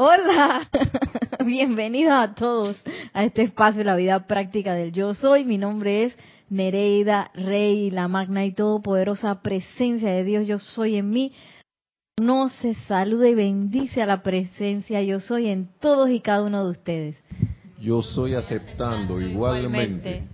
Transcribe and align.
Hola, 0.00 0.68
bienvenidos 1.44 2.14
a 2.14 2.32
todos 2.32 2.76
a 3.12 3.24
este 3.24 3.42
espacio 3.42 3.78
de 3.78 3.84
la 3.84 3.96
vida 3.96 4.28
práctica 4.28 4.72
del 4.74 4.92
yo 4.92 5.12
soy. 5.12 5.44
Mi 5.44 5.58
nombre 5.58 6.04
es 6.04 6.16
Nereida 6.48 7.32
Rey, 7.34 7.90
la 7.90 8.06
magna 8.06 8.44
y 8.44 8.52
todopoderosa 8.52 9.42
presencia 9.42 10.12
de 10.12 10.22
Dios 10.22 10.46
yo 10.46 10.60
soy 10.60 10.98
en 10.98 11.10
mí. 11.10 11.32
No 12.16 12.48
se 12.48 12.74
saluda 12.74 13.28
y 13.28 13.34
bendice 13.34 14.00
a 14.00 14.06
la 14.06 14.22
presencia 14.22 15.02
yo 15.02 15.18
soy 15.18 15.48
en 15.48 15.68
todos 15.80 16.10
y 16.10 16.20
cada 16.20 16.44
uno 16.44 16.64
de 16.64 16.70
ustedes. 16.70 17.16
Yo 17.80 18.00
soy 18.00 18.34
aceptando 18.34 19.20
igualmente. 19.20 20.28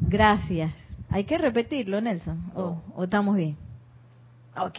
Gracias. 0.00 0.72
Hay 1.10 1.24
que 1.24 1.36
repetirlo, 1.36 2.00
Nelson. 2.00 2.52
¿O, 2.54 2.80
o 2.96 3.04
estamos 3.04 3.36
bien? 3.36 3.58
Ok, 4.56 4.78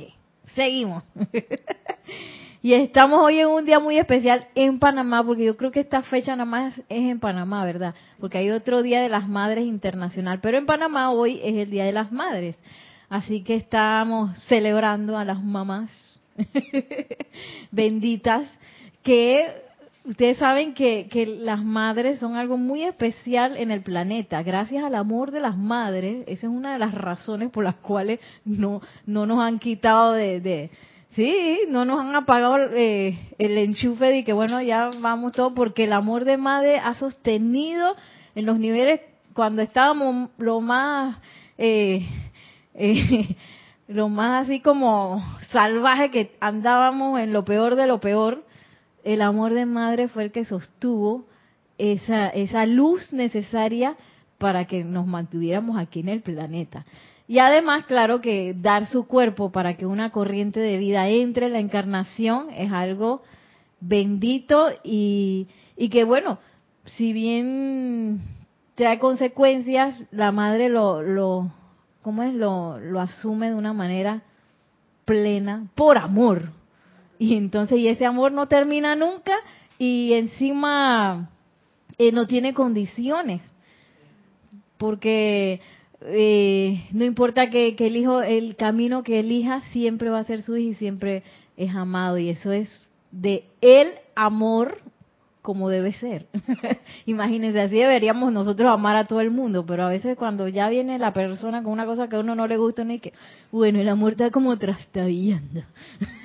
seguimos. 0.55 1.03
y 2.63 2.73
estamos 2.73 3.19
hoy 3.23 3.39
en 3.39 3.47
un 3.47 3.65
día 3.65 3.79
muy 3.79 3.97
especial 3.97 4.47
en 4.53 4.77
Panamá, 4.77 5.23
porque 5.23 5.45
yo 5.45 5.57
creo 5.57 5.71
que 5.71 5.79
esta 5.79 6.03
fecha 6.03 6.35
nada 6.35 6.45
más 6.45 6.77
es 6.77 6.83
en 6.89 7.19
Panamá, 7.19 7.65
¿verdad? 7.65 7.95
Porque 8.19 8.37
hay 8.37 8.51
otro 8.51 8.83
Día 8.83 9.01
de 9.01 9.09
las 9.09 9.27
Madres 9.27 9.65
Internacional, 9.65 10.39
pero 10.41 10.59
en 10.59 10.67
Panamá 10.67 11.09
hoy 11.09 11.39
es 11.43 11.55
el 11.55 11.71
Día 11.71 11.85
de 11.85 11.91
las 11.91 12.11
Madres. 12.11 12.55
Así 13.09 13.41
que 13.41 13.55
estamos 13.55 14.37
celebrando 14.47 15.17
a 15.17 15.25
las 15.25 15.41
mamás 15.41 15.89
benditas 17.71 18.47
que 19.01 19.47
ustedes 20.05 20.37
saben 20.37 20.75
que, 20.75 21.07
que, 21.09 21.25
las 21.25 21.63
madres 21.63 22.19
son 22.19 22.35
algo 22.35 22.57
muy 22.57 22.83
especial 22.83 23.57
en 23.57 23.71
el 23.71 23.81
planeta. 23.81 24.43
Gracias 24.43 24.83
al 24.83 24.93
amor 24.93 25.31
de 25.31 25.39
las 25.39 25.57
madres, 25.57 26.23
esa 26.27 26.45
es 26.45 26.53
una 26.53 26.73
de 26.73 26.79
las 26.79 26.93
razones 26.93 27.49
por 27.49 27.63
las 27.63 27.75
cuales 27.75 28.19
no, 28.45 28.81
no 29.07 29.25
nos 29.25 29.39
han 29.39 29.57
quitado 29.57 30.13
de, 30.13 30.39
de 30.39 30.69
sí, 31.11 31.61
no 31.69 31.85
nos 31.85 31.99
han 31.99 32.15
apagado 32.15 32.57
eh, 32.73 33.17
el 33.37 33.57
enchufe 33.57 34.05
de 34.05 34.23
que 34.23 34.33
bueno, 34.33 34.61
ya 34.61 34.89
vamos 34.99 35.33
todo, 35.33 35.53
porque 35.53 35.85
el 35.85 35.93
amor 35.93 36.25
de 36.25 36.37
madre 36.37 36.79
ha 36.79 36.93
sostenido 36.95 37.95
en 38.35 38.45
los 38.45 38.59
niveles 38.59 39.01
cuando 39.33 39.61
estábamos 39.61 40.29
lo 40.37 40.61
más... 40.61 41.17
Eh, 41.57 42.05
eh, 42.73 43.35
lo 43.87 44.07
más 44.07 44.45
así 44.45 44.61
como 44.61 45.21
salvaje 45.51 46.11
que 46.11 46.31
andábamos 46.39 47.19
en 47.19 47.33
lo 47.33 47.43
peor 47.43 47.75
de 47.75 47.87
lo 47.87 47.99
peor, 47.99 48.45
el 49.03 49.21
amor 49.21 49.53
de 49.53 49.65
madre 49.65 50.07
fue 50.07 50.23
el 50.23 50.31
que 50.31 50.45
sostuvo 50.45 51.25
esa, 51.77 52.29
esa 52.29 52.65
luz 52.65 53.11
necesaria 53.11 53.97
para 54.37 54.65
que 54.65 54.83
nos 54.83 55.05
mantuviéramos 55.07 55.77
aquí 55.77 55.99
en 55.99 56.09
el 56.09 56.21
planeta. 56.21 56.85
Y 57.31 57.39
además, 57.39 57.85
claro 57.85 58.19
que 58.19 58.53
dar 58.53 58.87
su 58.87 59.07
cuerpo 59.07 59.53
para 59.53 59.77
que 59.77 59.85
una 59.85 60.09
corriente 60.09 60.59
de 60.59 60.77
vida 60.77 61.07
entre 61.07 61.45
en 61.45 61.53
la 61.53 61.59
encarnación 61.59 62.49
es 62.49 62.73
algo 62.73 63.21
bendito 63.79 64.67
y, 64.83 65.47
y 65.77 65.87
que 65.87 66.03
bueno, 66.03 66.39
si 66.83 67.13
bien 67.13 68.19
trae 68.75 68.99
consecuencias, 68.99 69.97
la 70.11 70.33
madre 70.33 70.67
lo, 70.67 71.01
lo, 71.01 71.49
¿cómo 72.01 72.21
es? 72.23 72.33
Lo, 72.33 72.77
lo 72.81 72.99
asume 72.99 73.47
de 73.47 73.55
una 73.55 73.71
manera 73.71 74.23
plena, 75.05 75.67
por 75.73 75.97
amor. 75.97 76.49
Y 77.17 77.37
entonces, 77.37 77.77
y 77.77 77.87
ese 77.87 78.05
amor 78.05 78.33
no 78.33 78.49
termina 78.49 78.93
nunca 78.97 79.37
y 79.77 80.11
encima 80.15 81.29
eh, 81.97 82.11
no 82.11 82.27
tiene 82.27 82.53
condiciones. 82.53 83.41
Porque 84.77 85.61
eh, 86.05 86.87
no 86.91 87.05
importa 87.05 87.49
que, 87.49 87.75
que 87.75 87.87
el 87.87 87.95
hijo, 87.95 88.21
el 88.21 88.55
camino 88.55 89.03
que 89.03 89.19
elija 89.19 89.61
siempre 89.71 90.09
va 90.09 90.19
a 90.19 90.23
ser 90.23 90.41
su 90.41 90.57
hijo 90.57 90.71
y 90.71 90.75
siempre 90.75 91.23
es 91.57 91.75
amado. 91.75 92.17
Y 92.17 92.29
eso 92.29 92.51
es 92.51 92.69
de 93.11 93.45
el 93.61 93.89
amor 94.15 94.79
como 95.41 95.69
debe 95.69 95.93
ser. 95.93 96.27
Imagínense, 97.05 97.61
así 97.61 97.75
deberíamos 97.75 98.31
nosotros 98.31 98.71
amar 98.71 98.95
a 98.95 99.05
todo 99.05 99.21
el 99.21 99.31
mundo, 99.31 99.65
pero 99.65 99.83
a 99.83 99.89
veces 99.89 100.15
cuando 100.17 100.47
ya 100.47 100.69
viene 100.69 100.99
la 100.99 101.13
persona 101.13 101.63
con 101.63 101.71
una 101.71 101.85
cosa 101.85 102.07
que 102.07 102.15
a 102.15 102.19
uno 102.19 102.35
no 102.35 102.47
le 102.47 102.57
gusta, 102.57 102.83
ni 102.83 102.99
que, 102.99 103.13
bueno, 103.51 103.79
el 103.79 103.89
amor 103.89 104.13
está 104.13 104.29
como 104.29 104.57
trastabillando. 104.57 105.61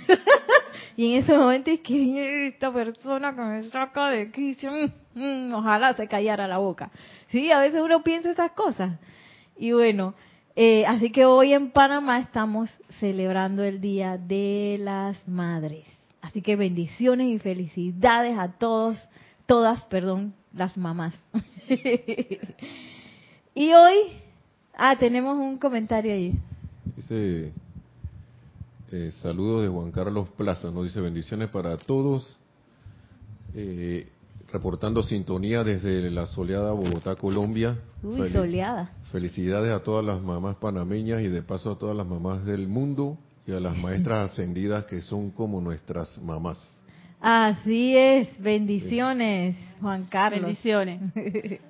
y 0.97 1.13
en 1.13 1.23
ese 1.23 1.37
momento 1.37 1.71
es 1.71 1.81
que 1.81 2.49
esta 2.49 2.73
persona 2.73 3.35
que 3.35 3.43
me 3.43 3.63
saca 3.65 4.11
de 4.11 4.31
quicio, 4.31 4.71
mm, 4.71 5.21
mm, 5.21 5.55
ojalá 5.55 5.95
se 5.95 6.07
callara 6.09 6.47
la 6.47 6.59
boca. 6.59 6.91
Sí, 7.31 7.51
a 7.51 7.61
veces 7.61 7.81
uno 7.83 8.03
piensa 8.03 8.31
esas 8.31 8.53
cosas. 8.53 8.99
Y 9.59 9.73
bueno, 9.73 10.15
eh, 10.55 10.85
así 10.87 11.11
que 11.11 11.25
hoy 11.27 11.53
en 11.53 11.71
Panamá 11.71 12.19
estamos 12.19 12.71
celebrando 13.01 13.63
el 13.63 13.81
Día 13.81 14.19
de 14.19 14.79
las 14.81 15.27
Madres. 15.29 15.85
Así 16.21 16.43
que 16.43 16.57
bendiciones 16.57 17.29
y 17.29 17.39
felicidades 17.39 18.39
a 18.39 18.53
todos, 18.53 18.99
todas, 19.47 19.83
perdón, 19.85 20.35
las 20.53 20.77
mamás. 20.77 21.15
y 23.55 23.73
hoy, 23.73 23.97
ah, 24.75 24.97
tenemos 24.99 25.39
un 25.39 25.59
comentario 25.59 26.13
ahí. 26.13 26.35
Dice, 26.97 27.53
eh, 28.93 29.11
saludos 29.23 29.63
de 29.63 29.69
Juan 29.69 29.91
Carlos 29.93 30.29
Plaza, 30.37 30.71
nos 30.71 30.85
dice 30.85 31.01
bendiciones 31.01 31.49
para 31.49 31.77
todos. 31.77 32.39
Eh, 33.55 34.09
reportando 34.57 35.03
sintonía 35.03 35.63
desde 35.65 36.11
la 36.11 36.25
soleada 36.25 36.73
Bogotá, 36.73 37.15
Colombia. 37.15 37.77
Uy, 38.03 38.31
soleada. 38.31 38.91
Felicidades 39.13 39.71
a 39.71 39.83
todas 39.83 40.03
las 40.03 40.23
mamás 40.23 40.57
panameñas 40.57 41.21
y 41.21 41.29
de 41.29 41.43
paso 41.43 41.73
a 41.73 41.79
todas 41.79 41.95
las 41.95 42.07
mamás 42.07 42.47
del 42.47 42.67
mundo 42.67 43.19
y 43.47 43.53
a 43.53 43.61
las 43.61 43.77
maestras 43.77 44.31
ascendidas 44.33 44.87
que 44.87 45.03
son 45.03 45.31
como 45.31 45.61
nuestras 45.61 46.17
mamás. 46.23 46.59
Así 47.21 47.95
es, 47.99 48.29
bendiciones, 48.41 49.57
Juan 49.83 50.07
Carlos. 50.07 50.41
Bendiciones. 50.41 51.03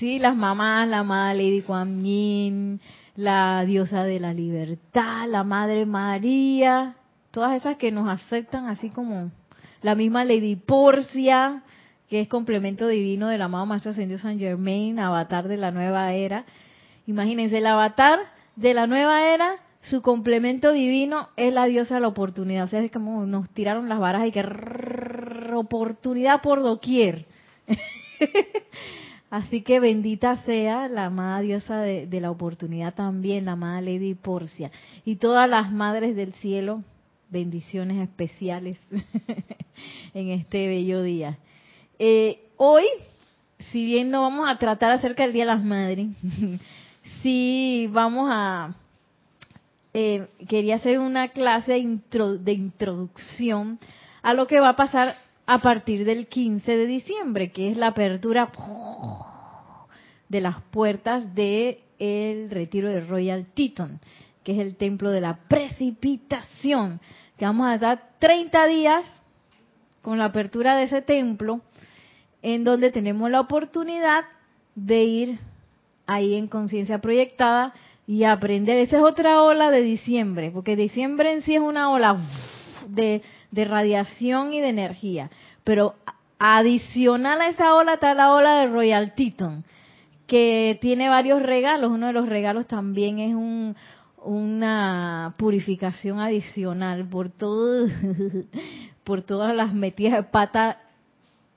sí, 0.00 0.18
las 0.18 0.34
mamás, 0.34 0.88
la 0.88 1.00
amada 1.00 1.34
Lady 1.34 1.62
Kuan 1.62 2.02
Yin, 2.02 2.80
la 3.14 3.64
diosa 3.64 4.02
de 4.02 4.18
la 4.18 4.34
libertad, 4.34 5.28
la 5.28 5.44
Madre 5.44 5.86
María, 5.86 6.96
todas 7.30 7.60
esas 7.60 7.76
que 7.76 7.92
nos 7.92 8.08
aceptan 8.08 8.66
así 8.66 8.90
como 8.90 9.30
la 9.82 9.94
misma 9.94 10.24
Lady 10.24 10.56
Porcia, 10.56 11.62
que 12.12 12.20
es 12.20 12.28
complemento 12.28 12.88
divino 12.88 13.28
del 13.28 13.40
amado 13.40 13.64
Maestro 13.64 13.92
Ascendido 13.92 14.18
San 14.18 14.38
Germain, 14.38 14.98
avatar 14.98 15.48
de 15.48 15.56
la 15.56 15.70
nueva 15.70 16.12
era. 16.12 16.44
Imagínense, 17.06 17.56
el 17.56 17.66
avatar 17.66 18.18
de 18.54 18.74
la 18.74 18.86
nueva 18.86 19.32
era 19.32 19.54
su 19.80 20.02
complemento 20.02 20.72
divino 20.72 21.30
es 21.36 21.54
la 21.54 21.64
diosa 21.64 21.94
de 21.94 22.02
la 22.02 22.08
oportunidad. 22.08 22.64
O 22.64 22.66
sea, 22.66 22.82
es 22.82 22.90
como 22.90 23.24
nos 23.24 23.48
tiraron 23.48 23.88
las 23.88 23.98
varas 23.98 24.26
y 24.26 24.30
que 24.30 24.44
oportunidad 25.54 26.42
por 26.42 26.62
doquier. 26.62 27.24
Así 29.30 29.62
que 29.62 29.80
bendita 29.80 30.36
sea 30.44 30.88
la 30.88 31.06
amada 31.06 31.40
diosa 31.40 31.80
de, 31.80 32.06
de, 32.06 32.20
la 32.20 32.30
oportunidad 32.30 32.92
también, 32.92 33.46
la 33.46 33.52
amada 33.52 33.80
Lady 33.80 34.14
Porcia. 34.14 34.70
Y 35.06 35.16
todas 35.16 35.48
las 35.48 35.72
madres 35.72 36.14
del 36.14 36.34
cielo, 36.34 36.82
bendiciones 37.30 38.06
especiales 38.06 38.76
en 40.12 40.28
este 40.28 40.68
bello 40.68 41.02
día. 41.02 41.38
Eh, 42.04 42.40
hoy, 42.56 42.82
si 43.70 43.84
bien 43.84 44.10
no 44.10 44.22
vamos 44.22 44.50
a 44.50 44.58
tratar 44.58 44.90
acerca 44.90 45.22
del 45.22 45.32
Día 45.32 45.44
de 45.44 45.52
las 45.52 45.62
Madres, 45.62 46.08
sí 47.22 47.88
vamos 47.92 48.28
a 48.28 48.74
eh, 49.94 50.26
quería 50.48 50.74
hacer 50.74 50.98
una 50.98 51.28
clase 51.28 51.74
de 51.74 52.52
introducción 52.52 53.78
a 54.20 54.34
lo 54.34 54.48
que 54.48 54.58
va 54.58 54.70
a 54.70 54.76
pasar 54.76 55.14
a 55.46 55.58
partir 55.60 56.04
del 56.04 56.26
15 56.26 56.76
de 56.76 56.86
diciembre, 56.86 57.52
que 57.52 57.70
es 57.70 57.76
la 57.76 57.86
apertura 57.86 58.50
de 60.28 60.40
las 60.40 60.60
puertas 60.72 61.32
del 61.36 61.78
el 62.00 62.50
retiro 62.50 62.90
de 62.90 63.02
Royal 63.02 63.46
Teton, 63.54 64.00
que 64.42 64.54
es 64.54 64.58
el 64.58 64.74
templo 64.74 65.10
de 65.12 65.20
la 65.20 65.36
precipitación, 65.46 66.98
que 67.38 67.44
vamos 67.44 67.68
a 67.68 67.78
dar 67.78 68.08
30 68.18 68.66
días 68.66 69.06
con 70.00 70.18
la 70.18 70.24
apertura 70.24 70.74
de 70.74 70.82
ese 70.82 71.00
templo, 71.00 71.60
en 72.42 72.64
donde 72.64 72.90
tenemos 72.90 73.30
la 73.30 73.40
oportunidad 73.40 74.24
de 74.74 75.04
ir 75.04 75.38
ahí 76.06 76.34
en 76.34 76.48
conciencia 76.48 76.98
proyectada 76.98 77.72
y 78.06 78.24
aprender. 78.24 78.78
Esa 78.78 78.98
es 78.98 79.02
otra 79.02 79.42
ola 79.42 79.70
de 79.70 79.82
diciembre, 79.82 80.50
porque 80.50 80.76
diciembre 80.76 81.32
en 81.32 81.42
sí 81.42 81.54
es 81.54 81.60
una 81.60 81.90
ola 81.90 82.18
de, 82.88 83.22
de 83.50 83.64
radiación 83.64 84.52
y 84.52 84.60
de 84.60 84.68
energía. 84.68 85.30
Pero 85.64 85.94
adicional 86.38 87.40
a 87.40 87.48
esa 87.48 87.74
ola 87.74 87.94
está 87.94 88.14
la 88.14 88.32
ola 88.32 88.60
de 88.60 88.66
Royal 88.66 89.14
Teton, 89.14 89.64
que 90.26 90.78
tiene 90.80 91.08
varios 91.08 91.40
regalos. 91.42 91.92
Uno 91.92 92.08
de 92.08 92.12
los 92.12 92.28
regalos 92.28 92.66
también 92.66 93.20
es 93.20 93.34
un, 93.34 93.76
una 94.24 95.34
purificación 95.36 96.18
adicional 96.18 97.06
por 97.08 97.30
todo, 97.30 97.86
por 99.04 99.22
todas 99.22 99.54
las 99.54 99.72
metidas 99.72 100.14
de 100.14 100.22
pata 100.24 100.78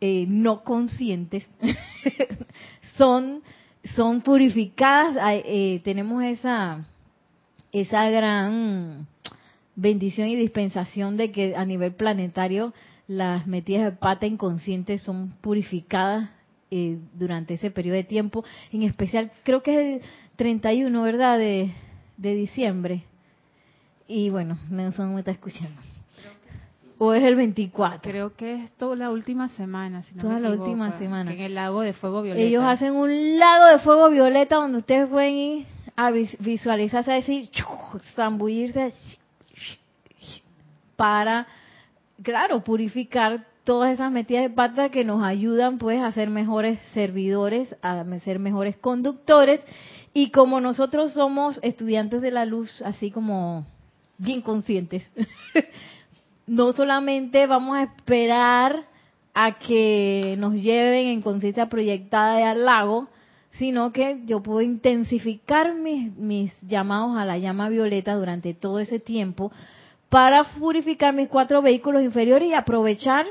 eh, 0.02 0.26
no 0.28 0.64
conscientes. 0.64 1.46
Son 2.98 3.42
son 3.94 4.22
purificadas, 4.22 5.16
eh, 5.46 5.82
tenemos 5.84 6.24
esa, 6.24 6.86
esa 7.72 8.10
gran 8.10 9.08
bendición 9.76 10.28
y 10.28 10.36
dispensación 10.36 11.18
de 11.18 11.32
que 11.32 11.56
a 11.56 11.66
nivel 11.66 11.94
planetario 11.94 12.74
las 13.08 13.46
metidas 13.46 13.84
de 13.84 13.92
pata 13.92 14.26
inconscientes 14.26 15.02
son 15.02 15.34
purificadas 15.42 16.30
eh, 16.72 16.98
durante 17.14 17.54
ese 17.54 17.70
periodo 17.70 17.98
de 17.98 18.04
tiempo. 18.04 18.44
En 18.72 18.82
especial, 18.82 19.32
creo 19.44 19.62
que 19.62 19.98
es 19.98 20.04
el 20.04 20.10
31, 20.38 21.02
¿verdad? 21.04 21.38
De, 21.38 21.72
de 22.18 22.36
diciembre. 22.36 23.04
Y 24.08 24.30
bueno, 24.30 24.58
Nelson 24.70 25.14
me 25.14 25.20
está 25.20 25.32
escuchando. 25.32 25.80
¿O 26.98 27.14
es 27.14 27.24
el 27.24 27.36
24? 27.36 28.10
Creo 28.10 28.36
que 28.36 28.64
es 28.64 28.72
toda 28.74 28.96
la 28.96 29.12
última 29.12 29.50
semana. 29.50 30.04
Si 30.04 30.16
no 30.16 30.24
toda 30.24 30.36
me 30.36 30.42
la 30.42 30.52
última 30.52 30.98
semana. 30.98 31.34
En 31.34 31.40
el 31.42 31.56
lago 31.56 31.82
de 31.82 31.94
fuego 31.94 32.22
violeta. 32.22 32.46
Ellos 32.46 32.64
hacen 32.64 32.96
un 32.96 33.38
lago 33.38 33.66
de 33.66 33.80
fuego 33.80 34.10
violeta 34.10 34.56
donde 34.56 34.78
ustedes 34.78 35.08
pueden 35.10 35.36
ir 35.36 35.66
a 35.96 36.12
visualizarse, 36.12 37.12
a 37.12 37.16
decir, 37.16 37.50
zambullirse 38.16 38.94
para, 40.96 41.48
claro, 42.22 42.64
purificar 42.64 43.46
todas 43.64 43.94
esas 43.94 44.12
metidas 44.12 44.44
de 44.44 44.50
pata 44.52 44.90
que 44.90 45.04
nos 45.04 45.24
ayudan 45.24 45.78
pues 45.78 46.02
a 46.02 46.12
ser 46.12 46.30
mejores 46.30 46.80
servidores, 46.94 47.76
a 47.82 48.04
ser 48.20 48.40
mejores 48.40 48.78
conductores 48.78 49.62
y 50.14 50.32
como 50.32 50.62
nosotros 50.62 51.14
somos 51.14 51.60
estudiantes 51.64 52.22
de 52.22 52.32
la 52.32 52.46
luz, 52.46 52.82
así 52.84 53.12
como 53.12 53.66
bien 54.18 54.42
conscientes, 54.42 55.04
no 56.48 56.74
solamente 56.74 57.48
vamos 57.48 57.78
a 57.78 57.84
esperar 57.84 58.86
a 59.34 59.58
que 59.58 60.36
nos 60.38 60.54
lleven 60.54 61.08
en 61.08 61.22
conciencia 61.22 61.68
proyectada 61.68 62.38
de 62.38 62.44
al 62.44 62.66
lago, 62.66 63.08
sino 63.52 63.92
que 63.92 64.22
yo 64.26 64.42
puedo 64.42 64.62
intensificar 64.62 65.74
mis, 65.74 66.16
mis 66.16 66.54
llamados 66.62 67.18
a 67.18 67.26
la 67.26 67.38
llama 67.38 67.70
violeta 67.70 68.16
durante 68.16 68.54
todo 68.54 68.80
ese 68.80 69.00
tiempo 69.00 69.52
para 70.10 70.44
purificar 70.44 71.14
mis 71.14 71.30
cuatro 71.30 71.62
vehículos 71.62 72.04
inferiores 72.04 72.50
y 72.50 72.54
aprovechar 72.54 73.26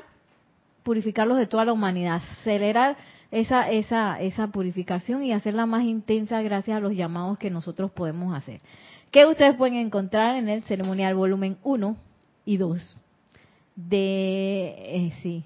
purificarlos 0.83 1.39
de 1.39 1.47
toda 1.47 1.65
la 1.65 1.73
humanidad, 1.73 2.17
acelerar 2.17 2.97
esa, 3.31 3.71
esa, 3.71 4.21
esa 4.21 4.49
purificación 4.49 5.25
y 5.25 5.33
hacerla 5.33 5.67
más 5.67 5.85
intensa 5.85 6.43
gracias 6.43 6.77
a 6.77 6.81
los 6.81 6.95
llamados 6.95 7.39
que 7.39 7.51
nosotros 7.51 7.91
podemos 7.91 8.37
hacer. 8.37 8.61
Que 9.11 9.25
ustedes 9.25 9.55
pueden 9.55 9.77
encontrar 9.77 10.37
en 10.37 10.49
el 10.49 10.63
ceremonial 10.65 11.15
volumen 11.15 11.57
1 11.63 11.97
y 12.45 12.57
2 12.59 13.04
de, 13.77 14.75
eh, 14.79 15.13
sí, 15.23 15.45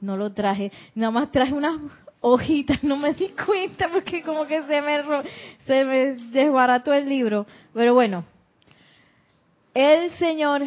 no 0.00 0.16
lo 0.16 0.32
traje, 0.32 0.72
nada 0.94 1.10
más 1.10 1.30
traje 1.30 1.52
unas 1.52 1.80
hojitas, 2.20 2.82
no 2.82 2.96
me 2.96 3.12
di 3.14 3.28
cuenta 3.28 3.88
porque 3.88 4.22
como 4.22 4.46
que 4.46 4.62
se 4.62 4.80
me, 4.82 5.02
se 5.66 5.84
me 5.84 6.14
desbarató 6.32 6.92
el 6.92 7.08
libro, 7.08 7.46
pero 7.72 7.94
bueno, 7.94 8.24
el 9.74 10.10
señor 10.18 10.62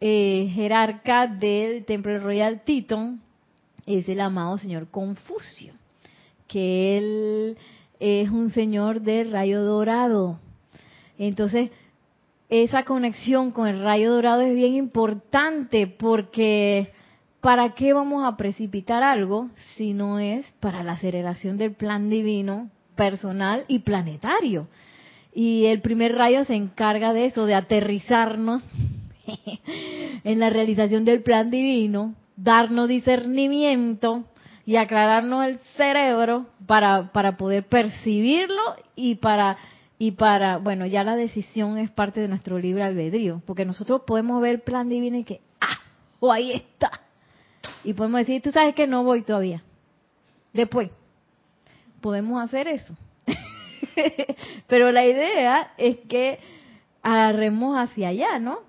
eh, 0.00 0.50
jerarca 0.54 1.26
del 1.26 1.84
Templo 1.84 2.18
Royal 2.18 2.62
Titon 2.62 3.20
es 3.86 4.08
el 4.08 4.20
amado 4.20 4.58
señor 4.58 4.88
Confucio, 4.88 5.72
que 6.46 6.98
él 6.98 7.58
es 7.98 8.30
un 8.30 8.50
señor 8.50 9.00
de 9.02 9.24
rayo 9.24 9.62
dorado. 9.62 10.38
Entonces, 11.18 11.70
esa 12.50 12.82
conexión 12.82 13.52
con 13.52 13.68
el 13.68 13.80
rayo 13.80 14.12
dorado 14.12 14.40
es 14.40 14.54
bien 14.54 14.74
importante 14.74 15.86
porque 15.86 16.92
¿para 17.40 17.74
qué 17.74 17.92
vamos 17.92 18.24
a 18.24 18.36
precipitar 18.36 19.04
algo 19.04 19.48
si 19.76 19.92
no 19.92 20.18
es 20.18 20.44
para 20.58 20.82
la 20.82 20.92
aceleración 20.92 21.58
del 21.58 21.72
plan 21.72 22.10
divino 22.10 22.68
personal 22.96 23.64
y 23.68 23.78
planetario? 23.78 24.66
Y 25.32 25.66
el 25.66 25.80
primer 25.80 26.16
rayo 26.16 26.44
se 26.44 26.56
encarga 26.56 27.12
de 27.12 27.26
eso, 27.26 27.46
de 27.46 27.54
aterrizarnos 27.54 28.64
en 30.24 30.40
la 30.40 30.50
realización 30.50 31.04
del 31.04 31.22
plan 31.22 31.52
divino, 31.52 32.16
darnos 32.36 32.88
discernimiento 32.88 34.24
y 34.66 34.74
aclararnos 34.74 35.46
el 35.46 35.58
cerebro 35.76 36.46
para, 36.66 37.12
para 37.12 37.36
poder 37.36 37.64
percibirlo 37.64 38.60
y 38.96 39.14
para 39.14 39.56
y 40.02 40.12
para, 40.12 40.56
bueno, 40.56 40.86
ya 40.86 41.04
la 41.04 41.14
decisión 41.14 41.76
es 41.76 41.90
parte 41.90 42.20
de 42.20 42.28
nuestro 42.28 42.58
libre 42.58 42.82
albedrío, 42.82 43.42
porque 43.44 43.66
nosotros 43.66 44.00
podemos 44.06 44.40
ver 44.40 44.64
plan 44.64 44.88
divino 44.88 45.18
y 45.18 45.24
que, 45.24 45.42
ah, 45.60 45.78
o 46.20 46.32
ahí 46.32 46.52
está. 46.52 46.90
Y 47.84 47.92
podemos 47.92 48.20
decir, 48.20 48.40
tú 48.40 48.50
sabes 48.50 48.74
que 48.74 48.86
no 48.86 49.04
voy 49.04 49.20
todavía. 49.20 49.62
Después, 50.54 50.88
podemos 52.00 52.42
hacer 52.42 52.66
eso. 52.66 52.96
Pero 54.68 54.90
la 54.90 55.04
idea 55.04 55.74
es 55.76 55.98
que 56.08 56.38
agarremos 57.02 57.76
hacia 57.76 58.08
allá, 58.08 58.38
¿no? 58.38 58.60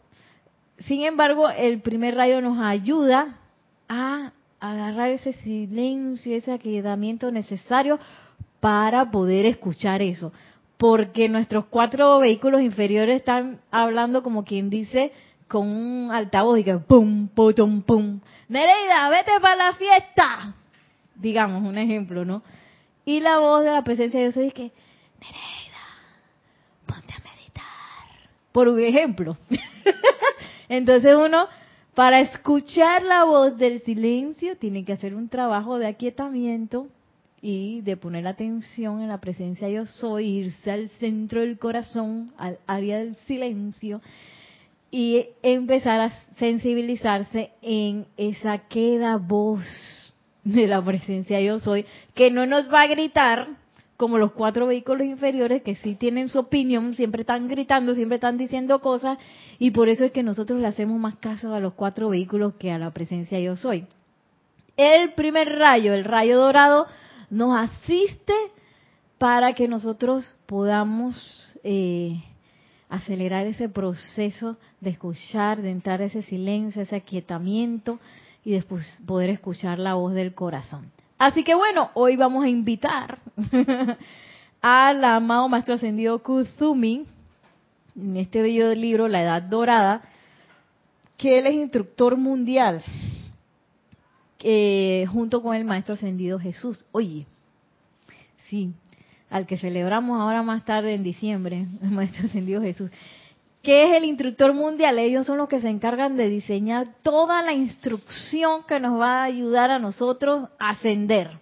Sin 0.80 1.04
embargo, 1.04 1.50
el 1.50 1.80
primer 1.80 2.16
rayo 2.16 2.42
nos 2.42 2.60
ayuda 2.60 3.38
a 3.88 4.34
agarrar 4.60 5.12
ese 5.12 5.32
silencio, 5.32 6.36
ese 6.36 6.52
aquedamiento 6.52 7.32
necesario 7.32 8.00
para 8.60 9.12
poder 9.12 9.46
escuchar 9.46 10.02
eso 10.02 10.34
porque 10.82 11.30
nuestros 11.30 11.66
cuatro 11.66 12.18
vehículos 12.18 12.60
inferiores 12.64 13.18
están 13.18 13.62
hablando 13.70 14.24
como 14.24 14.44
quien 14.44 14.72
dice 14.72 15.12
con 15.48 15.68
un 15.68 16.12
altavoz 16.12 16.58
y 16.58 16.64
que 16.64 16.76
pum, 16.80 17.28
pum, 17.28 17.84
pum. 17.84 18.20
Nereida, 18.50 19.08
vete 19.10 19.40
para 19.40 19.56
la 19.58 19.74
fiesta. 19.74 20.56
Digamos, 21.14 21.62
un 21.62 21.78
ejemplo, 21.78 22.26
¿no? 22.26 22.42
Y 23.06 23.20
la 23.20 23.38
voz 23.38 23.64
de 23.64 23.70
la 23.70 23.84
presencia 23.84 24.20
de 24.20 24.26
Dios 24.26 24.36
dice 24.36 24.56
que, 24.56 24.72
Nereida, 25.22 25.86
ponte 26.88 27.14
a 27.14 27.20
meditar. 27.20 28.32
Por 28.52 28.68
un 28.68 28.80
ejemplo. 28.80 29.38
Entonces 30.68 31.16
uno, 31.16 31.46
para 31.94 32.22
escuchar 32.22 33.04
la 33.04 33.26
voz 33.26 33.56
del 33.56 33.84
silencio, 33.84 34.58
tiene 34.58 34.84
que 34.84 34.94
hacer 34.94 35.14
un 35.14 35.30
trabajo 35.30 35.78
de 35.78 35.86
aquietamiento 35.86 36.88
y 37.42 37.82
de 37.82 37.98
poner 37.98 38.28
atención 38.28 39.02
en 39.02 39.08
la 39.08 39.20
presencia 39.20 39.68
yo 39.70 39.88
soy, 39.88 40.28
irse 40.28 40.72
al 40.72 40.90
centro 40.90 41.42
del 41.42 41.58
corazón, 41.58 42.32
al 42.38 42.60
área 42.68 43.00
del 43.00 43.16
silencio 43.16 44.02
y 44.92 45.26
empezar 45.42 46.00
a 46.02 46.10
sensibilizarse 46.38 47.52
en 47.62 48.06
esa 48.18 48.60
queda 48.68 49.18
voz 49.18 49.64
de 50.44 50.68
la 50.68 50.84
presencia 50.84 51.40
yo 51.42 51.60
soy, 51.60 51.86
que 52.14 52.30
no 52.30 52.46
nos 52.46 52.72
va 52.72 52.82
a 52.82 52.88
gritar 52.88 53.48
como 53.98 54.18
los 54.18 54.32
cuatro 54.32 54.66
vehículos 54.66 55.06
inferiores 55.06 55.62
que 55.62 55.76
sí 55.76 55.94
tienen 55.96 56.30
su 56.30 56.40
opinión, 56.40 56.96
siempre 56.96 57.22
están 57.22 57.48
gritando, 57.48 57.94
siempre 57.94 58.16
están 58.16 58.38
diciendo 58.38 58.82
cosas 58.82 59.20
y 59.60 59.72
por 59.72 59.90
eso 59.90 60.04
es 60.06 60.12
que 60.12 60.24
nosotros 60.24 60.60
le 60.60 60.68
hacemos 60.68 61.00
más 61.00 61.18
caso 61.18 61.54
a 61.54 61.60
los 61.60 61.74
cuatro 61.74 62.10
vehículos 62.10 62.56
que 62.56 62.72
a 62.72 62.80
la 62.80 62.92
presencia 62.92 63.40
yo 63.40 63.56
soy. 63.56 63.86
El 64.76 65.12
primer 65.12 65.56
rayo, 65.56 65.94
el 65.94 66.04
rayo 66.04 66.40
dorado, 66.40 66.88
nos 67.32 67.58
asiste 67.58 68.34
para 69.18 69.54
que 69.54 69.68
nosotros 69.68 70.36
podamos 70.46 71.16
eh, 71.64 72.22
acelerar 72.90 73.48
ese 73.48 73.70
proceso 73.70 74.58
de 74.82 74.90
escuchar, 74.92 75.62
de 75.62 75.72
entrar 75.72 76.02
a 76.02 76.06
ese 76.06 76.22
silencio, 76.24 76.82
ese 76.82 76.98
aquietamiento 76.98 78.00
y 78.44 78.52
después 78.52 78.86
poder 79.06 79.30
escuchar 79.30 79.80
la 79.80 79.94
voz 79.94 80.14
del 80.14 80.36
corazón. 80.36 80.92
Así 81.18 81.44
que 81.44 81.56
bueno, 81.56 81.92
hoy 81.94 82.18
vamos 82.18 82.44
a 82.44 82.50
invitar 82.50 83.20
al 84.62 85.04
amado 85.04 85.48
Maestro 85.48 85.76
Ascendido 85.76 86.22
Kuzumi, 86.22 87.06
en 87.96 88.18
este 88.18 88.42
bello 88.42 88.74
libro, 88.76 89.08
La 89.08 89.22
Edad 89.22 89.44
Dorada, 89.44 90.02
que 91.16 91.40
él 91.40 91.48
es 91.48 91.54
instructor 91.54 92.18
mundial 92.18 92.84
eh, 94.44 95.06
junto 95.12 95.42
con 95.42 95.56
el 95.56 95.66
Maestro 95.66 95.94
Ascendido 95.94 96.40
Jesús. 96.40 96.86
Oye, 96.92 97.26
sí, 98.50 98.74
al 99.30 99.48
que 99.48 99.58
celebramos 99.58 100.20
ahora 100.20 100.44
más 100.44 100.66
tarde 100.66 100.94
en 100.94 101.04
diciembre, 101.04 101.66
el 101.82 101.92
Maestro 101.92 102.28
Ascendido 102.28 102.62
Jesús, 102.62 102.92
que 103.62 103.86
es 103.86 103.94
el 103.94 104.06
instructor 104.06 104.54
mundial. 104.54 105.00
Ellos 105.00 105.26
son 105.26 105.38
los 105.38 105.48
que 105.48 105.62
se 105.62 105.70
encargan 105.70 106.18
de 106.18 106.30
diseñar 106.30 106.96
toda 107.04 107.42
la 107.42 107.54
instrucción 107.54 108.64
que 108.68 108.80
nos 108.80 109.00
va 109.00 109.22
a 109.22 109.24
ayudar 109.24 109.72
a 109.72 109.80
nosotros 109.80 110.50
a 110.60 110.72
ascender. 110.72 111.40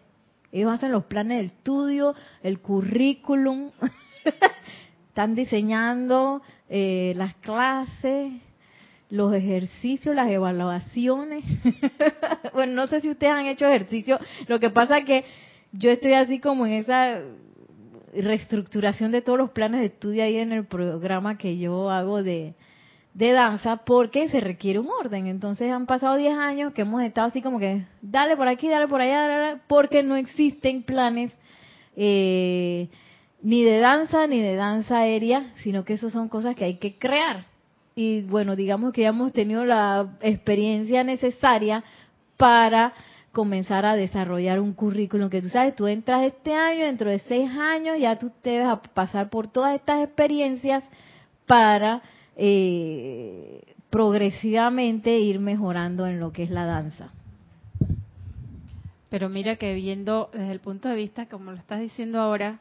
Ellos 0.51 0.71
hacen 0.71 0.91
los 0.91 1.05
planes 1.05 1.39
de 1.39 1.45
estudio, 1.45 2.15
el 2.43 2.59
currículum, 2.59 3.71
están 5.07 5.35
diseñando 5.35 6.41
eh, 6.69 7.13
las 7.15 7.35
clases, 7.35 8.33
los 9.09 9.33
ejercicios, 9.33 10.15
las 10.15 10.29
evaluaciones. 10.29 11.43
bueno, 12.53 12.73
no 12.73 12.87
sé 12.87 13.01
si 13.01 13.09
ustedes 13.09 13.33
han 13.33 13.47
hecho 13.47 13.67
ejercicio. 13.67 14.19
Lo 14.47 14.59
que 14.59 14.69
pasa 14.69 14.99
es 14.99 15.05
que 15.05 15.25
yo 15.71 15.89
estoy 15.89 16.13
así 16.13 16.39
como 16.39 16.65
en 16.65 16.73
esa 16.73 17.21
reestructuración 18.13 19.11
de 19.11 19.21
todos 19.21 19.37
los 19.37 19.51
planes 19.51 19.81
de 19.81 19.87
estudio 19.87 20.23
ahí 20.23 20.37
en 20.37 20.51
el 20.51 20.65
programa 20.65 21.37
que 21.37 21.57
yo 21.57 21.89
hago 21.89 22.23
de, 22.23 22.55
de 23.13 23.31
danza 23.31 23.77
porque 23.77 24.27
se 24.27 24.39
requiere 24.41 24.79
un 24.79 24.89
orden. 24.89 25.27
Entonces 25.27 25.71
han 25.71 25.85
pasado 25.85 26.15
10 26.15 26.37
años 26.37 26.73
que 26.73 26.81
hemos 26.81 27.01
estado 27.03 27.27
así 27.27 27.41
como 27.41 27.59
que 27.59 27.85
dale 28.01 28.37
por 28.37 28.47
aquí, 28.47 28.67
dale 28.67 28.87
por 28.87 29.01
allá, 29.01 29.61
porque 29.67 30.03
no 30.03 30.15
existen 30.15 30.83
planes 30.83 31.33
eh, 31.95 32.89
ni 33.41 33.63
de 33.63 33.79
danza 33.79 34.27
ni 34.27 34.39
de 34.39 34.55
danza 34.55 34.99
aérea, 34.99 35.53
sino 35.63 35.83
que 35.83 35.93
eso 35.93 36.09
son 36.09 36.29
cosas 36.29 36.55
que 36.55 36.65
hay 36.65 36.77
que 36.77 36.97
crear. 36.97 37.48
Y 37.99 38.21
bueno, 38.21 38.55
digamos 38.55 38.93
que 38.93 39.01
ya 39.01 39.09
hemos 39.09 39.33
tenido 39.33 39.65
la 39.65 40.15
experiencia 40.21 41.03
necesaria 41.03 41.83
para 42.37 42.93
comenzar 43.33 43.85
a 43.85 43.97
desarrollar 43.97 44.61
un 44.61 44.71
currículum 44.71 45.29
que 45.29 45.41
tú 45.41 45.49
sabes, 45.49 45.75
tú 45.75 45.85
entras 45.85 46.23
este 46.23 46.53
año, 46.53 46.85
dentro 46.85 47.09
de 47.09 47.19
seis 47.19 47.51
años 47.51 47.99
ya 47.99 48.17
tú 48.17 48.31
te 48.41 48.57
vas 48.61 48.69
a 48.69 48.81
pasar 48.81 49.29
por 49.29 49.49
todas 49.49 49.75
estas 49.75 50.01
experiencias 50.01 50.85
para 51.45 52.01
eh, 52.37 53.63
progresivamente 53.89 55.19
ir 55.19 55.41
mejorando 55.41 56.07
en 56.07 56.21
lo 56.21 56.31
que 56.31 56.43
es 56.43 56.51
la 56.51 56.63
danza. 56.63 57.09
Pero 59.09 59.27
mira 59.27 59.57
que 59.57 59.73
viendo 59.73 60.29
desde 60.31 60.53
el 60.53 60.61
punto 60.61 60.87
de 60.87 60.95
vista, 60.95 61.25
como 61.25 61.51
lo 61.51 61.57
estás 61.57 61.81
diciendo 61.81 62.21
ahora, 62.21 62.59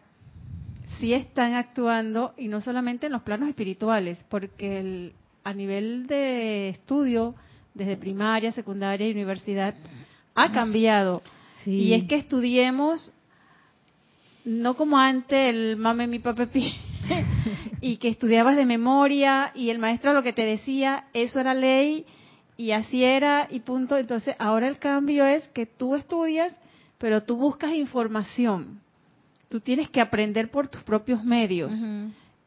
sí 0.98 1.14
están 1.14 1.54
actuando 1.54 2.34
y 2.36 2.48
no 2.48 2.60
solamente 2.60 3.06
en 3.06 3.12
los 3.12 3.22
planos 3.22 3.48
espirituales, 3.48 4.24
porque 4.28 4.80
el, 4.80 5.12
a 5.48 5.54
nivel 5.54 6.06
de 6.06 6.68
estudio, 6.68 7.34
desde 7.72 7.96
primaria, 7.96 8.52
secundaria 8.52 9.08
y 9.08 9.12
universidad, 9.12 9.74
ha 10.34 10.52
cambiado. 10.52 11.22
Y 11.64 11.94
es 11.94 12.04
que 12.04 12.16
estudiemos 12.16 13.10
no 14.44 14.74
como 14.74 14.98
antes 14.98 15.54
el 15.54 15.76
mame 15.78 16.06
mi 16.06 16.18
papepi 16.18 16.74
y 17.80 17.96
que 17.96 18.08
estudiabas 18.08 18.56
de 18.56 18.66
memoria 18.66 19.52
y 19.54 19.70
el 19.70 19.78
maestro 19.78 20.12
lo 20.12 20.22
que 20.22 20.34
te 20.34 20.42
decía, 20.42 21.06
eso 21.14 21.40
era 21.40 21.54
ley 21.54 22.04
y 22.58 22.72
así 22.72 23.02
era 23.02 23.48
y 23.50 23.60
punto. 23.60 23.96
Entonces, 23.96 24.36
ahora 24.38 24.68
el 24.68 24.78
cambio 24.78 25.24
es 25.24 25.48
que 25.48 25.64
tú 25.64 25.94
estudias, 25.94 26.54
pero 26.98 27.22
tú 27.22 27.38
buscas 27.38 27.72
información. 27.72 28.80
Tú 29.48 29.60
tienes 29.60 29.88
que 29.88 30.02
aprender 30.02 30.50
por 30.50 30.68
tus 30.68 30.82
propios 30.82 31.24
medios. 31.24 31.72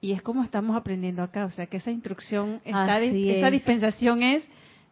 Y 0.01 0.13
es 0.13 0.22
como 0.22 0.43
estamos 0.43 0.75
aprendiendo 0.75 1.22
acá, 1.22 1.46
o 1.46 1.51
sea, 1.51 1.67
que 1.67 1.77
esa 1.77 1.91
instrucción, 1.91 2.60
está, 2.65 3.00
esa 3.00 3.51
dispensación 3.51 4.24
es 4.24 4.43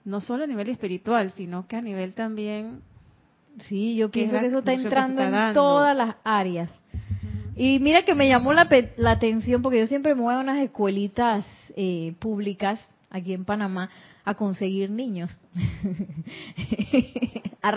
no 0.06 0.22
solo 0.22 0.44
a 0.44 0.48
nivel 0.48 0.70
espiritual, 0.70 1.32
sino 1.32 1.68
que 1.68 1.76
a 1.76 1.82
nivel 1.82 2.14
también 2.14 2.82
Sí, 3.62 3.96
yo 3.96 4.10
pienso 4.10 4.40
que, 4.40 4.48
eso 4.48 4.60
está 4.60 4.74
entrando 4.74 5.22
en 5.22 5.54
todas 5.54 5.96
las 5.96 6.16
áreas. 6.24 6.70
Y 7.56 7.80
mira 7.80 8.04
que 8.04 8.16
me 8.16 8.28
llamó 8.28 8.54
la, 8.54 8.70
la, 8.98 9.12
atención 9.12 9.62
porque 9.62 9.80
yo 9.80 9.88
siempre 9.88 10.16
me 10.16 10.22
voy 10.22 10.34
a 10.34 10.40
unas 10.40 10.60
escuelitas 10.60 11.46
eh, 11.76 12.14
públicas 12.20 12.80
aquí 13.10 13.34
en 13.34 13.44
Panamá 13.44 13.90
a 14.24 14.36
conseguir 14.36 14.90
niños. 14.90 15.30
a 17.62 17.72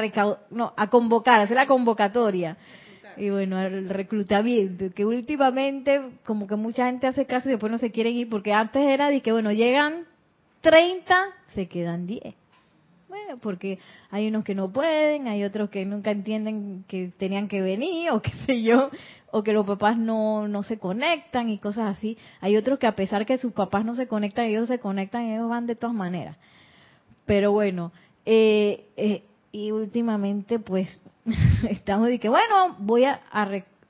no, 0.50 0.72
a 0.76 0.86
convocar, 0.88 1.40
a 1.40 1.44
hacer 1.44 1.56
la 1.56 1.66
convocatoria. 1.66 2.56
Y 3.16 3.31
bueno, 3.31 3.61
el 3.61 3.88
reclutamiento, 3.88 4.92
que 4.95 5.04
últimamente 5.04 6.00
como 6.25 6.47
que 6.47 6.57
mucha 6.57 6.87
gente 6.87 7.07
hace 7.07 7.26
caso 7.26 7.49
y 7.49 7.52
después 7.52 7.71
no 7.71 7.78
se 7.78 7.90
quieren 7.90 8.14
ir, 8.14 8.28
porque 8.28 8.52
antes 8.52 8.83
era 8.83 9.09
de 9.09 9.21
que, 9.21 9.33
bueno, 9.33 9.52
llegan 9.52 10.07
30, 10.61 11.26
se 11.54 11.69
quedan 11.69 12.07
10 12.07 12.35
porque 13.40 13.78
hay 14.11 14.28
unos 14.28 14.45
que 14.45 14.54
no 14.54 14.71
pueden, 14.71 15.28
hay 15.28 15.45
otros 15.45 15.71
que 15.71 15.85
nunca 15.85 16.11
entienden 16.11 16.85
que 16.88 17.12
tenían 17.16 17.49
que 17.49 17.61
venir 17.61 18.11
o 18.11 18.23
qué 18.23 18.33
sé 18.47 18.62
yo, 18.62 18.90
o 19.31 19.42
que 19.42 19.52
los 19.52 19.66
papás 19.66 19.97
no, 19.97 20.49
no 20.49 20.62
se 20.62 20.78
conectan 20.78 21.49
y 21.49 21.59
cosas 21.59 21.97
así. 21.97 22.19
Hay 22.40 22.57
otros 22.57 22.78
que 22.78 22.87
a 22.87 22.97
pesar 22.97 23.26
que 23.26 23.38
sus 23.38 23.52
papás 23.52 23.85
no 23.85 23.95
se 23.95 24.07
conectan, 24.07 24.47
ellos 24.47 24.69
se 24.69 24.78
conectan, 24.78 25.23
ellos 25.23 25.49
van 25.49 25.66
de 25.66 25.76
todas 25.76 25.95
maneras. 25.95 26.37
Pero 27.25 27.52
bueno, 27.52 27.92
eh, 28.26 28.87
eh, 28.97 29.23
y 29.52 29.71
últimamente 29.71 30.59
pues 30.59 31.00
estamos 31.71 32.09
de 32.09 32.18
que, 32.18 32.28
bueno, 32.28 32.76
voy 32.78 33.04
a, 33.04 33.21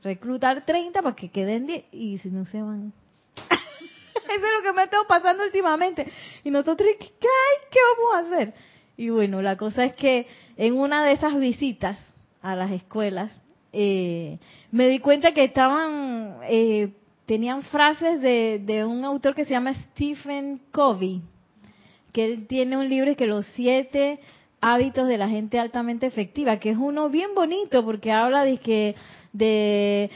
reclutar 0.02 0.66
30 0.66 1.00
para 1.00 1.14
que 1.14 1.31
queden 1.31 1.66
10 1.66 1.85
y 1.92 2.19
si 2.19 2.28
no 2.28 2.45
se 2.45 2.61
van. 2.61 2.92
Eso 3.37 4.47
es 4.47 4.52
lo 4.59 4.62
que 4.62 4.73
me 4.75 4.83
ha 4.83 4.85
estado 4.85 5.04
pasando 5.09 5.45
últimamente. 5.45 6.11
Y 6.42 6.50
nosotros, 6.50 6.88
¿qué, 6.99 7.09
¿qué 7.21 7.78
vamos 7.97 8.14
a 8.14 8.35
hacer? 8.35 8.54
Y 8.97 9.11
bueno, 9.11 9.40
la 9.40 9.57
cosa 9.57 9.85
es 9.85 9.95
que 9.95 10.26
en 10.57 10.76
una 10.76 11.04
de 11.04 11.12
esas 11.12 11.38
visitas 11.38 11.97
a 12.42 12.57
las 12.57 12.73
escuelas, 12.73 13.38
eh, 13.73 14.38
me 14.71 14.88
di 14.88 14.99
cuenta 14.99 15.33
que 15.33 15.45
estaban, 15.45 16.38
eh, 16.49 16.92
tenían 17.26 17.62
frases 17.62 18.21
de, 18.21 18.61
de, 18.62 18.85
un 18.85 19.04
autor 19.04 19.35
que 19.35 19.45
se 19.45 19.52
llama 19.52 19.73
Stephen 19.75 20.61
Covey, 20.73 21.23
que 22.12 22.25
él 22.25 22.47
tiene 22.47 22.76
un 22.76 22.88
libro 22.88 23.16
que 23.16 23.26
los 23.26 23.47
siete 23.54 24.19
hábitos 24.62 25.09
de 25.09 25.19
la 25.19 25.28
gente 25.28 25.59
altamente 25.59 26.07
efectiva, 26.07 26.59
que 26.59 26.71
es 26.71 26.78
uno 26.78 27.11
bien 27.11 27.35
bonito 27.35 27.85
porque 27.85 28.12
habla 28.12 28.45
de 28.45 28.59
que 28.59 28.95
de, 29.33 30.09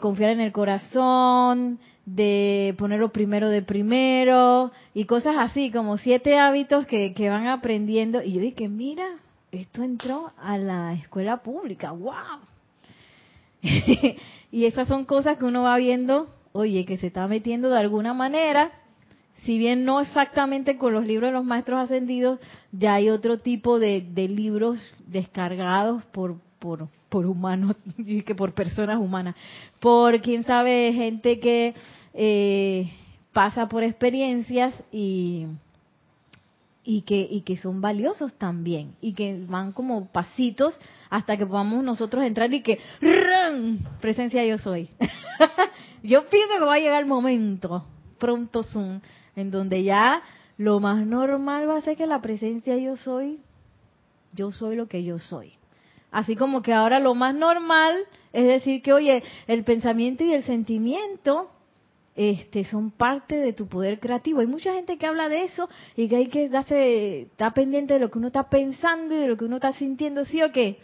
confiar 0.00 0.30
en 0.30 0.40
el 0.40 0.52
corazón, 0.52 1.80
de 2.06 2.74
ponerlo 2.78 3.10
primero 3.10 3.48
de 3.48 3.62
primero 3.62 4.70
y 4.94 5.06
cosas 5.06 5.34
así, 5.38 5.72
como 5.72 5.98
siete 5.98 6.38
hábitos 6.38 6.86
que, 6.86 7.12
que 7.14 7.28
van 7.28 7.48
aprendiendo. 7.48 8.22
Y 8.22 8.34
yo 8.34 8.40
dije, 8.40 8.68
mira, 8.68 9.06
esto 9.50 9.82
entró 9.82 10.32
a 10.38 10.56
la 10.56 10.94
escuela 10.94 11.38
pública, 11.38 11.90
wow. 11.90 12.38
y 14.52 14.64
esas 14.66 14.86
son 14.86 15.04
cosas 15.04 15.36
que 15.36 15.44
uno 15.44 15.64
va 15.64 15.76
viendo, 15.78 16.28
oye, 16.52 16.84
que 16.84 16.96
se 16.96 17.08
está 17.08 17.26
metiendo 17.26 17.70
de 17.70 17.78
alguna 17.80 18.14
manera, 18.14 18.70
si 19.46 19.58
bien 19.58 19.84
no 19.84 20.00
exactamente 20.00 20.76
con 20.76 20.92
los 20.92 21.06
libros 21.06 21.28
de 21.28 21.34
los 21.34 21.44
maestros 21.44 21.84
ascendidos, 21.84 22.40
ya 22.72 22.94
hay 22.94 23.08
otro 23.10 23.38
tipo 23.38 23.78
de, 23.78 24.00
libros 24.28 24.76
descargados 25.06 26.04
por, 26.06 26.40
por, 26.58 26.88
por 27.08 27.26
humanos 27.26 27.76
y 27.96 28.22
que 28.22 28.34
por 28.34 28.52
personas 28.54 28.98
humanas, 28.98 29.36
por 29.80 30.20
quién 30.20 30.42
sabe 30.42 30.92
gente 30.92 31.38
que 31.38 31.74
eh, 32.12 32.90
pasa 33.32 33.68
por 33.68 33.84
experiencias 33.84 34.74
y 34.90 35.46
y 36.88 37.02
que 37.02 37.26
y 37.28 37.40
que 37.40 37.56
son 37.56 37.80
valiosos 37.80 38.34
también 38.34 38.94
y 39.00 39.12
que 39.12 39.44
van 39.48 39.72
como 39.72 40.06
pasitos 40.06 40.78
hasta 41.10 41.36
que 41.36 41.44
podamos 41.44 41.82
nosotros 41.82 42.24
entrar 42.24 42.52
y 42.54 42.62
que 42.62 42.78
presencia 44.00 44.44
yo 44.46 44.58
soy. 44.58 44.88
yo 46.04 46.28
pienso 46.28 46.58
que 46.58 46.64
va 46.64 46.74
a 46.74 46.78
llegar 46.78 47.00
el 47.02 47.08
momento 47.08 47.84
pronto 48.18 48.62
zoom 48.62 49.00
en 49.36 49.50
donde 49.50 49.84
ya 49.84 50.22
lo 50.58 50.80
más 50.80 51.06
normal 51.06 51.68
va 51.68 51.76
a 51.76 51.82
ser 51.82 51.96
que 51.96 52.06
la 52.06 52.20
presencia 52.20 52.76
yo 52.76 52.96
soy 52.96 53.38
yo 54.32 54.50
soy 54.50 54.74
lo 54.76 54.88
que 54.88 55.04
yo 55.04 55.18
soy 55.18 55.52
Así 56.16 56.34
como 56.34 56.62
que 56.62 56.72
ahora 56.72 56.98
lo 56.98 57.14
más 57.14 57.34
normal 57.34 57.94
es 58.32 58.46
decir 58.46 58.80
que, 58.80 58.92
oye, 58.92 59.22
el 59.46 59.64
pensamiento 59.64 60.24
y 60.24 60.32
el 60.32 60.44
sentimiento 60.44 61.50
este, 62.14 62.64
son 62.64 62.90
parte 62.90 63.36
de 63.36 63.52
tu 63.52 63.66
poder 63.66 64.00
creativo. 64.00 64.40
Hay 64.40 64.46
mucha 64.46 64.72
gente 64.72 64.96
que 64.96 65.06
habla 65.06 65.28
de 65.28 65.44
eso 65.44 65.68
y 65.94 66.08
que 66.08 66.16
hay 66.16 66.28
que 66.28 66.48
darse, 66.48 67.22
está 67.22 67.52
pendiente 67.52 67.94
de 67.94 68.00
lo 68.00 68.10
que 68.10 68.16
uno 68.16 68.28
está 68.28 68.48
pensando 68.48 69.14
y 69.14 69.18
de 69.18 69.28
lo 69.28 69.36
que 69.36 69.44
uno 69.44 69.56
está 69.56 69.72
sintiendo, 69.72 70.24
¿sí 70.24 70.42
o 70.42 70.50
qué? 70.52 70.78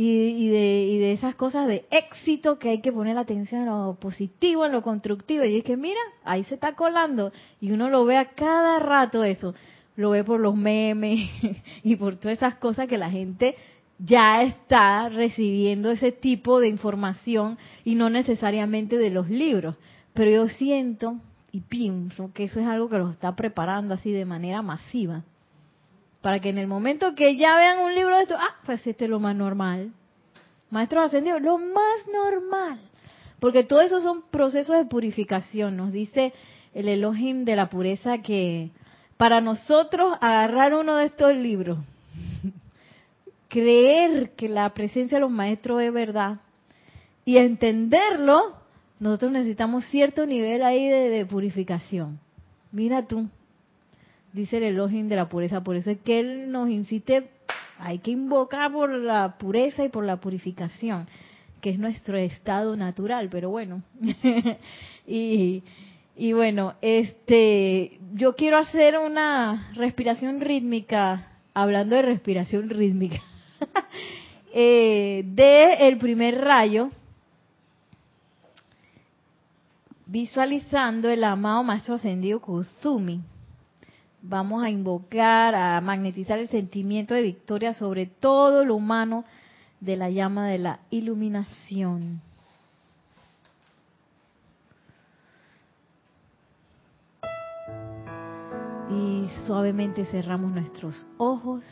Y, 0.00 0.46
de, 0.46 0.84
y 0.84 0.98
de 0.98 1.10
esas 1.10 1.34
cosas 1.34 1.66
de 1.66 1.84
éxito 1.90 2.56
que 2.60 2.68
hay 2.68 2.80
que 2.80 2.92
poner 2.92 3.18
atención 3.18 3.62
en 3.62 3.66
lo 3.66 3.96
positivo, 3.98 4.64
en 4.64 4.70
lo 4.70 4.80
constructivo. 4.80 5.42
Y 5.42 5.56
es 5.56 5.64
que, 5.64 5.76
mira, 5.76 5.98
ahí 6.22 6.44
se 6.44 6.54
está 6.54 6.76
colando 6.76 7.32
y 7.60 7.72
uno 7.72 7.90
lo 7.90 8.04
ve 8.04 8.16
a 8.16 8.26
cada 8.26 8.78
rato 8.78 9.24
eso. 9.24 9.56
Lo 9.96 10.10
ve 10.10 10.22
por 10.22 10.38
los 10.38 10.54
memes 10.54 11.28
y 11.82 11.96
por 11.96 12.14
todas 12.14 12.38
esas 12.38 12.54
cosas 12.54 12.86
que 12.86 12.96
la 12.96 13.10
gente 13.10 13.56
ya 13.98 14.42
está 14.42 15.08
recibiendo 15.08 15.90
ese 15.90 16.12
tipo 16.12 16.60
de 16.60 16.68
información 16.68 17.58
y 17.84 17.96
no 17.96 18.08
necesariamente 18.08 18.98
de 18.98 19.10
los 19.10 19.28
libros. 19.28 19.74
Pero 20.14 20.30
yo 20.30 20.48
siento 20.48 21.16
y 21.50 21.60
pienso 21.62 22.30
que 22.32 22.44
eso 22.44 22.60
es 22.60 22.66
algo 22.68 22.88
que 22.88 22.98
los 22.98 23.10
está 23.10 23.34
preparando 23.34 23.94
así 23.94 24.12
de 24.12 24.24
manera 24.24 24.62
masiva. 24.62 25.24
Para 26.20 26.40
que 26.40 26.48
en 26.48 26.58
el 26.58 26.66
momento 26.66 27.14
que 27.14 27.36
ya 27.36 27.56
vean 27.56 27.78
un 27.78 27.94
libro 27.94 28.16
de 28.16 28.22
esto, 28.22 28.36
ah, 28.38 28.56
pues 28.66 28.86
este 28.86 29.04
es 29.04 29.10
lo 29.10 29.20
más 29.20 29.36
normal. 29.36 29.92
Maestros 30.70 31.06
ascendidos, 31.06 31.40
lo 31.40 31.58
más 31.58 32.06
normal. 32.12 32.80
Porque 33.40 33.64
todo 33.64 33.80
eso 33.80 34.00
son 34.00 34.22
procesos 34.30 34.76
de 34.76 34.84
purificación. 34.84 35.76
Nos 35.76 35.92
dice 35.92 36.32
el 36.74 36.88
Elohim 36.88 37.44
de 37.44 37.56
la 37.56 37.70
pureza 37.70 38.18
que 38.18 38.70
para 39.16 39.40
nosotros 39.40 40.16
agarrar 40.20 40.74
uno 40.74 40.96
de 40.96 41.06
estos 41.06 41.34
libros 41.34 41.78
creer 43.48 44.30
que 44.36 44.48
la 44.48 44.72
presencia 44.74 45.16
de 45.16 45.22
los 45.22 45.30
maestros 45.30 45.82
es 45.82 45.92
verdad 45.92 46.38
y 47.24 47.36
entenderlo, 47.36 48.56
nosotros 49.00 49.32
necesitamos 49.32 49.84
cierto 49.86 50.24
nivel 50.24 50.62
ahí 50.62 50.88
de, 50.88 51.26
purificación. 51.26 52.18
Mira 52.72 53.06
tú, 53.06 53.28
dice 54.38 54.58
el 54.58 54.62
Elohim 54.62 55.08
de 55.08 55.16
la 55.16 55.28
pureza, 55.28 55.62
por 55.62 55.76
eso 55.76 55.90
es 55.90 55.98
que 55.98 56.20
él 56.20 56.52
nos 56.52 56.70
incite, 56.70 57.28
hay 57.78 57.98
que 57.98 58.12
invocar 58.12 58.72
por 58.72 58.90
la 58.90 59.36
pureza 59.36 59.84
y 59.84 59.88
por 59.88 60.04
la 60.04 60.16
purificación, 60.16 61.08
que 61.60 61.70
es 61.70 61.78
nuestro 61.78 62.16
estado 62.16 62.76
natural, 62.76 63.28
pero 63.30 63.50
bueno. 63.50 63.82
y, 65.06 65.62
y 66.16 66.32
bueno, 66.32 66.74
este, 66.80 67.98
yo 68.14 68.36
quiero 68.36 68.58
hacer 68.58 68.96
una 68.96 69.70
respiración 69.74 70.40
rítmica, 70.40 71.32
hablando 71.52 71.96
de 71.96 72.02
respiración 72.02 72.70
rítmica. 72.70 73.20
eh, 74.54 75.24
de 75.26 75.88
el 75.88 75.98
primer 75.98 76.40
rayo 76.40 76.90
visualizando 80.06 81.10
el 81.10 81.22
amado 81.24 81.64
Maestro 81.64 81.96
Ascendido 81.96 82.40
Kusumi. 82.40 83.20
Vamos 84.20 84.62
a 84.64 84.70
invocar, 84.70 85.54
a 85.54 85.80
magnetizar 85.80 86.38
el 86.38 86.48
sentimiento 86.48 87.14
de 87.14 87.22
victoria 87.22 87.72
sobre 87.72 88.06
todo 88.06 88.64
lo 88.64 88.74
humano 88.74 89.24
de 89.80 89.96
la 89.96 90.10
llama 90.10 90.48
de 90.48 90.58
la 90.58 90.80
iluminación. 90.90 92.20
Y 98.90 99.28
suavemente 99.46 100.04
cerramos 100.06 100.50
nuestros 100.50 101.06
ojos 101.18 101.62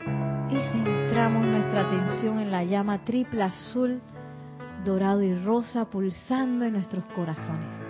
y 0.00 0.56
centramos 0.72 1.44
nuestra 1.44 1.86
atención 1.86 2.38
en 2.38 2.50
la 2.50 2.64
llama 2.64 3.04
triple 3.04 3.42
azul, 3.42 4.00
dorado 4.84 5.22
y 5.22 5.34
rosa 5.34 5.84
pulsando 5.90 6.64
en 6.64 6.72
nuestros 6.72 7.04
corazones. 7.14 7.87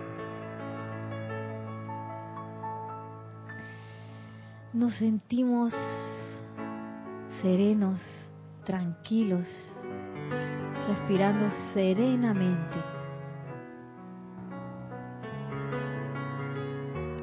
Nos 4.78 4.94
sentimos 4.94 5.74
serenos, 7.42 8.00
tranquilos, 8.64 9.44
respirando 10.86 11.50
serenamente. 11.74 12.76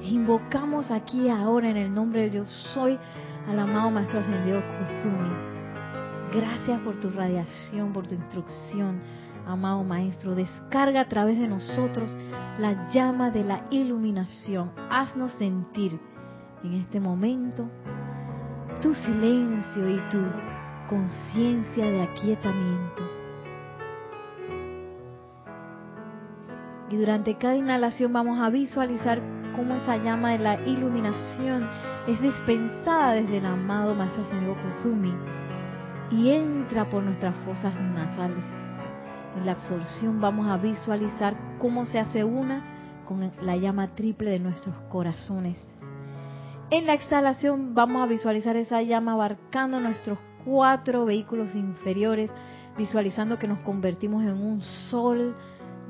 Invocamos 0.01 0.91
aquí 0.91 1.29
ahora 1.29 1.69
en 1.69 1.77
el 1.77 1.93
nombre 1.93 2.23
de 2.23 2.29
Dios 2.31 2.49
soy 2.73 2.99
al 3.47 3.57
amado 3.57 3.89
Maestro 3.89 4.19
Ascendido 4.19 4.61
Kuzumi. 4.61 6.33
Gracias 6.33 6.81
por 6.81 6.99
tu 6.99 7.09
radiación, 7.09 7.93
por 7.93 8.05
tu 8.05 8.15
instrucción, 8.15 8.99
amado 9.47 9.81
Maestro. 9.85 10.35
Descarga 10.35 10.99
a 10.99 11.07
través 11.07 11.39
de 11.39 11.47
nosotros 11.47 12.17
la 12.59 12.89
llama 12.89 13.31
de 13.31 13.45
la 13.45 13.65
iluminación. 13.71 14.73
Haznos 14.89 15.31
sentir 15.35 15.97
en 16.63 16.73
este 16.73 16.99
momento 16.99 17.67
tu 18.81 18.93
silencio 18.93 19.89
y 19.89 19.99
tu 20.09 20.21
conciencia 20.87 21.85
de 21.85 22.01
aquietamiento. 22.03 23.03
Y 26.89 26.97
durante 26.97 27.35
cada 27.35 27.55
inhalación 27.55 28.13
vamos 28.13 28.39
a 28.39 28.49
visualizar 28.49 29.21
cómo 29.55 29.75
esa 29.75 29.97
llama 29.97 30.31
de 30.31 30.39
la 30.39 30.61
iluminación 30.65 31.67
es 32.07 32.21
dispensada 32.21 33.13
desde 33.13 33.37
el 33.37 33.45
amado 33.45 33.95
Maestro 33.95 34.23
Señor 34.25 34.55
y 36.11 36.29
entra 36.29 36.89
por 36.89 37.03
nuestras 37.03 37.35
fosas 37.37 37.73
nasales. 37.75 38.45
En 39.35 39.45
la 39.45 39.53
absorción 39.53 40.21
vamos 40.21 40.47
a 40.47 40.57
visualizar 40.57 41.35
cómo 41.59 41.85
se 41.85 41.99
hace 41.99 42.23
una 42.23 43.03
con 43.05 43.31
la 43.41 43.55
llama 43.57 43.95
triple 43.95 44.31
de 44.31 44.39
nuestros 44.39 44.75
corazones. 44.89 45.74
En 46.71 46.87
la 46.87 46.93
exhalación 46.93 47.75
vamos 47.75 48.01
a 48.01 48.07
visualizar 48.07 48.55
esa 48.55 48.81
llama 48.81 49.13
abarcando 49.13 49.79
nuestros 49.79 50.17
cuatro 50.43 51.05
vehículos 51.05 51.53
inferiores, 51.53 52.31
visualizando 52.75 53.37
que 53.37 53.47
nos 53.47 53.59
convertimos 53.59 54.23
en 54.23 54.41
un 54.41 54.61
sol 54.89 55.35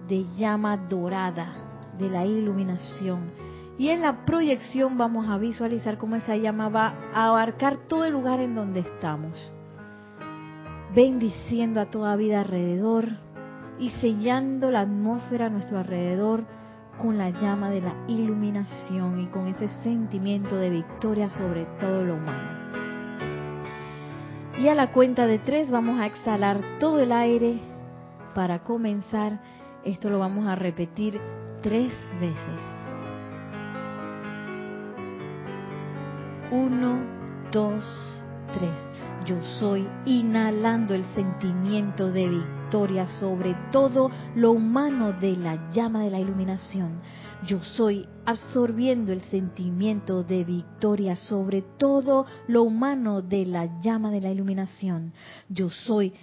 de 0.09 0.25
llama 0.35 0.75
dorada 0.75 1.53
de 1.97 2.09
la 2.09 2.25
iluminación. 2.25 3.31
Y 3.77 3.89
en 3.89 4.01
la 4.01 4.25
proyección 4.25 4.97
vamos 4.97 5.29
a 5.29 5.37
visualizar 5.37 5.97
cómo 5.97 6.17
esa 6.17 6.35
llama 6.35 6.67
va 6.67 6.93
a 7.13 7.27
abarcar 7.27 7.77
todo 7.87 8.03
el 8.03 8.11
lugar 8.11 8.41
en 8.41 8.55
donde 8.55 8.81
estamos, 8.81 9.33
bendiciendo 10.93 11.79
a 11.79 11.85
toda 11.85 12.17
vida 12.17 12.41
alrededor 12.41 13.07
y 13.79 13.91
sellando 14.01 14.71
la 14.71 14.81
atmósfera 14.81 15.45
a 15.45 15.49
nuestro 15.49 15.79
alrededor 15.79 16.45
con 16.97 17.17
la 17.17 17.29
llama 17.29 17.69
de 17.69 17.81
la 17.81 17.93
iluminación 18.07 19.19
y 19.19 19.27
con 19.27 19.47
ese 19.47 19.67
sentimiento 19.83 20.55
de 20.55 20.69
victoria 20.69 21.29
sobre 21.29 21.65
todo 21.79 22.03
lo 22.03 22.15
humano. 22.15 22.55
Y 24.59 24.67
a 24.69 24.75
la 24.75 24.91
cuenta 24.91 25.27
de 25.27 25.39
tres 25.39 25.69
vamos 25.69 25.99
a 25.99 26.05
exhalar 26.05 26.61
todo 26.79 26.99
el 26.99 27.11
aire 27.11 27.59
para 28.33 28.59
comenzar. 28.59 29.39
Esto 29.83 30.09
lo 30.09 30.19
vamos 30.19 30.47
a 30.47 30.55
repetir 30.55 31.19
tres 31.61 31.91
veces. 32.19 32.59
Uno, 36.51 36.99
dos, 37.51 38.14
Yo 39.25 39.41
soy 39.59 39.87
inhalando 40.05 40.93
el 40.93 41.03
sentimiento 41.15 42.11
de 42.11 42.29
victoria 42.29 43.07
sobre 43.19 43.55
todo 43.71 44.11
lo 44.35 44.51
humano 44.51 45.13
de 45.13 45.35
la 45.35 45.71
llama 45.71 46.03
de 46.03 46.11
la 46.11 46.19
iluminación. 46.19 47.01
Yo 47.47 47.59
soy 47.59 48.07
absorbiendo 48.25 49.11
el 49.11 49.21
sentimiento 49.21 50.23
de 50.23 50.43
victoria 50.43 51.15
sobre 51.15 51.63
todo 51.63 52.25
lo 52.47 52.63
humano 52.63 53.21
de 53.21 53.45
la 53.45 53.81
llama 53.81 54.11
de 54.11 54.21
la 54.21 54.31
iluminación. 54.31 55.13
Yo 55.49 55.69
soy 55.69 56.13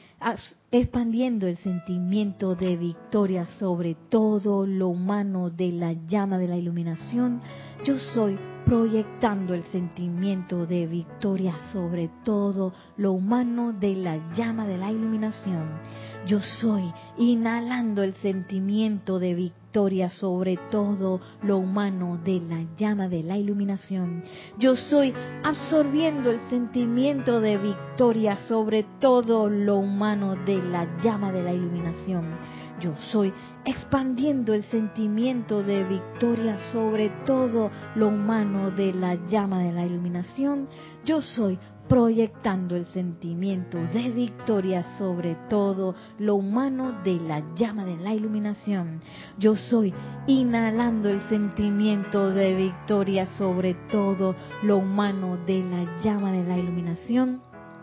expandiendo 0.70 1.46
el 1.46 1.56
sentimiento 1.58 2.54
de 2.54 2.76
victoria 2.76 3.46
sobre 3.58 3.96
todo 4.08 4.66
lo 4.66 4.88
humano 4.88 5.50
de 5.50 5.72
la 5.72 5.92
llama 5.92 6.38
de 6.38 6.48
la 6.48 6.56
iluminación. 6.56 7.40
Yo 7.84 7.98
soy 7.98 8.38
proyectando 8.64 9.54
el 9.54 9.64
sentimiento 9.64 10.66
de 10.66 10.86
victoria 10.86 11.54
sobre 11.72 12.08
todo 12.24 12.72
lo 12.96 13.12
humano 13.12 13.72
de 13.72 13.96
la 13.96 14.32
llama 14.34 14.66
de 14.66 14.78
la 14.78 14.90
iluminación. 14.90 15.80
Yo 16.26 16.40
soy 16.40 16.92
inhalando 17.18 18.02
el 18.02 18.14
sentimiento 18.14 19.18
de 19.18 19.34
victoria 19.34 19.61
sobre 20.10 20.58
todo 20.70 21.20
lo 21.42 21.56
humano 21.56 22.20
de 22.22 22.40
la 22.40 22.62
llama 22.76 23.08
de 23.08 23.22
la 23.22 23.38
iluminación. 23.38 24.22
Yo 24.58 24.76
soy 24.76 25.14
absorbiendo 25.42 26.30
el 26.30 26.40
sentimiento 26.50 27.40
de 27.40 27.56
victoria 27.56 28.36
sobre 28.48 28.84
todo 29.00 29.48
lo 29.48 29.76
humano 29.76 30.36
de 30.44 30.62
la 30.62 30.86
llama 31.02 31.32
de 31.32 31.42
la 31.42 31.54
iluminación. 31.54 32.36
Yo 32.80 32.94
soy 33.12 33.32
expandiendo 33.64 34.52
el 34.52 34.62
sentimiento 34.64 35.62
de 35.62 35.84
victoria 35.84 36.58
sobre 36.72 37.08
todo 37.24 37.70
lo 37.94 38.08
humano 38.08 38.70
de 38.72 38.92
la 38.92 39.14
llama 39.26 39.62
de 39.62 39.72
la 39.72 39.86
iluminación. 39.86 40.68
Yo 41.04 41.22
soy 41.22 41.58
proyectando 41.92 42.74
el 42.74 42.86
sentimiento 42.86 43.76
de 43.92 44.10
victoria 44.12 44.82
sobre 44.96 45.34
todo 45.50 45.94
lo 46.18 46.36
humano 46.36 47.02
de 47.04 47.20
la 47.20 47.44
llama 47.54 47.84
de 47.84 47.98
la 47.98 48.14
iluminación. 48.14 49.02
Yo 49.38 49.56
soy 49.56 49.92
inhalando 50.26 51.10
el 51.10 51.20
sentimiento 51.28 52.30
de 52.30 52.56
victoria 52.56 53.26
sobre 53.36 53.74
todo 53.90 54.34
lo 54.62 54.78
humano 54.78 55.36
de 55.46 55.62
la 55.64 56.00
llama 56.02 56.32
de 56.32 56.44
la 56.44 56.56
iluminación. 56.56 57.42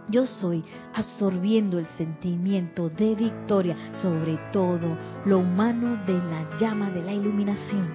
Yo 0.10 0.26
soy 0.26 0.64
absorbiendo 0.96 1.78
el 1.78 1.86
sentimiento 1.86 2.90
de 2.90 3.14
victoria 3.14 3.76
sobre 4.02 4.40
todo 4.52 4.98
lo 5.26 5.38
humano 5.38 6.04
de 6.08 6.14
la 6.14 6.58
llama 6.60 6.90
de 6.90 7.04
la 7.04 7.14
iluminación. 7.14 7.88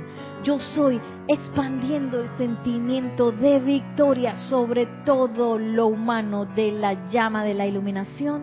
Yo 0.45 0.59
soy 0.59 1.01
expandiendo 1.27 2.21
el 2.21 2.29
sentimiento 2.37 3.33
de 3.33 3.61
victoria 3.61 4.37
sobre 4.51 4.85
todo 5.07 5.59
lo 5.59 5.87
humano 5.87 6.45
de 6.45 6.71
la 6.73 7.09
llama 7.09 7.45
de 7.45 7.55
la 7.55 7.67
iluminación. 7.67 8.43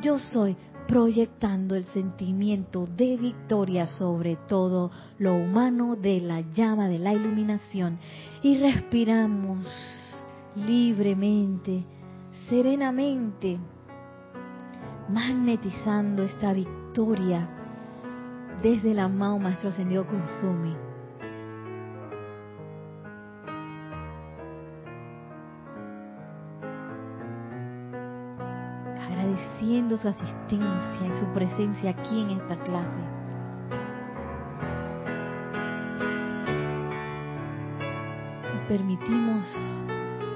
Yo 0.00 0.18
soy 0.18 0.56
proyectando 0.88 1.74
el 1.74 1.84
sentimiento 1.84 2.86
de 2.86 3.18
victoria 3.18 3.86
sobre 3.86 4.36
todo 4.48 4.90
lo 5.18 5.34
humano 5.34 5.94
de 5.94 6.22
la 6.22 6.40
llama 6.40 6.88
de 6.88 6.98
la 6.98 7.12
iluminación. 7.12 7.98
Y 8.42 8.56
respiramos 8.56 9.58
libremente 10.56 11.84
serenamente, 12.48 13.58
magnetizando 15.10 16.22
esta 16.22 16.54
victoria 16.54 17.46
desde 18.62 18.92
el 18.92 19.00
amado 19.00 19.38
Maestro 19.38 19.68
Ascendido 19.68 20.06
Kuzumi. 20.06 20.81
Agradeciendo 29.32 29.96
su 29.96 30.08
asistencia 30.08 31.06
y 31.06 31.18
su 31.18 31.26
presencia 31.32 31.90
aquí 31.90 32.20
en 32.20 32.30
esta 32.38 32.56
clase. 32.64 32.98
Y 38.54 38.68
permitimos 38.68 39.46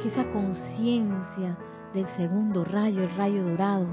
que 0.02 0.08
esa 0.08 0.24
conciencia 0.30 1.58
del 1.92 2.06
segundo 2.16 2.64
rayo, 2.64 3.02
el 3.02 3.14
rayo 3.16 3.44
dorado, 3.44 3.86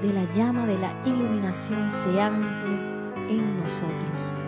de 0.00 0.12
la 0.12 0.24
llama 0.34 0.66
de 0.66 0.78
la 0.78 1.02
iluminación 1.04 1.90
se 1.90 2.20
ancle 2.20 3.28
en 3.28 3.58
nosotros. 3.58 4.43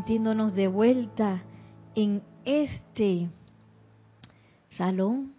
Sintiéndonos 0.00 0.54
de 0.54 0.66
vuelta 0.66 1.42
en 1.94 2.22
este 2.46 3.28
salón, 4.78 5.34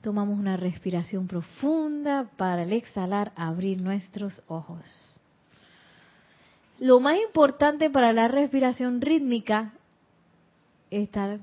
tomamos 0.00 0.38
una 0.38 0.56
respiración 0.56 1.26
profunda 1.26 2.30
para 2.38 2.62
al 2.62 2.72
exhalar 2.72 3.32
abrir 3.36 3.82
nuestros 3.82 4.42
ojos. 4.48 4.80
Lo 6.80 6.98
más 6.98 7.18
importante 7.18 7.90
para 7.90 8.14
la 8.14 8.26
respiración 8.26 9.02
rítmica 9.02 9.74
es 10.90 11.02
estar 11.02 11.38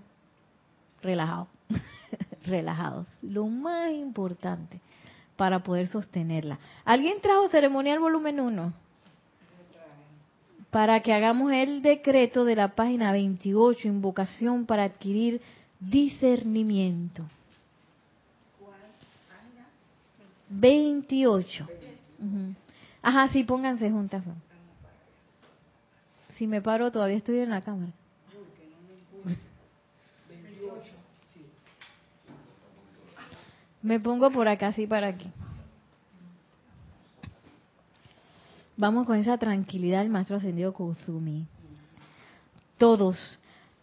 relajado, 1.04 1.48
relajados. 2.44 3.06
Lo 3.22 3.46
más 3.46 3.92
importante 3.92 4.82
para 5.36 5.62
poder 5.62 5.90
sostenerla. 5.90 6.58
¿Alguien 6.86 7.22
trajo 7.22 7.50
ceremonial 7.50 8.00
volumen 8.00 8.40
1? 8.40 8.83
Para 10.74 11.02
que 11.02 11.14
hagamos 11.14 11.52
el 11.52 11.84
decreto 11.84 12.46
de 12.46 12.56
la 12.56 12.70
página 12.70 13.12
28, 13.12 13.88
invocación 13.88 14.66
para 14.66 14.86
adquirir 14.86 15.40
discernimiento. 15.80 17.24
28. 20.50 21.68
Ajá, 23.04 23.28
sí, 23.28 23.44
pónganse 23.44 23.92
juntas. 23.92 24.24
Si 26.38 26.48
me 26.48 26.60
paro, 26.60 26.92
todavía 26.92 27.18
estoy 27.18 27.38
en 27.38 27.52
la 27.52 27.62
cámara. 27.62 27.92
Me 33.84 34.00
pongo 34.00 34.32
por 34.32 34.48
acá, 34.48 34.74
sí, 34.74 34.88
para 34.88 35.10
aquí. 35.10 35.30
Vamos 38.76 39.06
con 39.06 39.20
esa 39.20 39.38
tranquilidad 39.38 40.00
del 40.00 40.10
Maestro 40.10 40.38
Ascendido 40.38 40.74
Kusumi. 40.74 41.46
Todos, 42.80 43.16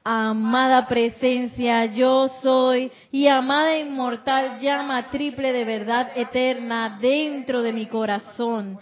amada 0.03 0.89
presencia, 0.89 1.87
yo 1.87 2.29
soy, 2.43 2.91
y 3.13 3.29
amada 3.29 3.79
inmortal 3.79 4.59
llama 4.59 5.09
triple 5.11 5.53
de 5.53 5.65
verdad 5.65 6.11
eterna 6.17 6.99
dentro 7.01 7.63
de 7.63 7.73
mi 7.73 7.87
corazón. 7.87 8.81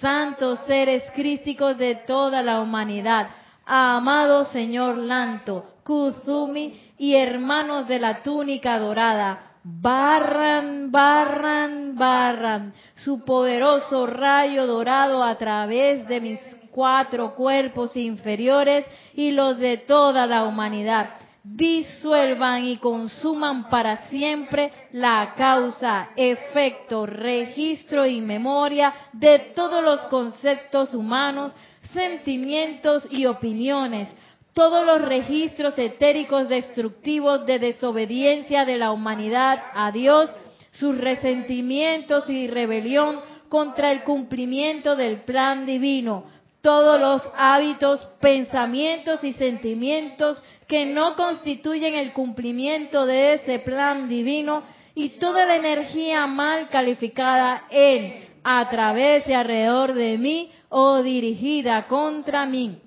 Santos 0.00 0.60
seres 0.68 1.02
crísticos 1.16 1.76
de 1.76 1.96
toda 2.06 2.40
la 2.40 2.60
humanidad, 2.60 3.28
amado 3.66 4.44
Señor 4.44 4.96
Lanto, 4.96 5.64
Kuzumi 5.82 6.80
y 6.98 7.16
hermanos 7.16 7.88
de 7.88 7.98
la 7.98 8.22
túnica 8.22 8.78
dorada, 8.78 9.47
barran, 9.70 10.90
barran, 10.90 11.94
barran 11.94 12.72
su 12.96 13.24
poderoso 13.24 14.06
rayo 14.06 14.66
dorado 14.66 15.22
a 15.22 15.36
través 15.36 16.08
de 16.08 16.20
mis 16.20 16.40
cuatro 16.70 17.34
cuerpos 17.34 17.94
inferiores 17.96 18.86
y 19.14 19.30
los 19.30 19.58
de 19.58 19.78
toda 19.78 20.26
la 20.26 20.44
humanidad. 20.44 21.10
Disuelvan 21.42 22.64
y 22.64 22.76
consuman 22.78 23.68
para 23.68 24.08
siempre 24.08 24.72
la 24.92 25.34
causa, 25.36 26.10
efecto, 26.16 27.06
registro 27.06 28.06
y 28.06 28.20
memoria 28.20 28.92
de 29.12 29.38
todos 29.54 29.82
los 29.82 30.00
conceptos 30.02 30.94
humanos, 30.94 31.54
sentimientos 31.92 33.06
y 33.10 33.26
opiniones 33.26 34.08
todos 34.58 34.84
los 34.84 35.02
registros 35.02 35.78
etéricos 35.78 36.48
destructivos 36.48 37.46
de 37.46 37.60
desobediencia 37.60 38.64
de 38.64 38.76
la 38.76 38.90
humanidad 38.90 39.62
a 39.72 39.92
Dios, 39.92 40.28
sus 40.72 40.98
resentimientos 40.98 42.28
y 42.28 42.48
rebelión 42.48 43.20
contra 43.48 43.92
el 43.92 44.02
cumplimiento 44.02 44.96
del 44.96 45.20
plan 45.20 45.64
divino, 45.64 46.24
todos 46.60 47.00
los 47.00 47.22
hábitos, 47.36 48.00
pensamientos 48.20 49.22
y 49.22 49.32
sentimientos 49.34 50.42
que 50.66 50.86
no 50.86 51.14
constituyen 51.14 51.94
el 51.94 52.12
cumplimiento 52.12 53.06
de 53.06 53.34
ese 53.34 53.60
plan 53.60 54.08
divino 54.08 54.64
y 54.96 55.20
toda 55.20 55.46
la 55.46 55.54
energía 55.54 56.26
mal 56.26 56.68
calificada 56.68 57.68
en, 57.70 58.28
a 58.42 58.68
través 58.68 59.24
y 59.28 59.34
alrededor 59.34 59.94
de 59.94 60.18
mí 60.18 60.50
o 60.68 61.00
dirigida 61.00 61.86
contra 61.86 62.44
mí 62.44 62.80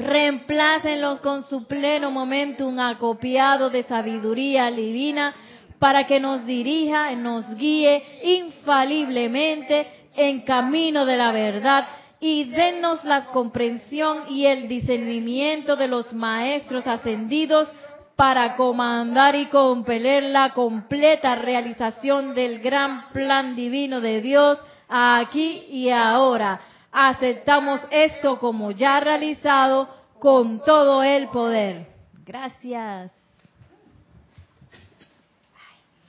Reemplácenlos 0.00 1.20
con 1.20 1.44
su 1.44 1.66
pleno 1.66 2.10
momentum 2.10 2.78
acopiado 2.78 3.68
de 3.68 3.82
sabiduría 3.82 4.70
divina 4.70 5.34
para 5.78 6.06
que 6.06 6.18
nos 6.18 6.46
dirija, 6.46 7.14
nos 7.16 7.54
guíe 7.56 8.02
infaliblemente 8.24 9.86
en 10.16 10.40
camino 10.40 11.04
de 11.04 11.16
la 11.18 11.32
verdad 11.32 11.86
y 12.18 12.44
dennos 12.44 13.04
la 13.04 13.26
comprensión 13.26 14.24
y 14.30 14.46
el 14.46 14.68
discernimiento 14.68 15.76
de 15.76 15.88
los 15.88 16.14
maestros 16.14 16.86
ascendidos 16.86 17.68
para 18.16 18.56
comandar 18.56 19.34
y 19.34 19.46
compeler 19.46 20.22
la 20.22 20.54
completa 20.54 21.34
realización 21.34 22.34
del 22.34 22.60
gran 22.60 23.10
plan 23.12 23.54
divino 23.54 24.00
de 24.00 24.22
Dios 24.22 24.58
aquí 24.88 25.66
y 25.70 25.90
ahora 25.90 26.58
aceptamos 26.92 27.80
esto 27.90 28.38
como 28.38 28.70
ya 28.70 29.00
realizado 29.00 29.88
con 30.18 30.62
todo 30.64 31.02
el 31.02 31.28
poder. 31.28 31.86
Gracias. 32.24 33.12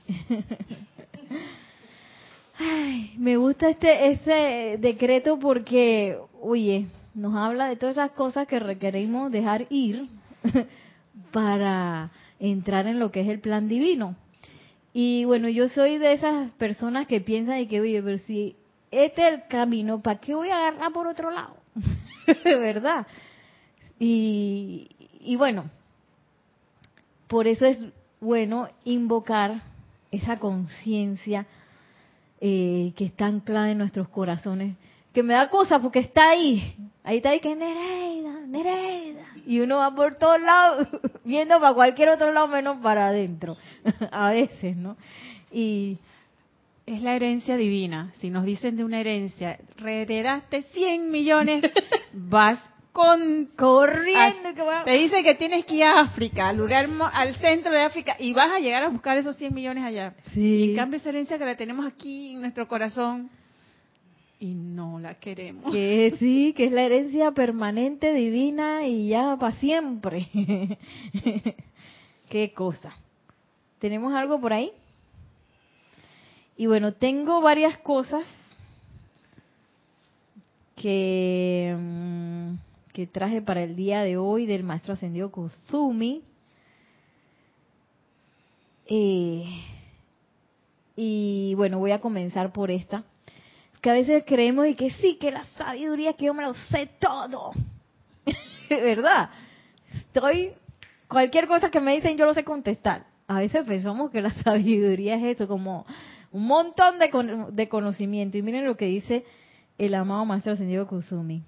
me 3.17 3.37
gusta 3.37 3.69
este 3.69 4.11
ese 4.11 4.77
decreto 4.79 5.39
porque, 5.39 6.17
oye, 6.41 6.87
nos 7.13 7.35
habla 7.35 7.67
de 7.67 7.75
todas 7.75 7.95
esas 7.95 8.11
cosas 8.11 8.47
que 8.47 8.59
requerimos 8.59 9.31
dejar 9.31 9.67
ir 9.69 10.07
para 11.31 12.11
entrar 12.39 12.87
en 12.87 12.99
lo 12.99 13.11
que 13.11 13.21
es 13.21 13.29
el 13.29 13.39
plan 13.39 13.67
divino. 13.67 14.15
Y 14.93 15.23
bueno, 15.25 15.47
yo 15.47 15.69
soy 15.69 15.97
de 15.97 16.13
esas 16.13 16.51
personas 16.53 17.07
que 17.07 17.21
piensan 17.21 17.59
y 17.59 17.67
que, 17.67 17.79
oye, 17.79 18.01
pero 18.03 18.17
si 18.19 18.55
este 18.91 19.27
es 19.27 19.33
el 19.33 19.47
camino, 19.47 20.01
¿para 20.01 20.19
qué 20.19 20.35
voy 20.35 20.49
a 20.49 20.67
agarrar 20.67 20.91
por 20.91 21.07
otro 21.07 21.31
lado? 21.31 21.55
¿Verdad? 22.45 23.07
Y, 23.99 24.89
y 25.21 25.35
bueno, 25.37 25.69
por 27.27 27.47
eso 27.47 27.65
es 27.65 27.77
bueno 28.19 28.67
invocar 28.83 29.61
esa 30.11 30.37
conciencia 30.37 31.47
eh, 32.41 32.91
que 32.95 33.05
está 33.05 33.27
anclada 33.27 33.71
en 33.71 33.77
nuestros 33.77 34.09
corazones, 34.09 34.75
que 35.13 35.23
me 35.23 35.33
da 35.33 35.49
cosa 35.49 35.79
porque 35.79 35.99
está 35.99 36.29
ahí, 36.31 36.75
ahí 37.03 37.17
está 37.17 37.29
ahí 37.29 37.39
que 37.39 37.55
Nereida, 37.55 38.41
Nereida, 38.47 39.21
y 39.45 39.59
uno 39.59 39.77
va 39.77 39.93
por 39.93 40.15
todos 40.15 40.41
lados 40.41 40.87
viendo 41.23 41.59
para 41.59 41.73
cualquier 41.73 42.09
otro 42.09 42.31
lado 42.31 42.47
menos 42.47 42.77
para 42.77 43.07
adentro, 43.07 43.57
a 44.11 44.29
veces, 44.29 44.75
¿no? 44.75 44.97
Y 45.51 45.97
es 46.85 47.01
la 47.01 47.15
herencia 47.15 47.57
divina. 47.57 48.13
Si 48.19 48.29
nos 48.29 48.45
dicen 48.45 48.75
de 48.75 48.83
una 48.83 48.99
herencia, 48.99 49.59
heredaste 49.77 50.63
100 50.63 51.11
millones, 51.11 51.63
vas 52.13 52.59
con 52.91 53.49
corriendo 53.55 54.49
te 54.83 54.91
dice 54.91 55.23
que 55.23 55.35
tienes 55.35 55.65
que 55.65 55.75
ir 55.75 55.83
a 55.83 56.01
África 56.01 56.49
al 56.49 56.57
lugar 56.57 56.89
al 57.13 57.35
centro 57.35 57.71
de 57.71 57.83
África 57.83 58.17
y 58.19 58.33
vas 58.33 58.51
a 58.51 58.59
llegar 58.59 58.83
a 58.83 58.89
buscar 58.89 59.17
esos 59.17 59.37
100 59.37 59.53
millones 59.53 59.85
allá. 59.85 60.13
Y 60.35 60.71
en 60.71 60.75
cambio 60.75 60.97
esa 60.97 61.09
herencia 61.09 61.37
que 61.37 61.45
la 61.45 61.55
tenemos 61.55 61.85
aquí 61.85 62.33
en 62.33 62.41
nuestro 62.41 62.67
corazón 62.67 63.29
y 64.39 64.53
no 64.53 64.99
la 64.99 65.13
queremos. 65.15 65.71
Que 65.71 66.15
sí 66.19 66.53
que 66.55 66.65
es 66.65 66.71
la 66.73 66.83
herencia 66.83 67.31
permanente 67.31 68.13
divina 68.13 68.85
y 68.85 69.07
ya 69.07 69.37
para 69.39 69.55
siempre. 69.57 70.27
Qué 72.29 72.51
cosa. 72.53 72.93
Tenemos 73.79 74.13
algo 74.13 74.41
por 74.41 74.51
ahí 74.51 74.71
y 76.61 76.67
bueno, 76.67 76.93
tengo 76.93 77.41
varias 77.41 77.75
cosas 77.79 78.23
que, 80.75 81.75
mm, 81.75 82.53
que 82.93 83.07
traje 83.07 83.41
para 83.41 83.63
el 83.63 83.75
día 83.75 84.03
de 84.03 84.17
hoy 84.17 84.45
del 84.45 84.61
maestro 84.61 84.93
ascendido 84.93 85.31
Kusumi. 85.31 86.21
Eh, 88.85 89.43
y 90.95 91.55
bueno, 91.55 91.79
voy 91.79 91.93
a 91.93 91.99
comenzar 91.99 92.53
por 92.53 92.69
esta. 92.69 93.05
Que 93.81 93.89
a 93.89 93.93
veces 93.93 94.23
creemos 94.27 94.67
y 94.67 94.75
que 94.75 94.91
sí, 94.91 95.15
que 95.15 95.31
la 95.31 95.45
sabiduría, 95.57 96.13
que 96.13 96.25
yo 96.25 96.35
me 96.35 96.43
lo 96.43 96.53
sé 96.53 96.91
todo. 96.99 97.53
¿Verdad? 98.69 99.31
Estoy, 99.95 100.51
cualquier 101.07 101.47
cosa 101.47 101.71
que 101.71 101.79
me 101.79 101.95
dicen 101.95 102.19
yo 102.19 102.25
lo 102.25 102.35
sé 102.35 102.43
contestar. 102.43 103.07
A 103.27 103.39
veces 103.39 103.65
pensamos 103.65 104.11
que 104.11 104.21
la 104.21 104.29
sabiduría 104.43 105.15
es 105.15 105.23
eso, 105.37 105.47
como 105.47 105.87
un 106.31 106.47
montón 106.47 106.99
de, 106.99 107.09
de 107.51 107.69
conocimiento. 107.69 108.37
Y 108.37 108.41
miren 108.41 108.65
lo 108.65 108.77
que 108.77 108.85
dice 108.85 109.25
el 109.77 109.93
amado 109.95 110.25
Maestro 110.25 110.53
Ascendido 110.53 110.87
Kusumi. 110.87 111.43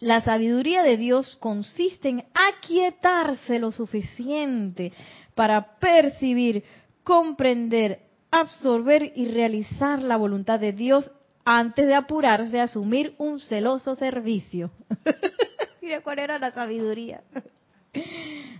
La 0.00 0.20
sabiduría 0.20 0.82
de 0.82 0.96
Dios 0.96 1.36
consiste 1.36 2.08
en 2.08 2.24
aquietarse 2.34 3.60
lo 3.60 3.70
suficiente 3.70 4.92
para 5.34 5.78
percibir, 5.78 6.64
comprender, 7.04 8.00
absorber 8.30 9.12
y 9.14 9.26
realizar 9.26 10.02
la 10.02 10.16
voluntad 10.16 10.58
de 10.58 10.72
Dios 10.72 11.10
antes 11.44 11.86
de 11.86 11.94
apurarse 11.94 12.58
a 12.58 12.64
asumir 12.64 13.14
un 13.18 13.38
celoso 13.38 13.94
servicio. 13.94 14.70
Mira 15.82 16.00
cuál 16.00 16.18
era 16.18 16.38
la 16.38 16.50
sabiduría. 16.50 17.20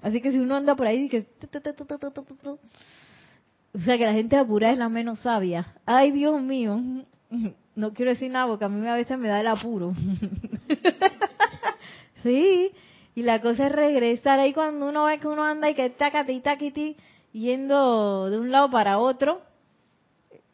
Así 0.02 0.20
que 0.20 0.30
si 0.30 0.38
uno 0.38 0.56
anda 0.56 0.76
por 0.76 0.86
ahí 0.86 1.04
y 1.04 1.08
que... 1.08 1.26
O 3.74 3.78
sea 3.78 3.96
que 3.96 4.04
la 4.04 4.12
gente 4.12 4.36
apurada 4.36 4.72
es 4.72 4.78
la 4.78 4.88
menos 4.88 5.20
sabia. 5.20 5.74
Ay, 5.86 6.10
Dios 6.10 6.40
mío. 6.40 6.80
No 7.74 7.94
quiero 7.94 8.10
decir 8.10 8.30
nada 8.30 8.46
porque 8.46 8.66
a 8.66 8.68
mí 8.68 8.86
a 8.86 8.94
veces 8.94 9.18
me 9.18 9.28
da 9.28 9.40
el 9.40 9.46
apuro. 9.46 9.94
sí, 12.22 12.70
y 13.14 13.22
la 13.22 13.40
cosa 13.40 13.66
es 13.66 13.72
regresar 13.72 14.38
ahí 14.38 14.52
cuando 14.52 14.88
uno 14.88 15.04
ve 15.04 15.18
que 15.18 15.28
uno 15.28 15.42
anda 15.42 15.70
y 15.70 15.74
que 15.74 15.88
tacati, 15.88 16.40
tacati, 16.40 16.96
yendo 17.32 18.28
de 18.28 18.38
un 18.38 18.50
lado 18.50 18.70
para 18.70 18.98
otro 18.98 19.40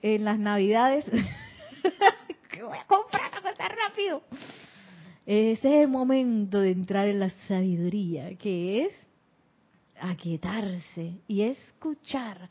en 0.00 0.24
las 0.24 0.38
navidades. 0.38 1.04
que 2.50 2.62
voy 2.62 2.78
a 2.78 2.85
comprar 2.85 3.31
cosa 3.42 3.68
rápido. 3.68 4.22
Ese 5.26 5.52
es 5.52 5.83
el 5.83 5.88
momento 5.88 6.61
de 6.61 6.70
entrar 6.70 7.09
en 7.09 7.20
la 7.20 7.31
sabiduría, 7.48 8.37
que 8.37 8.85
es 8.85 9.09
aquietarse 10.00 11.20
y 11.26 11.42
escuchar. 11.42 12.48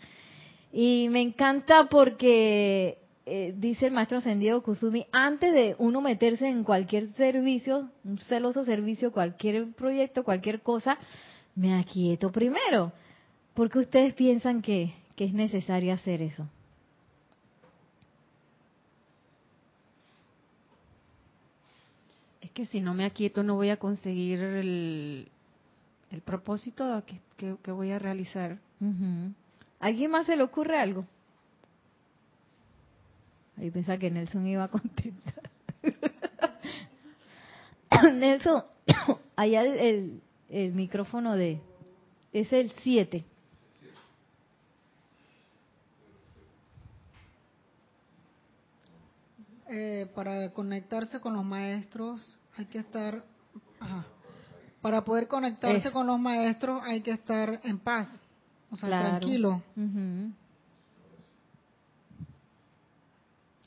Y 0.71 1.07
me 1.09 1.21
encanta 1.21 1.87
porque 1.89 2.97
eh, 3.25 3.53
dice 3.57 3.87
el 3.87 3.91
maestro 3.91 4.19
ascendido 4.19 4.63
Kusumi, 4.63 5.05
antes 5.11 5.53
de 5.53 5.75
uno 5.79 5.99
meterse 5.99 6.47
en 6.47 6.63
cualquier 6.63 7.13
servicio, 7.13 7.89
un 8.05 8.17
celoso 8.19 8.63
servicio, 8.63 9.11
cualquier 9.11 9.71
proyecto, 9.73 10.23
cualquier 10.23 10.61
cosa, 10.61 10.97
me 11.55 11.73
aquieto 11.73 12.31
primero. 12.31 12.93
porque 13.53 13.79
ustedes 13.79 14.13
piensan 14.13 14.61
que, 14.61 14.93
que 15.17 15.25
es 15.25 15.33
necesario 15.33 15.93
hacer 15.93 16.21
eso? 16.21 16.47
Es 22.39 22.51
que 22.51 22.65
si 22.67 22.79
no 22.79 22.93
me 22.93 23.03
aquieto 23.03 23.41
no 23.43 23.55
voy 23.55 23.71
a 23.71 23.77
conseguir 23.77 24.39
el, 24.39 25.27
el 26.11 26.21
propósito 26.21 27.03
que, 27.35 27.55
que, 27.61 27.71
voy 27.71 27.91
a 27.91 27.99
realizar. 27.99 28.59
¿Alguien 29.79 30.11
más 30.11 30.25
se 30.25 30.35
le 30.35 30.43
ocurre 30.43 30.79
algo? 30.79 31.05
Ahí 33.57 33.71
pensaba 33.71 33.97
que 33.97 34.11
Nelson 34.11 34.45
iba 34.47 34.63
a 34.63 34.67
contestar. 34.67 35.49
Nelson, 38.13 38.63
allá 39.35 39.63
el, 39.63 40.21
el, 40.49 40.73
micrófono 40.73 41.35
de... 41.35 41.59
Es 42.33 42.51
el 42.53 42.71
7. 42.83 43.25
Eh, 49.69 50.07
para 50.13 50.53
conectarse 50.53 51.19
con 51.19 51.33
los 51.33 51.43
maestros 51.43 52.39
hay 52.57 52.65
que 52.65 52.79
estar... 52.79 53.23
para 54.81 55.03
poder 55.03 55.27
conectarse 55.27 55.91
con 55.91 56.05
los 56.05 56.19
maestros 56.19 56.81
hay 56.83 57.01
que 57.01 57.11
estar 57.11 57.59
en 57.63 57.79
paz, 57.79 58.07
o 58.71 58.75
sea, 58.75 58.99
tranquilo. 58.99 59.61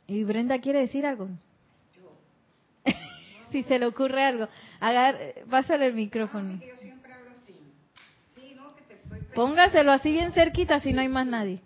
¿Y 0.06 0.24
Brenda 0.24 0.58
quiere 0.58 0.80
decir 0.80 1.06
algo? 1.06 1.28
si 3.52 3.62
se 3.62 3.78
le 3.78 3.86
ocurre 3.86 4.24
algo. 4.24 4.48
Agar, 4.80 5.16
pásale 5.48 5.86
el 5.86 5.94
micrófono. 5.94 6.58
Póngaselo 9.34 9.92
así 9.92 10.10
bien 10.10 10.32
cerquita 10.32 10.80
si 10.80 10.92
no 10.92 11.00
hay 11.00 11.08
más 11.08 11.26
nadie. 11.26 11.60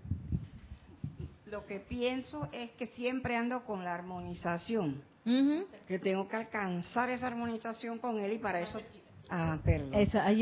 Lo 1.47 1.67
que 1.67 1.81
pienso 1.81 2.49
es 2.53 2.71
que 2.73 2.87
siempre 2.87 3.37
ando 3.37 3.65
con 3.65 3.85
la 3.85 3.95
armonización. 3.95 5.03
Que 5.89 5.99
tengo 5.99 6.29
que 6.29 6.37
alcanzar 6.37 7.09
esa 7.09 7.29
armonización 7.29 7.99
con 7.99 8.19
él 8.19 8.35
y 8.35 8.39
para 8.39 8.61
eso 8.61 8.79
Ah, 9.31 9.59
perdón. 9.65 9.93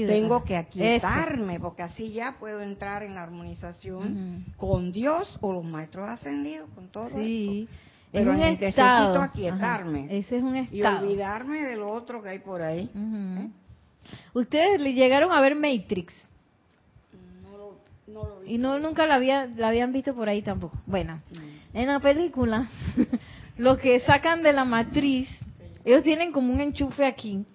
Tengo 0.06 0.44
que 0.44 0.56
aquietarme, 0.56 1.60
porque 1.60 1.82
así 1.82 2.12
ya 2.12 2.36
puedo 2.38 2.60
entrar 2.62 3.02
en 3.02 3.14
la 3.14 3.22
armonización 3.22 4.44
con 4.56 4.92
Dios 4.92 5.38
o 5.40 5.52
los 5.52 5.64
maestros 5.64 6.08
ascendidos, 6.08 6.68
con 6.74 6.88
todo 6.88 7.08
sí. 7.16 7.68
Pero 8.10 8.34
necesito 8.34 8.82
aquietarme. 8.82 10.06
Ese 10.10 10.36
es 10.36 10.42
un 10.42 10.56
estado. 10.56 11.06
Y 11.06 11.08
olvidarme 11.08 11.62
de 11.62 11.76
lo 11.76 11.90
otro 11.90 12.22
que 12.22 12.28
hay 12.28 12.38
por 12.40 12.60
ahí. 12.60 12.90
¿eh? 12.94 13.48
¿Ustedes 14.34 14.80
le 14.80 14.92
llegaron 14.92 15.32
a 15.32 15.40
ver 15.40 15.54
Matrix? 15.54 16.12
No 17.42 17.56
lo, 17.56 17.78
no 18.06 18.28
lo 18.28 18.40
vi. 18.40 18.54
Y 18.54 18.58
no 18.58 18.78
nunca 18.78 19.06
la, 19.06 19.14
había, 19.14 19.46
la 19.46 19.68
habían 19.68 19.92
visto 19.92 20.14
por 20.14 20.28
ahí 20.28 20.42
tampoco. 20.42 20.76
Bueno, 20.84 21.20
en 21.72 21.86
la 21.86 22.00
película, 22.00 22.68
los 23.56 23.78
que 23.78 24.00
sacan 24.00 24.42
de 24.42 24.52
la 24.52 24.66
matriz, 24.66 25.30
ellos 25.84 26.02
tienen 26.02 26.32
como 26.32 26.52
un 26.52 26.60
enchufe 26.60 27.06
aquí. 27.06 27.46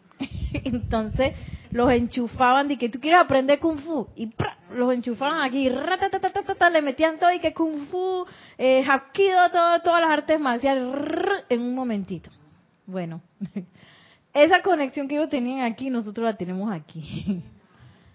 Entonces, 0.63 1.33
los 1.71 1.91
enchufaban 1.91 2.67
de 2.67 2.77
que 2.77 2.89
tú 2.89 2.99
quieres 2.99 3.19
aprender 3.19 3.59
kung 3.59 3.79
fu 3.79 4.07
y 4.15 4.29
los 4.73 4.93
enchufaban 4.93 5.41
aquí, 5.41 5.69
le 5.69 6.81
metían 6.81 7.19
todo 7.19 7.31
y 7.33 7.39
que 7.39 7.53
kung 7.53 7.87
fu, 7.87 8.25
eh, 8.57 8.83
hapkido, 8.87 9.49
todo, 9.51 9.81
todas 9.81 10.01
las 10.01 10.11
artes 10.11 10.39
marciales 10.39 10.83
en 11.49 11.61
un 11.61 11.75
momentito. 11.75 12.29
Bueno, 12.85 13.21
esa 14.33 14.61
conexión 14.61 15.07
que 15.07 15.15
ellos 15.15 15.29
tenían 15.29 15.61
aquí, 15.71 15.89
nosotros 15.89 16.25
la 16.25 16.37
tenemos 16.37 16.71
aquí. 16.71 17.43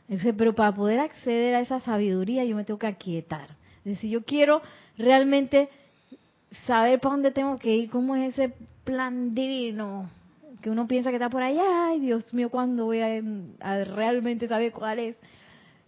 pero 0.37 0.55
para 0.55 0.75
poder 0.75 1.01
acceder 1.01 1.55
a 1.55 1.61
esa 1.61 1.81
sabiduría 1.81 2.45
yo 2.45 2.57
me 2.57 2.65
tengo 2.65 2.79
que 2.79 2.87
aquietar. 2.87 3.51
Es 3.85 3.97
decir, 3.97 4.11
yo 4.11 4.25
quiero 4.25 4.63
realmente 4.97 5.69
saber 6.67 7.01
para 7.01 7.15
dónde 7.15 7.31
tengo 7.31 7.59
que 7.59 7.75
ir, 7.75 7.91
cómo 7.91 8.15
es 8.15 8.39
ese 8.39 8.55
plan 8.85 9.35
divino 9.35 10.11
que 10.61 10.71
uno 10.71 10.87
piensa 10.87 11.11
que 11.11 11.17
está 11.17 11.31
por 11.31 11.43
allá, 11.43 11.87
ay 11.87 12.01
Dios 12.01 12.33
mío, 12.35 12.51
¿cuándo 12.51 12.85
voy 12.85 13.01
a, 13.01 13.85
realmente 13.85 14.49
saber 14.49 14.73
cuál 14.73 14.99
es? 14.99 15.17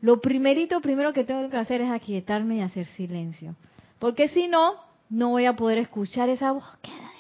Lo 0.00 0.20
primerito, 0.20 0.81
primero 0.81 1.12
que 1.12 1.24
tengo 1.24 1.48
que 1.48 1.57
hacer 1.57 1.81
es 1.81 1.90
aquietarme 1.90 2.57
y 2.57 2.61
hacer 2.61 2.87
silencio. 2.88 3.57
Porque 3.98 4.29
si 4.29 4.48
no, 4.48 4.74
no 5.09 5.31
voy 5.31 5.46
a 5.46 5.57
poder 5.57 5.79
escuchar 5.79 6.29
esa 6.29 6.53
búsqueda, 6.53 7.11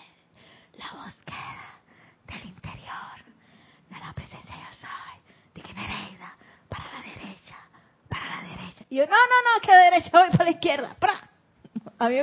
la 0.78 1.02
búsqueda 1.02 1.80
del 2.26 2.50
interior, 2.50 3.24
de 3.88 3.98
la 3.98 4.12
presencia 4.12 4.54
yo 4.54 4.76
soy, 4.80 5.54
de 5.54 5.62
que 5.62 5.74
Nereida, 5.74 6.36
para 6.68 6.84
la 6.84 7.00
derecha, 7.00 7.56
para 8.08 8.42
la 8.42 8.48
derecha. 8.48 8.84
Y 8.90 8.96
yo, 8.96 9.06
no, 9.06 9.12
no, 9.12 9.54
no, 9.54 9.60
que 9.62 9.72
derecha 9.72 10.10
voy 10.12 10.30
para 10.30 10.44
la 10.44 10.50
izquierda, 10.50 10.96
¡pra! 10.98 11.30
A 11.98 12.08
mí 12.08 12.16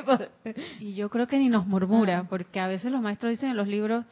me 0.44 0.56
Y 0.80 0.94
yo 0.94 1.10
creo 1.10 1.28
que 1.28 1.38
ni 1.38 1.50
nos 1.50 1.66
murmura, 1.66 2.20
ah. 2.20 2.28
porque 2.30 2.60
a 2.60 2.68
veces 2.68 2.92
los 2.92 3.02
maestros 3.02 3.32
dicen 3.32 3.50
en 3.50 3.58
los 3.58 3.68
libros, 3.68 4.06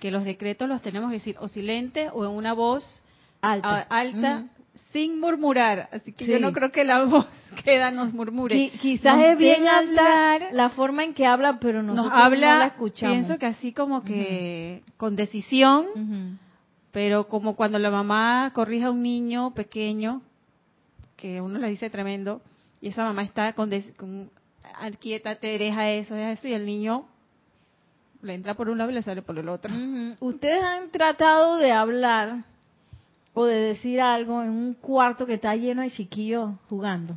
que 0.00 0.10
los 0.10 0.24
decretos 0.24 0.68
los 0.68 0.82
tenemos 0.82 1.10
que 1.10 1.18
decir 1.18 1.36
o 1.38 1.46
silente 1.46 2.08
o 2.12 2.24
en 2.24 2.32
una 2.32 2.54
voz 2.54 3.02
alta, 3.40 3.86
alta 3.88 4.46
sin 4.92 5.20
murmurar. 5.20 5.88
Así 5.92 6.12
que 6.12 6.26
yo 6.26 6.40
no 6.40 6.52
creo 6.52 6.72
que 6.72 6.84
la 6.84 7.04
voz 7.04 7.26
queda 7.64 7.90
nos 7.90 8.12
murmure. 8.12 8.70
quizás 8.80 9.20
es 9.22 9.38
bien 9.38 9.68
alta 9.68 10.50
la 10.52 10.70
forma 10.70 11.04
en 11.04 11.14
que 11.14 11.26
habla, 11.26 11.58
pero 11.60 11.82
nosotros 11.82 12.12
nos 12.12 12.22
habla, 12.22 12.52
no 12.54 12.58
la 12.58 12.66
escuchamos. 12.66 13.16
Pienso 13.16 13.38
que 13.38 13.46
así 13.46 13.72
como 13.72 14.02
que 14.02 14.82
con 14.96 15.16
decisión, 15.16 16.38
pero 16.92 17.28
como 17.28 17.54
cuando 17.54 17.78
la 17.78 17.90
mamá 17.90 18.50
corrige 18.54 18.86
a 18.86 18.90
un 18.90 19.02
niño 19.02 19.54
pequeño, 19.54 20.22
que 21.16 21.40
uno 21.40 21.58
le 21.58 21.68
dice 21.68 21.90
tremendo, 21.90 22.40
y 22.80 22.88
esa 22.88 23.04
mamá 23.04 23.22
está 23.22 23.52
con, 23.52 23.70
con 23.96 24.30
te 25.40 25.58
deja 25.58 25.90
eso, 25.90 26.14
deja 26.14 26.32
eso, 26.32 26.48
y 26.48 26.54
el 26.54 26.64
niño 26.64 27.06
le 28.22 28.34
entra 28.34 28.54
por 28.54 28.68
un 28.68 28.78
lado 28.78 28.90
y 28.90 28.94
le 28.94 29.02
sale 29.02 29.22
por 29.22 29.38
el 29.38 29.48
otro. 29.48 29.72
Ustedes 30.20 30.62
han 30.62 30.90
tratado 30.90 31.56
de 31.56 31.72
hablar 31.72 32.44
o 33.32 33.44
de 33.44 33.56
decir 33.56 34.00
algo 34.00 34.42
en 34.42 34.50
un 34.50 34.74
cuarto 34.74 35.26
que 35.26 35.34
está 35.34 35.54
lleno 35.56 35.82
de 35.82 35.90
chiquillos 35.90 36.50
jugando. 36.68 37.14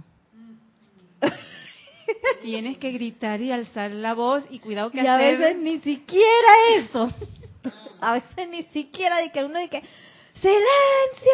Tienes 2.42 2.78
que 2.78 2.92
gritar 2.92 3.42
y 3.42 3.52
alzar 3.52 3.92
la 3.92 4.14
voz 4.14 4.46
y 4.50 4.60
cuidado 4.60 4.92
que 4.92 5.02
y 5.02 5.08
a 5.08 5.18
veces 5.18 5.58
ni 5.58 5.80
siquiera 5.80 6.50
eso. 6.78 7.10
a 8.00 8.14
veces 8.14 8.50
ni 8.50 8.64
siquiera 8.64 9.18
de 9.18 9.32
que 9.32 9.44
uno 9.44 9.60
dice 9.60 9.82
silencio. 10.34 11.34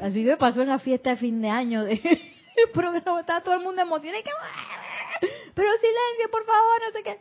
Así 0.00 0.20
me 0.20 0.36
pasó 0.36 0.62
en 0.62 0.68
la 0.68 0.78
fiesta 0.78 1.10
de 1.10 1.16
fin 1.16 1.40
de 1.40 1.48
año 1.48 1.84
de 1.84 1.94
el 2.56 2.70
programa 2.72 3.20
estaba 3.20 3.42
todo 3.42 3.54
el 3.54 3.62
mundo 3.62 3.82
emocionado 3.82 4.20
y 4.20 4.22
que 4.22 4.30
pero 5.54 5.70
silencio, 5.72 6.30
por 6.30 6.44
favor, 6.46 6.80
no 6.86 6.90
sé 6.92 7.02
qué. 7.02 7.18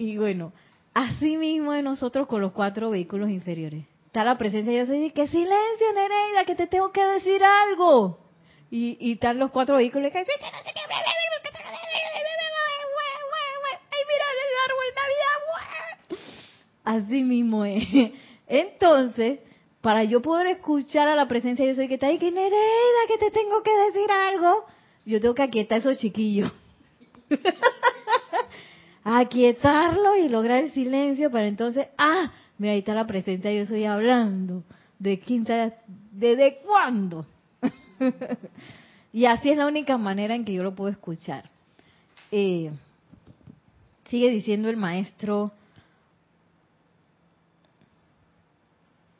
Y 0.00 0.16
bueno, 0.16 0.54
así 0.94 1.36
mismo 1.36 1.72
de 1.72 1.82
nosotros 1.82 2.26
con 2.26 2.40
los 2.40 2.52
cuatro 2.52 2.88
vehículos 2.88 3.28
inferiores. 3.28 3.84
Está 4.06 4.24
la 4.24 4.38
presencia, 4.38 4.72
yo 4.72 4.86
soy 4.86 5.10
que 5.10 5.26
silencio, 5.26 5.92
Nereida, 5.94 6.46
que 6.46 6.54
te 6.54 6.66
tengo 6.66 6.90
que 6.90 7.04
decir 7.04 7.42
algo. 7.44 8.18
Y, 8.70 8.96
y 8.98 9.12
están 9.12 9.38
los 9.38 9.50
cuatro 9.50 9.76
vehículos 9.76 10.10
que 10.10 10.20
ay, 10.20 10.24
mira 10.24 10.38
árbol 14.64 14.86
de 14.88 14.94
Navidad. 15.02 15.36
Así 16.82 17.22
mismo 17.22 17.66
es. 17.66 17.84
Entonces, 18.48 19.40
para 19.82 20.04
yo 20.04 20.22
poder 20.22 20.46
escuchar 20.46 21.08
a 21.08 21.14
la 21.14 21.28
presencia, 21.28 21.66
yo 21.66 21.74
soy 21.74 21.88
que 21.88 21.94
está 21.94 22.06
ahí, 22.06 22.18
que 22.18 22.30
Nereida, 22.30 23.06
que 23.06 23.18
te 23.18 23.30
tengo 23.30 23.62
que 23.62 23.76
decir 23.76 24.10
algo. 24.10 24.64
Yo 25.04 25.20
tengo 25.20 25.34
que 25.34 25.42
aquietar 25.42 25.76
a 25.76 25.80
esos 25.80 25.98
chiquillos. 25.98 26.50
Aquietarlo 29.04 30.16
y 30.16 30.28
lograr 30.28 30.64
el 30.64 30.72
silencio 30.72 31.30
para 31.30 31.46
entonces, 31.46 31.88
ah, 31.96 32.32
mira, 32.58 32.72
ahí 32.72 32.80
está 32.80 32.94
la 32.94 33.06
presencia, 33.06 33.52
yo 33.52 33.62
estoy 33.62 33.84
hablando. 33.84 34.62
¿De 34.98 35.18
quinta? 35.18 35.74
¿Desde 36.12 36.58
cuándo? 36.58 37.26
y 39.12 39.24
así 39.24 39.50
es 39.50 39.56
la 39.56 39.66
única 39.66 39.96
manera 39.96 40.34
en 40.34 40.44
que 40.44 40.52
yo 40.52 40.62
lo 40.62 40.74
puedo 40.74 40.90
escuchar. 40.90 41.48
Eh, 42.30 42.70
sigue 44.08 44.30
diciendo 44.30 44.68
el 44.68 44.76
maestro, 44.76 45.52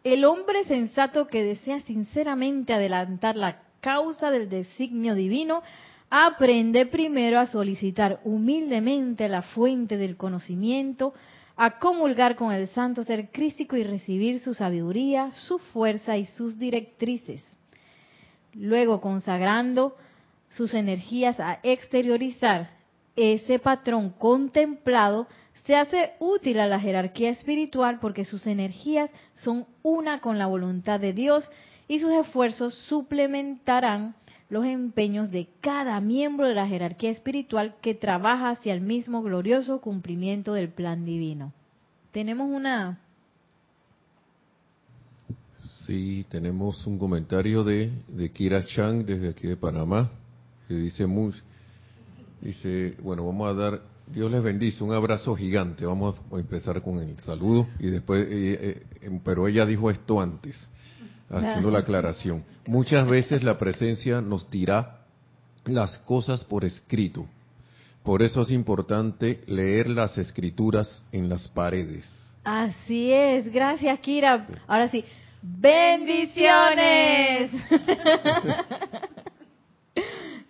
el 0.05 0.25
hombre 0.25 0.65
sensato 0.65 1.29
que 1.29 1.43
desea 1.43 1.81
sinceramente 1.81 2.73
adelantar 2.73 3.37
la 3.37 3.63
causa 3.81 4.31
del 4.31 4.49
designio 4.49 5.15
divino, 5.15 5.63
aprende 6.11 6.87
primero 6.87 7.39
a 7.39 7.47
solicitar 7.47 8.21
humildemente 8.25 9.29
la 9.29 9.43
fuente 9.43 9.97
del 9.97 10.17
conocimiento, 10.17 11.15
a 11.57 11.79
comulgar 11.79 12.35
con 12.37 12.53
el 12.53 12.69
santo 12.69 13.05
ser 13.05 13.31
crístico 13.31 13.77
y 13.77 13.85
recibir 13.85 14.41
su 14.41 14.55
sabiduría, 14.55 15.31
su 15.33 15.59
fuerza 15.59 16.17
y 16.17 16.27
sus 16.27 16.59
directrices. 16.59 17.43
Luego, 18.55 19.01
consagrando 19.01 19.97
sus 20.49 20.75
energías 20.75 21.39
a 21.39 21.61
exteriorizar 21.63 22.71
ese 23.15 23.61
patrón 23.61 24.11
contemplado, 24.11 25.29
se 25.65 25.77
hace 25.77 26.13
útil 26.19 26.59
a 26.59 26.67
la 26.67 26.81
jerarquía 26.81 27.31
espiritual 27.31 28.01
porque 28.01 28.25
sus 28.25 28.47
energías 28.47 29.11
son 29.35 29.67
una 29.83 30.21
con 30.21 30.39
la 30.39 30.47
voluntad 30.47 30.99
de 30.99 31.13
Dios 31.13 31.49
y 31.87 32.01
sus 32.01 32.13
esfuerzos 32.13 32.75
suplementarán 32.75 34.17
los 34.51 34.65
empeños 34.67 35.31
de 35.31 35.49
cada 35.61 36.01
miembro 36.01 36.47
de 36.49 36.55
la 36.55 36.67
jerarquía 36.67 37.11
espiritual 37.11 37.77
que 37.81 37.95
trabaja 37.95 38.51
hacia 38.51 38.75
el 38.75 38.81
mismo 38.81 39.23
glorioso 39.23 39.81
cumplimiento 39.81 40.53
del 40.53 40.69
plan 40.69 41.05
divino. 41.05 41.53
Tenemos 42.13 42.51
una... 42.51 42.99
Sí, 45.87 46.27
tenemos 46.29 46.87
un 46.87 46.99
comentario 46.99 47.65
de, 47.65 47.91
de 48.09 48.31
Kira 48.31 48.65
Chang 48.67 49.05
desde 49.05 49.31
aquí 49.31 49.47
de 49.47 49.57
Panamá, 49.57 50.11
que 50.69 50.75
dice 50.75 51.07
muy, 51.07 51.33
dice, 52.41 52.97
bueno, 53.03 53.27
vamos 53.27 53.49
a 53.51 53.55
dar, 53.55 53.83
Dios 54.07 54.31
les 54.31 54.43
bendice, 54.43 54.85
un 54.85 54.93
abrazo 54.93 55.35
gigante, 55.35 55.87
vamos 55.87 56.17
a 56.33 56.37
empezar 56.37 56.83
con 56.83 56.99
el 56.99 57.19
saludo 57.21 57.67
y 57.79 57.87
después, 57.87 58.25
eh, 58.31 58.83
eh, 59.01 59.21
pero 59.25 59.49
ella 59.49 59.67
dijo 59.67 59.91
esto 59.91 60.21
antes 60.21 60.69
haciendo 61.31 61.71
la 61.71 61.79
aclaración. 61.81 62.45
Muchas 62.67 63.07
veces 63.09 63.43
la 63.43 63.59
presencia 63.59 64.21
nos 64.21 64.51
dirá 64.51 64.99
las 65.65 65.97
cosas 65.99 66.45
por 66.45 66.65
escrito. 66.65 67.27
Por 68.03 68.23
eso 68.23 68.43
es 68.43 68.51
importante 68.51 69.41
leer 69.47 69.89
las 69.89 70.19
escrituras 70.19 71.05
en 71.13 71.29
las 71.29 71.47
paredes. 71.49 72.13
Así 72.45 73.13
es, 73.13 73.53
gracias 73.53 74.01
Kira. 74.01 74.47
Ahora 74.67 74.89
sí, 74.89 75.05
bendiciones. 75.43 77.51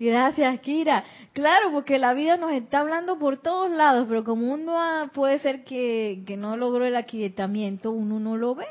Gracias, 0.01 0.61
Kira. 0.61 1.05
Claro, 1.35 1.73
porque 1.73 1.99
la 1.99 2.15
vida 2.15 2.39
nos 2.39 2.53
está 2.53 2.81
hablando 2.81 3.19
por 3.19 3.37
todos 3.37 3.71
lados, 3.71 4.07
pero 4.09 4.25
como 4.25 4.51
uno 4.51 4.75
puede 5.13 5.39
ser 5.41 5.63
que, 5.63 6.23
que 6.27 6.39
no 6.39 6.57
logró 6.57 6.87
el 6.87 6.97
aquietamiento, 6.97 7.91
uno 7.91 8.19
no 8.19 8.39
lo 8.39 8.55
ve. 8.55 8.65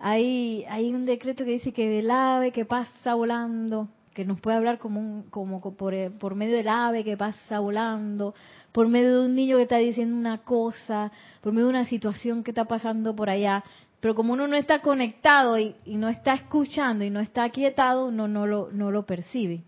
Hay, 0.00 0.64
hay 0.68 0.94
un 0.94 1.04
decreto 1.04 1.44
que 1.44 1.52
dice 1.52 1.72
que 1.72 1.88
del 1.88 2.10
ave 2.10 2.52
que 2.52 2.64
pasa 2.64 3.14
volando, 3.14 3.88
que 4.14 4.24
nos 4.24 4.40
puede 4.40 4.56
hablar 4.56 4.78
como, 4.78 4.98
un, 4.98 5.22
como 5.24 5.60
por, 5.60 5.94
por 6.18 6.34
medio 6.34 6.56
del 6.56 6.68
ave 6.68 7.04
que 7.04 7.18
pasa 7.18 7.60
volando, 7.60 8.34
por 8.72 8.88
medio 8.88 9.20
de 9.20 9.26
un 9.26 9.34
niño 9.34 9.56
que 9.56 9.64
está 9.64 9.76
diciendo 9.76 10.16
una 10.16 10.38
cosa, 10.38 11.12
por 11.42 11.52
medio 11.52 11.66
de 11.66 11.70
una 11.70 11.84
situación 11.84 12.42
que 12.42 12.50
está 12.50 12.64
pasando 12.64 13.14
por 13.14 13.28
allá. 13.28 13.62
Pero 14.00 14.14
como 14.14 14.32
uno 14.32 14.48
no 14.48 14.56
está 14.56 14.80
conectado 14.80 15.58
y, 15.58 15.76
no 15.86 16.08
está 16.08 16.32
escuchando 16.32 17.04
y 17.04 17.10
no 17.10 17.20
está 17.20 17.44
aquietado, 17.44 18.10
no, 18.10 18.26
no, 18.26 18.46
lo, 18.46 18.70
no 18.72 18.90
lo 18.90 19.04
percibe. 19.04 19.62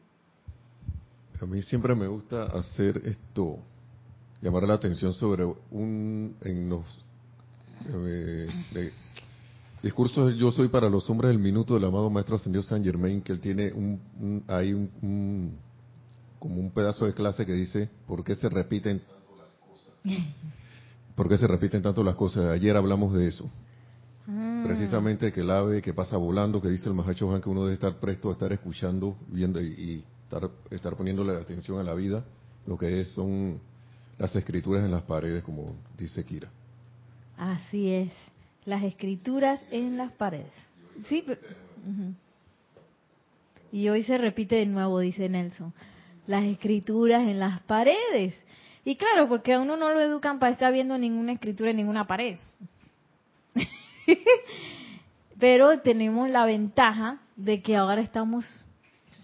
A 1.42 1.44
mí 1.44 1.60
siempre 1.60 1.94
me 1.94 2.06
gusta 2.06 2.44
hacer 2.44 3.02
esto, 3.04 3.58
llamar 4.40 4.62
la 4.62 4.74
atención 4.74 5.12
sobre 5.12 5.44
un, 5.44 6.36
en 6.40 6.68
los, 6.70 7.04
eh, 7.86 8.48
Discurso 9.82 10.30
Yo 10.30 10.52
soy 10.52 10.68
para 10.68 10.88
los 10.88 11.10
hombres 11.10 11.30
del 11.30 11.40
minuto 11.40 11.74
del 11.74 11.84
amado 11.84 12.08
Maestro 12.08 12.36
Ascendido 12.36 12.62
San 12.62 12.84
Germain, 12.84 13.20
que 13.20 13.32
él 13.32 13.40
tiene 13.40 13.72
un, 13.72 14.44
hay 14.46 14.72
un, 14.72 15.56
como 16.38 16.60
un 16.60 16.70
pedazo 16.70 17.04
de 17.04 17.14
clase 17.14 17.44
que 17.44 17.52
dice, 17.52 17.90
¿por 18.06 18.22
qué 18.22 18.36
se 18.36 18.48
repiten 18.48 19.00
tanto 19.00 19.36
las 19.36 19.48
cosas? 19.58 20.24
¿Por 21.16 21.28
qué 21.28 21.36
se 21.36 21.48
repiten 21.48 21.82
tanto 21.82 22.04
las 22.04 22.14
cosas? 22.14 22.44
Ayer 22.46 22.76
hablamos 22.76 23.12
de 23.12 23.26
eso. 23.26 23.50
Ah. 24.28 24.62
Precisamente 24.64 25.32
que 25.32 25.40
el 25.40 25.50
ave 25.50 25.82
que 25.82 25.92
pasa 25.92 26.16
volando, 26.16 26.62
que 26.62 26.68
dice 26.68 26.88
el 26.88 26.94
Mahacho 26.94 27.26
Juan, 27.26 27.42
que 27.42 27.50
uno 27.50 27.62
debe 27.62 27.74
estar 27.74 27.98
presto 27.98 28.28
a 28.28 28.32
estar 28.32 28.52
escuchando, 28.52 29.16
viendo 29.26 29.60
y, 29.60 30.04
estar, 30.22 30.48
estar 30.70 30.96
poniéndole 30.96 31.36
atención 31.36 31.80
a 31.80 31.82
la 31.82 31.94
vida, 31.94 32.24
lo 32.68 32.78
que 32.78 33.00
es 33.00 33.08
son 33.08 33.58
las 34.16 34.34
escrituras 34.36 34.84
en 34.84 34.92
las 34.92 35.02
paredes, 35.02 35.42
como 35.42 35.66
dice 35.98 36.24
Kira. 36.24 36.48
Así 37.36 37.88
es 37.88 38.31
las 38.64 38.82
escrituras 38.84 39.60
en 39.70 39.96
las 39.96 40.12
paredes. 40.12 40.52
Sí, 41.08 41.24
y 43.72 43.88
hoy 43.88 44.04
se 44.04 44.18
repite 44.18 44.56
de 44.56 44.66
nuevo, 44.66 45.00
dice 45.00 45.28
Nelson, 45.28 45.72
las 46.26 46.44
escrituras 46.44 47.22
en 47.22 47.38
las 47.38 47.60
paredes. 47.62 48.34
Y 48.84 48.96
claro, 48.96 49.28
porque 49.28 49.54
a 49.54 49.60
uno 49.60 49.76
no 49.76 49.92
lo 49.92 50.00
educan 50.00 50.38
para 50.38 50.52
estar 50.52 50.72
viendo 50.72 50.98
ninguna 50.98 51.32
escritura 51.32 51.70
en 51.70 51.78
ninguna 51.78 52.06
pared. 52.06 52.36
Pero 55.38 55.80
tenemos 55.80 56.28
la 56.28 56.44
ventaja 56.44 57.20
de 57.36 57.62
que 57.62 57.76
ahora 57.76 58.02
estamos 58.02 58.44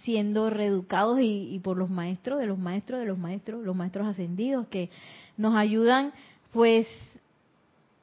siendo 0.03 0.49
reeducados 0.49 1.21
y, 1.21 1.55
y, 1.55 1.59
por 1.59 1.77
los 1.77 1.91
maestros 1.91 2.39
de 2.39 2.47
los 2.47 2.59
maestros 2.59 3.01
de 3.01 3.07
los 3.07 3.19
maestros, 3.19 3.63
los 3.63 3.77
maestros 3.77 4.07
ascendidos 4.07 4.67
que 4.69 4.89
nos 5.37 5.55
ayudan 5.55 6.15
pues 6.53 6.87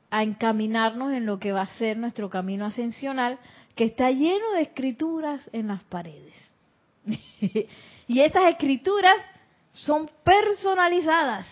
a 0.10 0.24
encaminarnos 0.24 1.14
en 1.14 1.26
lo 1.26 1.40
que 1.40 1.52
va 1.52 1.62
a 1.62 1.78
ser 1.78 1.98
nuestro 1.98 2.30
camino 2.30 2.66
ascensional, 2.66 3.40
que 3.76 3.86
está 3.86 4.12
lleno 4.12 4.52
de 4.54 4.62
escrituras 4.62 5.50
en 5.52 5.68
las 5.68 5.84
paredes. 5.84 6.34
y 8.08 8.20
esas 8.22 8.46
escrituras 8.46 9.16
son 9.74 10.10
personalizadas, 10.24 11.46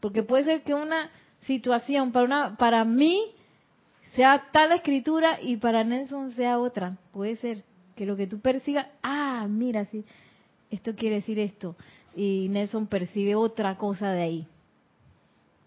porque 0.00 0.22
puede 0.22 0.44
ser 0.44 0.62
que 0.62 0.74
una 0.74 1.10
situación 1.42 2.12
para 2.12 2.24
una 2.24 2.56
para 2.56 2.84
mí 2.84 3.32
sea 4.14 4.48
tal 4.52 4.72
escritura 4.72 5.38
y 5.42 5.56
para 5.56 5.84
Nelson 5.84 6.30
sea 6.32 6.58
otra. 6.58 6.96
Puede 7.12 7.36
ser 7.36 7.64
que 7.96 8.06
lo 8.06 8.16
que 8.16 8.26
tú 8.26 8.40
percibas, 8.40 8.86
ah, 9.02 9.46
mira, 9.48 9.84
sí, 9.86 10.04
esto 10.70 10.94
quiere 10.94 11.16
decir 11.16 11.38
esto, 11.38 11.76
y 12.16 12.46
Nelson 12.50 12.86
percibe 12.86 13.34
otra 13.34 13.76
cosa 13.76 14.10
de 14.12 14.22
ahí. 14.22 14.46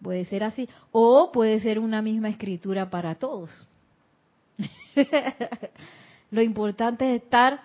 Puede 0.02 0.26
ser 0.26 0.44
así. 0.44 0.70
O 0.92 1.32
puede 1.32 1.60
ser 1.60 1.80
una 1.80 2.02
misma 2.02 2.30
escritura 2.30 2.90
para 2.90 3.16
todos. 3.16 3.68
Lo 6.32 6.42
importante 6.42 7.16
es 7.16 7.24
estar, 7.24 7.62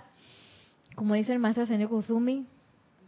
como 0.95 1.14
dice 1.14 1.33
el 1.33 1.38
maestro 1.38 1.66
Senyo 1.66 1.88
Kusumi, 1.88 2.47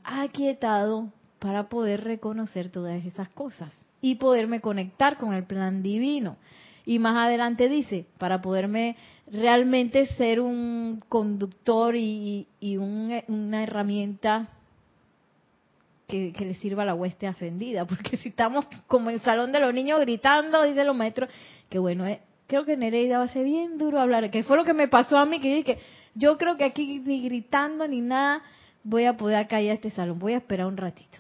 aquietado 0.04 1.10
para 1.38 1.68
poder 1.68 2.04
reconocer 2.04 2.70
todas 2.70 3.04
esas 3.04 3.28
cosas 3.30 3.72
y 4.00 4.16
poderme 4.16 4.60
conectar 4.60 5.18
con 5.18 5.32
el 5.32 5.44
plan 5.44 5.82
divino. 5.82 6.36
Y 6.84 6.98
más 6.98 7.16
adelante 7.16 7.68
dice, 7.68 8.06
para 8.18 8.42
poderme 8.42 8.96
realmente 9.30 10.06
ser 10.16 10.40
un 10.40 11.00
conductor 11.08 11.94
y, 11.96 12.46
una 12.60 13.62
herramienta 13.62 14.48
que, 16.32 16.44
le 16.44 16.54
sirva 16.56 16.84
la 16.84 16.94
hueste 16.94 17.26
ascendida, 17.26 17.84
porque 17.86 18.16
si 18.16 18.28
estamos 18.28 18.66
como 18.86 19.08
en 19.10 19.16
el 19.16 19.22
salón 19.22 19.52
de 19.52 19.60
los 19.60 19.72
niños 19.72 20.00
gritando, 20.00 20.62
dice 20.64 20.84
los 20.84 20.96
maestros, 20.96 21.30
que 21.68 21.78
bueno, 21.78 22.06
eh, 22.06 22.20
creo 22.46 22.64
que 22.64 22.76
Nereida 22.76 23.18
va 23.18 23.24
a 23.24 23.28
ser 23.28 23.44
bien 23.44 23.78
duro 23.78 24.00
hablar, 24.00 24.30
que 24.30 24.42
fue 24.42 24.56
lo 24.56 24.64
que 24.64 24.74
me 24.74 24.88
pasó 24.88 25.16
a 25.16 25.24
mí, 25.24 25.40
que 25.40 25.54
dije, 25.54 25.78
yo 26.14 26.36
creo 26.36 26.56
que 26.56 26.64
aquí 26.64 27.00
ni 27.00 27.22
gritando 27.22 27.88
ni 27.88 28.00
nada 28.00 28.42
voy 28.84 29.04
a 29.04 29.16
poder 29.16 29.46
callar 29.48 29.76
este 29.76 29.90
salón, 29.90 30.18
voy 30.18 30.34
a 30.34 30.38
esperar 30.38 30.66
un 30.66 30.76
ratito. 30.76 31.18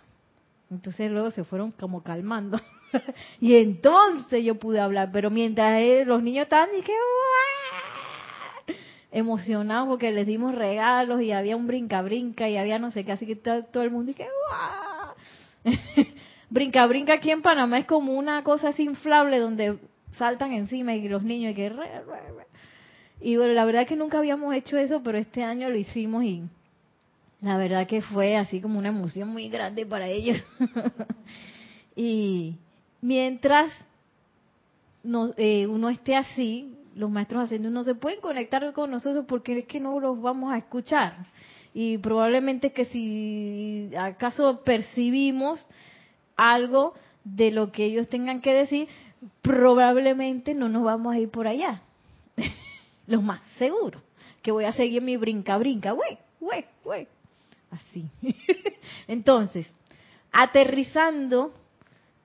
Entonces 0.70 1.10
luego 1.10 1.30
se 1.30 1.44
fueron 1.44 1.70
como 1.72 2.02
calmando. 2.02 2.60
y 3.40 3.56
entonces 3.56 4.44
yo 4.44 4.56
pude 4.56 4.80
hablar, 4.80 5.10
pero 5.12 5.30
mientras 5.30 5.80
eh, 5.80 6.04
los 6.06 6.22
niños 6.22 6.44
estaban, 6.44 6.70
dije, 6.74 6.92
emocionados 9.12 9.88
porque 9.88 10.10
les 10.10 10.26
dimos 10.26 10.54
regalos 10.54 11.22
y 11.22 11.32
había 11.32 11.56
un 11.56 11.66
brinca-brinca 11.66 12.48
y 12.48 12.56
había 12.56 12.78
no 12.78 12.90
sé 12.90 13.04
qué, 13.04 13.12
así 13.12 13.26
que 13.26 13.36
todo, 13.36 13.82
el 13.82 13.90
mundo 13.90 14.12
dije, 14.12 14.26
brinca 16.50 16.86
brinca 16.86 17.14
aquí 17.14 17.30
en 17.30 17.42
Panamá 17.42 17.78
es 17.78 17.84
como 17.84 18.14
una 18.14 18.42
cosa 18.42 18.68
así 18.68 18.82
inflable 18.82 19.38
donde 19.38 19.78
saltan 20.18 20.52
encima 20.52 20.94
y 20.94 21.08
los 21.08 21.22
niños 21.22 21.52
y 21.52 21.54
que 21.54 21.72
y 23.20 23.36
bueno 23.36 23.52
la 23.52 23.64
verdad 23.64 23.86
que 23.86 23.96
nunca 23.96 24.18
habíamos 24.18 24.54
hecho 24.54 24.76
eso 24.76 25.02
pero 25.02 25.18
este 25.18 25.44
año 25.44 25.70
lo 25.70 25.76
hicimos 25.76 26.24
y 26.24 26.42
la 27.42 27.56
verdad 27.56 27.86
que 27.86 28.02
fue 28.02 28.36
así 28.36 28.60
como 28.60 28.78
una 28.78 28.88
emoción 28.88 29.28
muy 29.28 29.48
grande 29.48 29.84
para 29.84 30.08
ellos. 30.08 30.42
Y 31.94 32.56
mientras 33.00 33.70
eh, 35.36 35.66
uno 35.66 35.88
esté 35.90 36.16
así, 36.16 36.74
los 36.94 37.10
maestros 37.10 37.44
ascendidos 37.44 37.72
no 37.72 37.84
se 37.84 37.94
pueden 37.94 38.20
conectar 38.20 38.72
con 38.72 38.90
nosotros 38.90 39.24
porque 39.26 39.58
es 39.58 39.66
que 39.66 39.80
no 39.80 39.98
los 40.00 40.20
vamos 40.20 40.52
a 40.52 40.58
escuchar. 40.58 41.26
Y 41.74 41.98
probablemente 41.98 42.72
que 42.72 42.84
si 42.86 43.90
acaso 43.96 44.62
percibimos 44.62 45.66
algo 46.36 46.94
de 47.24 47.50
lo 47.50 47.72
que 47.72 47.84
ellos 47.84 48.08
tengan 48.08 48.40
que 48.40 48.52
decir, 48.52 48.88
probablemente 49.40 50.54
no 50.54 50.68
nos 50.68 50.82
vamos 50.82 51.14
a 51.14 51.18
ir 51.18 51.30
por 51.30 51.46
allá. 51.46 51.82
lo 53.06 53.22
más 53.22 53.40
seguro. 53.58 54.02
Que 54.42 54.52
voy 54.52 54.64
a 54.64 54.72
seguir 54.72 55.02
mi 55.02 55.16
brinca, 55.16 55.56
brinca, 55.56 55.92
güey, 55.92 56.18
güey, 56.40 56.64
güey. 56.84 57.08
Así. 57.70 58.06
Entonces, 59.08 59.72
aterrizando 60.32 61.54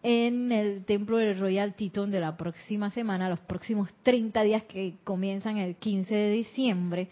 en 0.03 0.51
el 0.51 0.85
templo 0.85 1.17
del 1.17 1.39
Royal 1.39 1.73
Teton 1.73 2.11
de 2.11 2.19
la 2.19 2.37
próxima 2.37 2.89
semana, 2.91 3.29
los 3.29 3.39
próximos 3.39 3.89
30 4.03 4.43
días 4.43 4.63
que 4.63 4.95
comienzan 5.03 5.57
el 5.57 5.75
15 5.75 6.13
de 6.13 6.31
diciembre, 6.31 7.09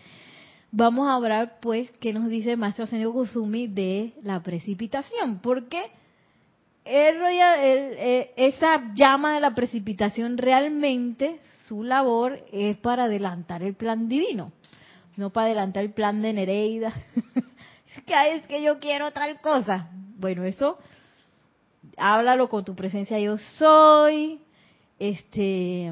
vamos 0.71 1.07
a 1.07 1.15
hablar 1.15 1.57
pues 1.61 1.89
qué 1.99 2.13
nos 2.13 2.29
dice 2.29 2.51
el 2.51 2.57
maestro 2.57 2.83
Ascendido 2.83 3.13
Kusumi 3.13 3.67
de 3.67 4.13
la 4.23 4.41
precipitación, 4.41 5.39
porque 5.39 5.91
el 6.85 7.19
Royal, 7.19 7.59
eh, 7.61 8.31
esa 8.35 8.93
llama 8.93 9.33
de 9.33 9.41
la 9.41 9.55
precipitación 9.55 10.37
realmente 10.37 11.39
su 11.67 11.83
labor 11.83 12.39
es 12.51 12.77
para 12.77 13.05
adelantar 13.05 13.63
el 13.63 13.73
plan 13.73 14.07
divino, 14.07 14.51
no 15.17 15.31
para 15.31 15.47
adelantar 15.47 15.83
el 15.83 15.91
plan 15.91 16.21
de 16.21 16.33
Nereida. 16.33 16.93
es 17.87 18.03
es 18.07 18.47
que 18.47 18.61
yo 18.61 18.79
quiero 18.79 19.11
tal 19.11 19.41
cosa. 19.41 19.89
Bueno, 20.17 20.43
eso 20.43 20.77
háblalo 21.97 22.49
con 22.49 22.65
tu 22.65 22.75
presencia 22.75 23.19
yo 23.19 23.37
soy, 23.37 24.39
este, 24.99 25.91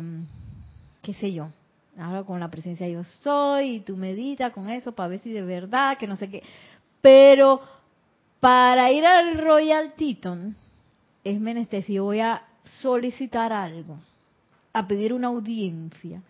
qué 1.01 1.13
sé 1.13 1.33
yo, 1.33 1.49
habla 1.97 2.23
con 2.23 2.39
la 2.39 2.49
presencia 2.49 2.87
yo 2.87 3.03
soy 3.03 3.75
y 3.75 3.79
tú 3.81 3.95
medita 3.95 4.51
con 4.51 4.69
eso 4.69 4.93
para 4.93 5.09
ver 5.09 5.19
si 5.19 5.31
de 5.31 5.43
verdad, 5.43 5.97
que 5.97 6.07
no 6.07 6.15
sé 6.15 6.29
qué. 6.29 6.43
Pero 7.01 7.61
para 8.39 8.91
ir 8.91 9.05
al 9.05 9.37
Royal 9.37 9.93
Teton 9.93 10.55
es 11.23 11.39
menester, 11.39 11.83
si 11.83 11.99
voy 11.99 12.19
a 12.19 12.43
solicitar 12.81 13.53
algo, 13.53 13.97
a 14.73 14.87
pedir 14.87 15.13
una 15.13 15.27
audiencia, 15.27 16.21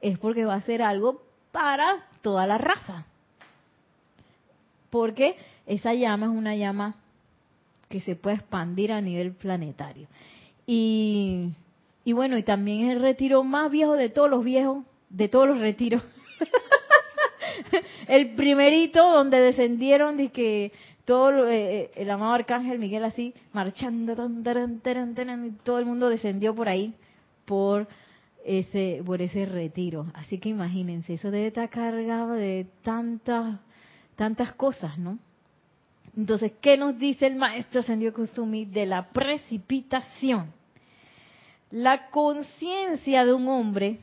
es 0.00 0.18
porque 0.18 0.44
va 0.44 0.54
a 0.54 0.60
ser 0.62 0.82
algo 0.82 1.22
para 1.52 2.06
toda 2.22 2.46
la 2.46 2.58
raza. 2.58 3.06
Porque 4.90 5.36
esa 5.66 5.94
llama 5.94 6.26
es 6.26 6.32
una 6.32 6.54
llama 6.56 6.96
que 7.92 8.00
se 8.00 8.16
pueda 8.16 8.36
expandir 8.36 8.90
a 8.90 9.02
nivel 9.02 9.32
planetario. 9.32 10.08
Y, 10.66 11.50
y 12.04 12.12
bueno, 12.14 12.38
y 12.38 12.42
también 12.42 12.86
es 12.86 12.96
el 12.96 13.02
retiro 13.02 13.44
más 13.44 13.70
viejo 13.70 13.92
de 13.92 14.08
todos 14.08 14.30
los 14.30 14.42
viejos, 14.42 14.82
de 15.10 15.28
todos 15.28 15.46
los 15.46 15.58
retiros. 15.58 16.02
el 18.08 18.34
primerito 18.34 19.12
donde 19.12 19.40
descendieron 19.40 20.16
de 20.16 20.30
que 20.30 20.72
todo 21.04 21.46
eh, 21.46 21.74
eh, 21.74 21.90
el 21.96 22.10
amado 22.10 22.32
arcángel 22.32 22.78
Miguel 22.78 23.04
así 23.04 23.34
marchando 23.52 24.12
y 24.14 25.50
todo 25.62 25.78
el 25.78 25.84
mundo 25.84 26.08
descendió 26.08 26.54
por 26.54 26.68
ahí 26.68 26.94
por 27.44 27.88
ese 28.44 29.02
por 29.04 29.20
ese 29.20 29.44
retiro 29.46 30.06
así 30.14 30.38
que 30.38 30.48
imagínense 30.48 31.14
eso 31.14 31.30
debe 31.30 31.48
estar 31.48 31.68
cargado 31.68 32.32
de 32.32 32.66
tantas 32.82 33.58
tantas 34.16 34.52
cosas 34.54 34.96
no 34.96 35.18
entonces, 36.16 36.52
¿qué 36.60 36.76
nos 36.76 36.98
dice 36.98 37.26
el 37.26 37.36
maestro 37.36 37.80
Ascendido 37.80 38.12
Kusumi 38.12 38.66
de 38.66 38.84
la 38.84 39.08
precipitación? 39.08 40.52
La 41.70 42.10
conciencia 42.10 43.24
de 43.24 43.32
un 43.32 43.48
hombre, 43.48 43.98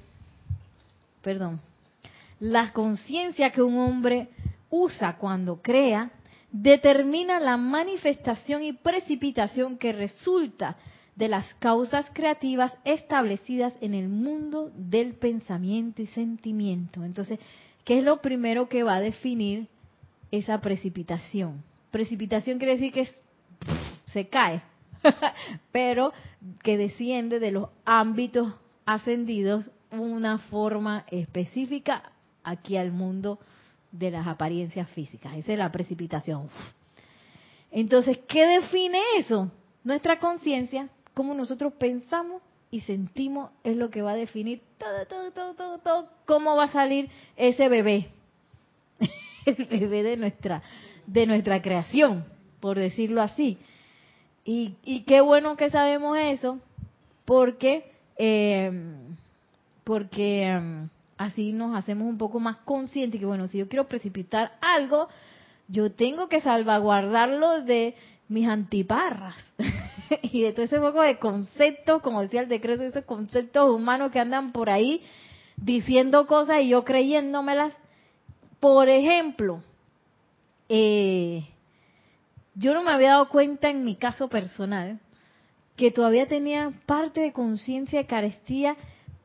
perdón, 1.21 1.61
la 2.39 2.73
conciencia 2.73 3.51
que 3.51 3.61
un 3.61 3.77
hombre 3.77 4.29
usa 4.71 5.17
cuando 5.17 5.61
crea 5.61 6.11
determina 6.51 7.39
la 7.39 7.57
manifestación 7.57 8.63
y 8.63 8.73
precipitación 8.73 9.77
que 9.77 9.93
resulta 9.93 10.77
de 11.15 11.27
las 11.27 11.53
causas 11.55 12.09
creativas 12.13 12.73
establecidas 12.85 13.75
en 13.81 13.93
el 13.93 14.07
mundo 14.07 14.71
del 14.75 15.13
pensamiento 15.13 16.01
y 16.01 16.07
sentimiento. 16.07 17.03
Entonces, 17.03 17.39
¿qué 17.83 17.99
es 17.99 18.03
lo 18.03 18.21
primero 18.21 18.67
que 18.67 18.81
va 18.81 18.95
a 18.95 19.01
definir 19.01 19.67
esa 20.31 20.59
precipitación? 20.61 21.61
Precipitación 21.91 22.59
quiere 22.59 22.77
decir 22.77 22.91
que 22.91 23.09
se 24.05 24.27
cae, 24.27 24.61
pero 25.71 26.13
que 26.63 26.77
desciende 26.77 27.39
de 27.39 27.51
los 27.51 27.69
ámbitos 27.85 28.53
ascendidos 28.85 29.69
una 29.91 30.37
forma 30.37 31.05
específica 31.09 32.11
aquí 32.43 32.77
al 32.77 32.91
mundo 32.91 33.39
de 33.91 34.11
las 34.11 34.27
apariencias 34.27 34.89
físicas. 34.91 35.35
Esa 35.35 35.53
es 35.53 35.57
la 35.57 35.71
precipitación. 35.71 36.49
Entonces, 37.71 38.19
¿qué 38.27 38.45
define 38.45 38.99
eso? 39.17 39.51
Nuestra 39.83 40.19
conciencia, 40.19 40.89
cómo 41.13 41.33
nosotros 41.33 41.73
pensamos 41.73 42.41
y 42.71 42.81
sentimos 42.81 43.51
es 43.63 43.75
lo 43.75 43.89
que 43.89 44.01
va 44.01 44.11
a 44.11 44.15
definir 44.15 44.61
todo, 44.77 45.05
todo, 45.07 45.31
todo, 45.31 45.53
todo, 45.55 45.77
todo, 45.79 46.09
cómo 46.25 46.55
va 46.55 46.65
a 46.65 46.71
salir 46.71 47.09
ese 47.35 47.67
bebé. 47.69 48.09
El 49.45 49.65
bebé 49.65 50.03
de 50.03 50.17
nuestra 50.17 50.61
de 51.11 51.25
nuestra 51.25 51.61
creación, 51.61 52.25
por 52.59 52.77
decirlo 52.77 53.21
así. 53.21 53.57
Y, 54.45 55.03
qué 55.05 55.21
bueno 55.21 55.55
que 55.57 55.69
sabemos 55.69 56.17
eso, 56.17 56.59
porque, 57.25 57.91
em, 58.17 59.15
porque 59.83 60.43
em, 60.43 60.89
así 61.17 61.51
nos 61.51 61.75
hacemos 61.75 62.07
un 62.07 62.17
poco 62.17 62.39
más 62.39 62.57
conscientes 62.57 63.19
que, 63.19 63.27
bueno, 63.27 63.47
si 63.47 63.59
yo 63.59 63.67
quiero 63.67 63.87
precipitar 63.87 64.53
algo, 64.61 65.07
yo 65.67 65.91
tengo 65.91 66.29
que 66.29 66.41
salvaguardarlo 66.41 67.61
de 67.61 67.93
mis 68.27 68.47
antiparras 68.47 69.35
y 70.23 70.41
de 70.41 70.51
todo 70.51 70.63
ese 70.63 70.79
poco 70.79 71.01
de 71.03 71.19
conceptos, 71.19 72.01
como 72.01 72.21
decía 72.21 72.41
el 72.41 72.49
decreto, 72.49 72.83
esos 72.83 73.05
conceptos 73.05 73.69
humanos 73.69 74.11
que 74.11 74.19
andan 74.19 74.51
por 74.51 74.69
ahí 74.71 75.03
diciendo 75.57 76.25
cosas 76.25 76.61
y 76.61 76.69
yo 76.69 76.83
creyéndomelas. 76.83 77.75
Por 78.59 78.89
ejemplo, 78.89 79.61
eh, 80.69 81.43
yo 82.55 82.73
no 82.73 82.83
me 82.83 82.91
había 82.91 83.11
dado 83.11 83.29
cuenta 83.29 83.69
en 83.69 83.83
mi 83.83 83.95
caso 83.95 84.29
personal 84.29 84.99
que 85.75 85.91
todavía 85.91 86.27
tenía 86.27 86.71
parte 86.85 87.21
de 87.21 87.33
conciencia 87.33 87.99
de 87.99 88.05
carestía 88.05 88.75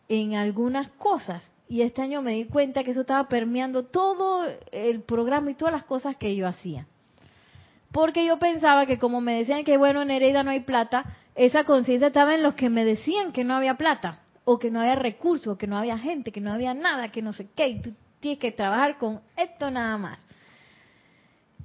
en 0.08 0.34
algunas 0.34 0.88
cosas. 0.90 1.42
Y 1.68 1.82
este 1.82 2.02
año 2.02 2.22
me 2.22 2.32
di 2.32 2.44
cuenta 2.44 2.84
que 2.84 2.92
eso 2.92 3.00
estaba 3.00 3.28
permeando 3.28 3.84
todo 3.84 4.46
el 4.70 5.02
programa 5.02 5.50
y 5.50 5.54
todas 5.54 5.74
las 5.74 5.84
cosas 5.84 6.16
que 6.16 6.36
yo 6.36 6.46
hacía. 6.46 6.86
Porque 7.90 8.26
yo 8.26 8.38
pensaba 8.38 8.86
que 8.86 8.98
como 8.98 9.20
me 9.20 9.38
decían 9.38 9.64
que 9.64 9.76
bueno, 9.76 10.02
en 10.02 10.10
Hereda 10.10 10.42
no 10.42 10.50
hay 10.50 10.60
plata, 10.60 11.16
esa 11.34 11.64
conciencia 11.64 12.08
estaba 12.08 12.34
en 12.34 12.42
los 12.42 12.54
que 12.54 12.68
me 12.68 12.84
decían 12.84 13.32
que 13.32 13.44
no 13.44 13.54
había 13.54 13.76
plata, 13.76 14.20
o 14.44 14.58
que 14.58 14.70
no 14.70 14.80
había 14.80 14.94
recursos, 14.94 15.56
que 15.56 15.66
no 15.66 15.78
había 15.78 15.98
gente, 15.98 16.30
que 16.30 16.40
no 16.40 16.52
había 16.52 16.74
nada, 16.74 17.10
que 17.10 17.22
no 17.22 17.32
sé 17.32 17.48
qué, 17.54 17.68
y 17.68 17.80
tú 17.80 17.92
tienes 18.20 18.38
que 18.38 18.52
trabajar 18.52 18.98
con 18.98 19.20
esto 19.36 19.70
nada 19.70 19.96
más. 19.98 20.18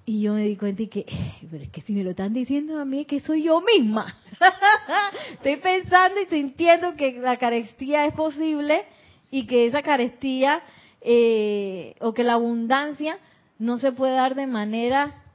Y 0.09 0.21
yo 0.21 0.33
me 0.33 0.41
di 0.41 0.55
cuenta 0.55 0.81
y 0.81 0.87
que, 0.87 1.05
pero 1.51 1.61
es 1.61 1.69
que 1.69 1.81
si 1.81 1.93
me 1.93 2.03
lo 2.03 2.09
están 2.09 2.33
diciendo 2.33 2.79
a 2.79 2.83
mí, 2.83 3.05
que 3.05 3.19
soy 3.19 3.43
yo 3.43 3.61
misma. 3.61 4.17
Estoy 5.33 5.57
pensando 5.57 6.19
y 6.19 6.25
sintiendo 6.25 6.95
que 6.95 7.19
la 7.19 7.37
carestía 7.37 8.07
es 8.07 8.15
posible 8.15 8.85
y 9.29 9.45
que 9.45 9.67
esa 9.67 9.83
carestía 9.83 10.63
eh, 11.01 11.93
o 11.99 12.15
que 12.15 12.23
la 12.23 12.33
abundancia 12.33 13.19
no 13.59 13.77
se 13.77 13.91
puede 13.91 14.13
dar 14.13 14.33
de 14.33 14.47
manera 14.47 15.25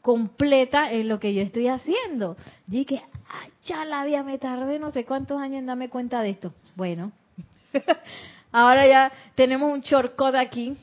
completa 0.00 0.90
en 0.90 1.08
lo 1.08 1.20
que 1.20 1.34
yo 1.34 1.42
estoy 1.42 1.68
haciendo. 1.68 2.38
Y 2.70 2.86
que, 2.86 3.02
ya 3.66 3.84
la 3.84 4.06
vida, 4.06 4.22
me 4.22 4.38
tardé 4.38 4.78
no 4.78 4.90
sé 4.90 5.04
cuántos 5.04 5.38
años 5.38 5.58
en 5.58 5.66
darme 5.66 5.90
cuenta 5.90 6.22
de 6.22 6.30
esto. 6.30 6.54
Bueno, 6.76 7.12
ahora 8.52 8.86
ya 8.86 9.12
tenemos 9.34 9.70
un 9.70 9.82
shortcut 9.82 10.34
aquí 10.34 10.78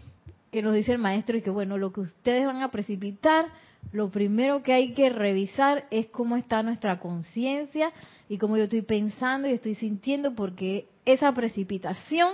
que 0.53 0.61
nos 0.61 0.75
dice 0.75 0.93
el 0.93 0.99
maestro 0.99 1.35
y 1.35 1.41
que 1.41 1.49
bueno, 1.49 1.77
lo 1.79 1.91
que 1.91 2.01
ustedes 2.01 2.45
van 2.45 2.61
a 2.61 2.69
precipitar, 2.69 3.47
lo 3.91 4.11
primero 4.11 4.61
que 4.61 4.71
hay 4.71 4.93
que 4.93 5.09
revisar 5.09 5.87
es 5.89 6.05
cómo 6.07 6.37
está 6.37 6.61
nuestra 6.61 6.99
conciencia 6.99 7.91
y 8.29 8.37
cómo 8.37 8.55
yo 8.55 8.65
estoy 8.65 8.83
pensando 8.83 9.49
y 9.49 9.53
estoy 9.53 9.73
sintiendo 9.73 10.35
porque 10.35 10.85
esa 11.05 11.33
precipitación 11.33 12.33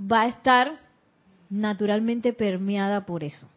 va 0.00 0.22
a 0.22 0.28
estar 0.28 0.78
naturalmente 1.48 2.34
permeada 2.34 3.06
por 3.06 3.24
eso. 3.24 3.48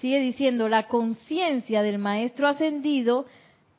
Sigue 0.00 0.18
diciendo, 0.18 0.68
la 0.68 0.88
conciencia 0.88 1.82
del 1.82 1.98
maestro 1.98 2.48
ascendido 2.48 3.26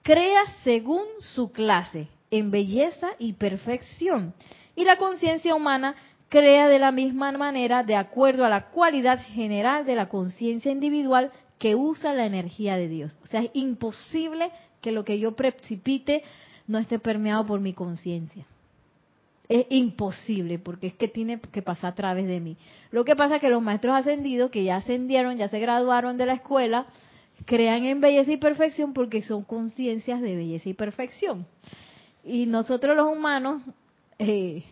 crea 0.02 0.44
según 0.64 1.04
su 1.20 1.52
clase, 1.52 2.08
en 2.30 2.52
belleza 2.52 3.10
y 3.20 3.34
perfección. 3.34 4.34
Y 4.78 4.86
la 4.86 4.96
conciencia 4.96 5.54
humana 5.54 5.96
crea 6.32 6.70
de 6.70 6.80
la 6.80 6.94
misma 6.94 7.30
manera 7.34 7.84
de 7.84 7.98
acuerdo 7.98 8.46
a 8.46 8.50
la 8.50 8.70
cualidad 8.70 9.22
general 9.22 9.86
de 9.86 9.96
la 9.96 10.08
conciencia 10.08 10.72
individual 10.72 11.30
que 11.60 11.76
usa 11.76 12.14
la 12.14 12.26
energía 12.26 12.78
de 12.78 12.88
Dios. 12.88 13.18
O 13.22 13.28
sea, 13.28 13.42
es 13.42 13.52
imposible 13.54 14.50
que 14.80 14.94
lo 14.94 15.04
que 15.04 15.20
yo 15.20 15.36
precipite 15.36 16.24
no 16.68 16.80
esté 16.80 17.00
permeado 17.00 17.46
por 17.46 17.60
mi 17.60 17.74
conciencia. 17.74 18.46
Es 19.50 19.66
imposible, 19.70 20.58
porque 20.58 20.88
es 20.88 20.94
que 20.94 21.10
tiene 21.10 21.42
que 21.42 21.62
pasar 21.62 21.92
a 21.92 21.96
través 21.96 22.26
de 22.26 22.40
mí. 22.40 22.56
Lo 22.92 23.04
que 23.04 23.18
pasa 23.18 23.36
es 23.36 23.42
que 23.42 23.50
los 23.50 23.62
maestros 23.62 23.94
ascendidos, 23.94 24.52
que 24.52 24.64
ya 24.64 24.78
ascendieron, 24.78 25.38
ya 25.38 25.50
se 25.50 25.60
graduaron 25.60 26.16
de 26.16 26.28
la 26.28 26.36
escuela, 26.36 26.86
crean 27.44 27.84
en 27.84 28.00
belleza 28.00 28.32
y 28.32 28.38
perfección 28.38 28.94
porque 28.94 29.22
son 29.22 29.44
conciencias 29.44 30.22
de 30.22 30.38
belleza 30.38 30.70
y 30.70 30.76
perfección. 30.76 31.46
Y 32.24 32.46
nosotros 32.46 32.96
los 32.96 33.08
humanos, 33.08 33.62
eh, 34.18 34.64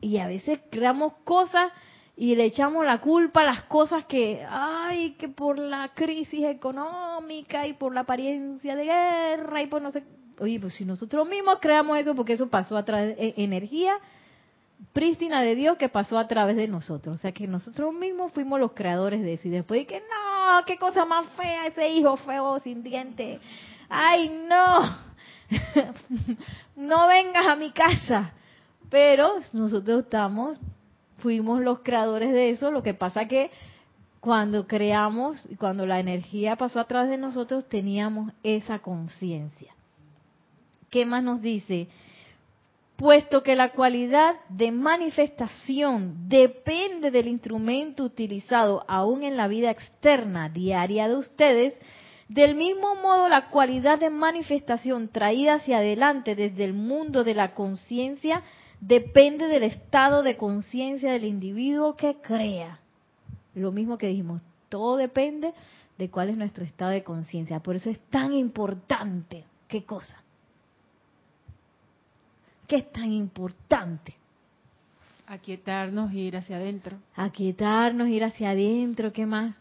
y 0.00 0.18
a 0.18 0.26
veces 0.26 0.60
creamos 0.70 1.14
cosas 1.24 1.72
y 2.16 2.34
le 2.36 2.44
echamos 2.44 2.84
la 2.84 3.00
culpa 3.00 3.40
a 3.40 3.44
las 3.44 3.62
cosas 3.64 4.04
que, 4.04 4.44
ay, 4.48 5.12
que 5.12 5.28
por 5.28 5.58
la 5.58 5.90
crisis 5.94 6.44
económica 6.44 7.66
y 7.66 7.72
por 7.74 7.94
la 7.94 8.00
apariencia 8.00 8.76
de 8.76 8.84
guerra 8.84 9.62
y 9.62 9.66
por 9.66 9.80
no 9.80 9.90
sé. 9.90 10.04
Oye, 10.38 10.58
pues 10.58 10.74
si 10.74 10.84
nosotros 10.84 11.28
mismos 11.28 11.58
creamos 11.60 11.98
eso, 11.98 12.14
porque 12.14 12.34
eso 12.34 12.48
pasó 12.48 12.76
a 12.76 12.84
través 12.84 13.16
de 13.16 13.34
energía 13.36 13.98
prístina 14.92 15.42
de 15.42 15.54
Dios 15.54 15.76
que 15.76 15.88
pasó 15.88 16.18
a 16.18 16.26
través 16.26 16.56
de 16.56 16.68
nosotros. 16.68 17.16
O 17.16 17.18
sea 17.18 17.32
que 17.32 17.46
nosotros 17.46 17.92
mismos 17.94 18.32
fuimos 18.32 18.58
los 18.60 18.72
creadores 18.72 19.22
de 19.22 19.34
eso. 19.34 19.48
Y 19.48 19.50
después 19.50 19.80
de 19.80 19.86
que, 19.86 20.00
no, 20.00 20.64
qué 20.66 20.78
cosa 20.78 21.04
más 21.04 21.26
fea 21.36 21.66
ese 21.66 21.88
hijo 21.90 22.16
feo 22.16 22.58
sin 22.60 22.82
dientes. 22.82 23.40
Ay, 23.88 24.28
no, 24.48 24.98
no 26.76 27.06
vengas 27.06 27.46
a 27.46 27.56
mi 27.56 27.70
casa. 27.72 28.32
Pero 28.90 29.34
nosotros 29.52 30.04
estamos 30.04 30.58
fuimos 31.20 31.60
los 31.60 31.80
creadores 31.80 32.32
de 32.32 32.50
eso. 32.50 32.70
Lo 32.70 32.82
que 32.82 32.94
pasa 32.94 33.26
que 33.26 33.50
cuando 34.18 34.66
creamos 34.66 35.38
y 35.48 35.56
cuando 35.56 35.86
la 35.86 36.00
energía 36.00 36.56
pasó 36.56 36.80
a 36.80 36.86
través 36.86 37.10
de 37.10 37.18
nosotros, 37.18 37.68
teníamos 37.68 38.32
esa 38.42 38.80
conciencia. 38.80 39.72
¿Qué 40.90 41.06
más 41.06 41.22
nos 41.22 41.40
dice? 41.40 41.88
Puesto 42.96 43.42
que 43.42 43.56
la 43.56 43.70
cualidad 43.70 44.34
de 44.50 44.72
manifestación 44.72 46.28
depende 46.28 47.10
del 47.10 47.28
instrumento 47.28 48.02
utilizado 48.02 48.84
aún 48.88 49.22
en 49.22 49.38
la 49.38 49.48
vida 49.48 49.70
externa 49.70 50.50
diaria 50.50 51.08
de 51.08 51.16
ustedes, 51.16 51.74
del 52.28 52.56
mismo 52.56 52.96
modo 52.96 53.28
la 53.28 53.48
cualidad 53.48 53.98
de 53.98 54.10
manifestación 54.10 55.08
traída 55.08 55.54
hacia 55.54 55.78
adelante 55.78 56.34
desde 56.34 56.64
el 56.64 56.74
mundo 56.74 57.24
de 57.24 57.34
la 57.34 57.54
conciencia 57.54 58.42
depende 58.80 59.46
del 59.46 59.62
estado 59.62 60.22
de 60.22 60.36
conciencia 60.36 61.12
del 61.12 61.24
individuo 61.24 61.96
que 61.96 62.16
crea. 62.16 62.80
Lo 63.54 63.72
mismo 63.72 63.98
que 63.98 64.08
dijimos, 64.08 64.42
todo 64.68 64.96
depende 64.96 65.52
de 65.98 66.10
cuál 66.10 66.30
es 66.30 66.36
nuestro 66.36 66.64
estado 66.64 66.92
de 66.92 67.04
conciencia. 67.04 67.60
Por 67.60 67.76
eso 67.76 67.90
es 67.90 67.98
tan 68.10 68.32
importante. 68.32 69.44
¿Qué 69.68 69.84
cosa? 69.84 70.16
¿Qué 72.66 72.76
es 72.76 72.92
tan 72.92 73.12
importante? 73.12 74.14
Aquietarnos, 75.26 76.12
ir 76.12 76.36
hacia 76.36 76.56
adentro. 76.56 76.96
Aquietarnos, 77.14 78.08
ir 78.08 78.24
hacia 78.24 78.50
adentro, 78.50 79.12
¿qué 79.12 79.26
más? 79.26 79.56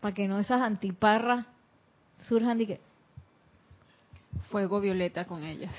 Para 0.00 0.14
que 0.14 0.28
no 0.28 0.38
esas 0.38 0.60
antiparras 0.62 1.46
surjan 2.18 2.58
de 2.58 2.66
que... 2.66 2.80
Fuego 4.50 4.80
violeta 4.80 5.24
con 5.24 5.44
ellas. 5.44 5.72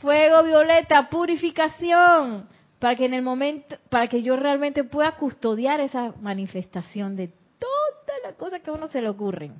Fuego 0.00 0.44
violeta, 0.44 1.08
purificación, 1.08 2.48
para 2.78 2.94
que 2.94 3.06
en 3.06 3.14
el 3.14 3.22
momento, 3.22 3.76
para 3.88 4.06
que 4.06 4.22
yo 4.22 4.36
realmente 4.36 4.84
pueda 4.84 5.12
custodiar 5.16 5.80
esa 5.80 6.14
manifestación 6.20 7.16
de 7.16 7.28
todas 7.58 8.22
las 8.24 8.34
cosas 8.34 8.60
que 8.60 8.70
a 8.70 8.74
uno 8.74 8.88
se 8.88 9.02
le 9.02 9.08
ocurren. 9.08 9.54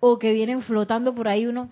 O 0.00 0.18
que 0.18 0.32
vienen 0.32 0.62
flotando 0.62 1.14
por 1.14 1.28
ahí 1.28 1.46
uno, 1.46 1.70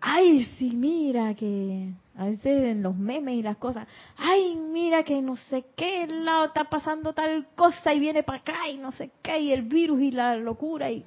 ay, 0.00 0.44
sí, 0.56 0.70
mira 0.70 1.34
que 1.34 1.88
a 2.16 2.26
veces 2.26 2.64
en 2.64 2.82
los 2.82 2.96
memes 2.96 3.34
y 3.34 3.42
las 3.42 3.56
cosas, 3.56 3.88
ay, 4.16 4.54
mira 4.54 5.02
que 5.02 5.20
no 5.20 5.36
sé 5.36 5.64
qué 5.76 6.06
lado 6.06 6.46
está 6.46 6.64
pasando 6.64 7.12
tal 7.12 7.48
cosa 7.56 7.92
y 7.92 7.98
viene 7.98 8.22
para 8.22 8.38
acá 8.38 8.68
y 8.68 8.76
no 8.76 8.92
sé 8.92 9.10
qué, 9.22 9.40
y 9.40 9.52
el 9.52 9.62
virus 9.62 10.00
y 10.00 10.10
la 10.12 10.36
locura 10.36 10.90
y... 10.90 11.04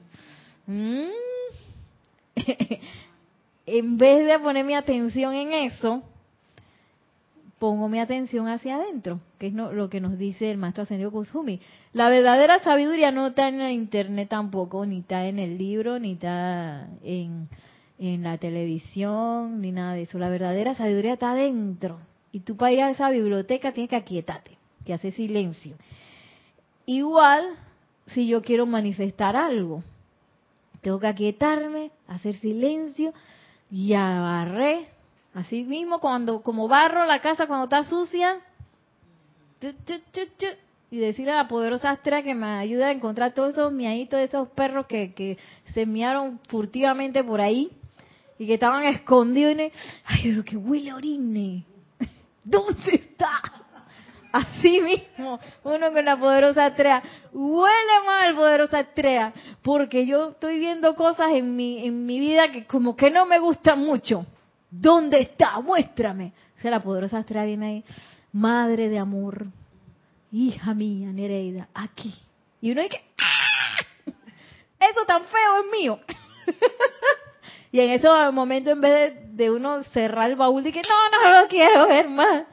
Mm. 0.67 1.07
en 3.65 3.97
vez 3.97 4.25
de 4.25 4.39
poner 4.39 4.65
mi 4.65 4.73
atención 4.73 5.33
en 5.33 5.53
eso, 5.53 6.03
pongo 7.59 7.87
mi 7.87 7.99
atención 7.99 8.49
hacia 8.49 8.75
adentro, 8.75 9.21
que 9.39 9.47
es 9.47 9.53
lo 9.53 9.89
que 9.89 10.01
nos 10.01 10.17
dice 10.17 10.51
el 10.51 10.57
maestro 10.57 10.83
ascendido 10.83 11.11
Kusumi. 11.11 11.61
La 11.93 12.09
verdadera 12.09 12.59
sabiduría 12.59 13.11
no 13.11 13.27
está 13.27 13.47
en 13.47 13.61
el 13.61 13.71
internet 13.71 14.27
tampoco, 14.27 14.85
ni 14.85 14.99
está 14.99 15.25
en 15.27 15.39
el 15.39 15.57
libro, 15.57 15.97
ni 15.97 16.13
está 16.13 16.89
en, 17.03 17.47
en 17.99 18.23
la 18.23 18.37
televisión, 18.37 19.61
ni 19.61 19.71
nada 19.71 19.93
de 19.93 20.01
eso. 20.01 20.19
La 20.19 20.29
verdadera 20.29 20.75
sabiduría 20.75 21.13
está 21.13 21.31
adentro. 21.31 21.99
Y 22.33 22.41
tú 22.41 22.57
para 22.57 22.73
ir 22.73 22.81
a 22.81 22.89
esa 22.89 23.09
biblioteca 23.09 23.71
tienes 23.71 23.91
que 23.91 23.95
aquietarte, 23.95 24.57
que 24.85 24.93
hacer 24.93 25.13
silencio. 25.13 25.77
Igual, 26.85 27.45
si 28.07 28.27
yo 28.27 28.41
quiero 28.41 28.65
manifestar 28.65 29.37
algo, 29.37 29.83
tengo 30.81 30.99
que 30.99 31.07
aquietarme, 31.07 31.91
hacer 32.07 32.33
silencio, 32.33 33.13
y 33.73 33.95
agarré, 33.95 34.87
así 35.33 35.63
mismo, 35.63 35.99
cuando 35.99 36.43
como 36.43 36.67
barro 36.67 37.05
la 37.05 37.21
casa 37.21 37.47
cuando 37.47 37.63
está 37.63 37.83
sucia, 37.83 38.39
y 40.91 40.97
decirle 40.97 41.31
a 41.31 41.37
la 41.37 41.47
poderosa 41.47 41.89
Astra 41.89 42.21
que 42.21 42.35
me 42.35 42.45
ayude 42.45 42.85
a 42.85 42.91
encontrar 42.91 43.33
todos 43.33 43.53
esos 43.53 43.73
miaditos 43.73 44.19
de 44.19 44.25
esos 44.25 44.47
perros 44.49 44.85
que, 44.85 45.15
que 45.15 45.39
se 45.73 45.87
miaron 45.87 46.39
furtivamente 46.49 47.23
por 47.23 47.41
ahí 47.41 47.71
y 48.37 48.45
que 48.45 48.53
estaban 48.53 48.83
escondidos. 48.83 49.55
Y, 49.55 49.71
Ay, 50.05 50.21
pero 50.23 50.45
que 50.45 50.55
huele 50.55 50.93
orine. 50.93 51.65
¿Dónde 52.43 52.93
está? 52.93 53.62
Así 54.33 54.81
mismo, 54.81 55.39
uno 55.63 55.93
con 55.93 56.03
la 56.03 56.17
poderosa 56.17 56.65
estrella, 56.65 57.03
huele 57.31 58.01
mal 58.03 58.33
poderosa 58.33 58.79
estrella, 58.79 59.31
porque 59.61 60.07
yo 60.07 60.31
estoy 60.31 60.57
viendo 60.57 60.95
cosas 60.95 61.33
en 61.33 61.55
mi, 61.55 61.85
en 61.85 62.07
mi 62.07 62.19
vida 62.19 62.49
que 62.49 62.65
como 62.65 62.95
que 62.95 63.11
no 63.11 63.27
me 63.27 63.37
gustan 63.37 63.77
mucho. 63.85 64.25
¿Dónde 64.71 65.19
está? 65.19 65.59
Muéstrame. 65.59 66.33
O 66.57 66.61
sea, 66.61 66.71
la 66.71 66.81
poderosa 66.81 67.19
estrella 67.19 67.45
viene 67.45 67.65
ahí, 67.67 67.83
madre 68.31 68.89
de 68.89 68.97
amor, 68.97 69.45
hija 70.31 70.73
mía, 70.73 71.09
Nereida, 71.11 71.67
aquí. 71.71 72.15
Y 72.59 72.71
uno 72.71 72.81
dice, 72.81 73.03
¡Ah! 73.19 74.13
eso 74.79 75.05
tan 75.05 75.25
feo 75.25 75.63
es 75.63 75.71
mío. 75.79 75.99
y 77.71 77.81
en 77.81 77.91
ese 77.91 78.07
momento, 78.31 78.71
en 78.71 78.81
vez 78.81 79.13
de, 79.13 79.43
de 79.43 79.51
uno 79.51 79.83
cerrar 79.83 80.31
el 80.31 80.37
baúl, 80.37 80.63
que 80.63 80.81
no, 80.81 81.19
no 81.21 81.41
lo 81.41 81.47
quiero 81.47 81.87
ver 81.87 82.09
más, 82.09 82.45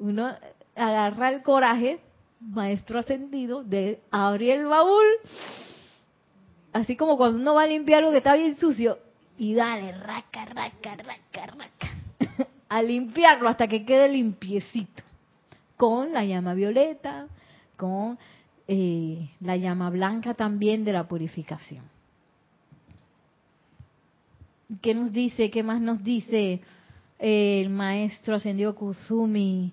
uno 0.00 0.34
agarra 0.78 1.30
el 1.30 1.42
coraje, 1.42 2.00
maestro 2.40 3.00
ascendido, 3.00 3.64
de 3.64 4.00
abrir 4.10 4.52
el 4.52 4.66
baúl, 4.66 5.04
así 6.72 6.96
como 6.96 7.16
cuando 7.16 7.38
uno 7.38 7.54
va 7.54 7.64
a 7.64 7.66
limpiar 7.66 7.98
algo 7.98 8.12
que 8.12 8.18
está 8.18 8.36
bien 8.36 8.56
sucio, 8.56 8.98
y 9.36 9.54
dale, 9.54 9.92
raca, 9.92 10.44
raca, 10.46 10.96
raca, 10.96 11.46
raca, 11.46 12.48
a 12.68 12.82
limpiarlo 12.82 13.48
hasta 13.48 13.68
que 13.68 13.84
quede 13.84 14.08
limpiecito, 14.08 15.02
con 15.76 16.12
la 16.12 16.24
llama 16.24 16.54
violeta, 16.54 17.26
con 17.76 18.18
eh, 18.66 19.30
la 19.40 19.56
llama 19.56 19.90
blanca 19.90 20.34
también 20.34 20.84
de 20.84 20.92
la 20.92 21.06
purificación. 21.06 21.84
¿Qué 24.82 24.94
nos 24.94 25.12
dice? 25.12 25.50
¿Qué 25.50 25.62
más 25.62 25.80
nos 25.80 26.04
dice 26.04 26.60
el 27.18 27.70
maestro 27.70 28.34
ascendido 28.34 28.74
Kusumi 28.74 29.72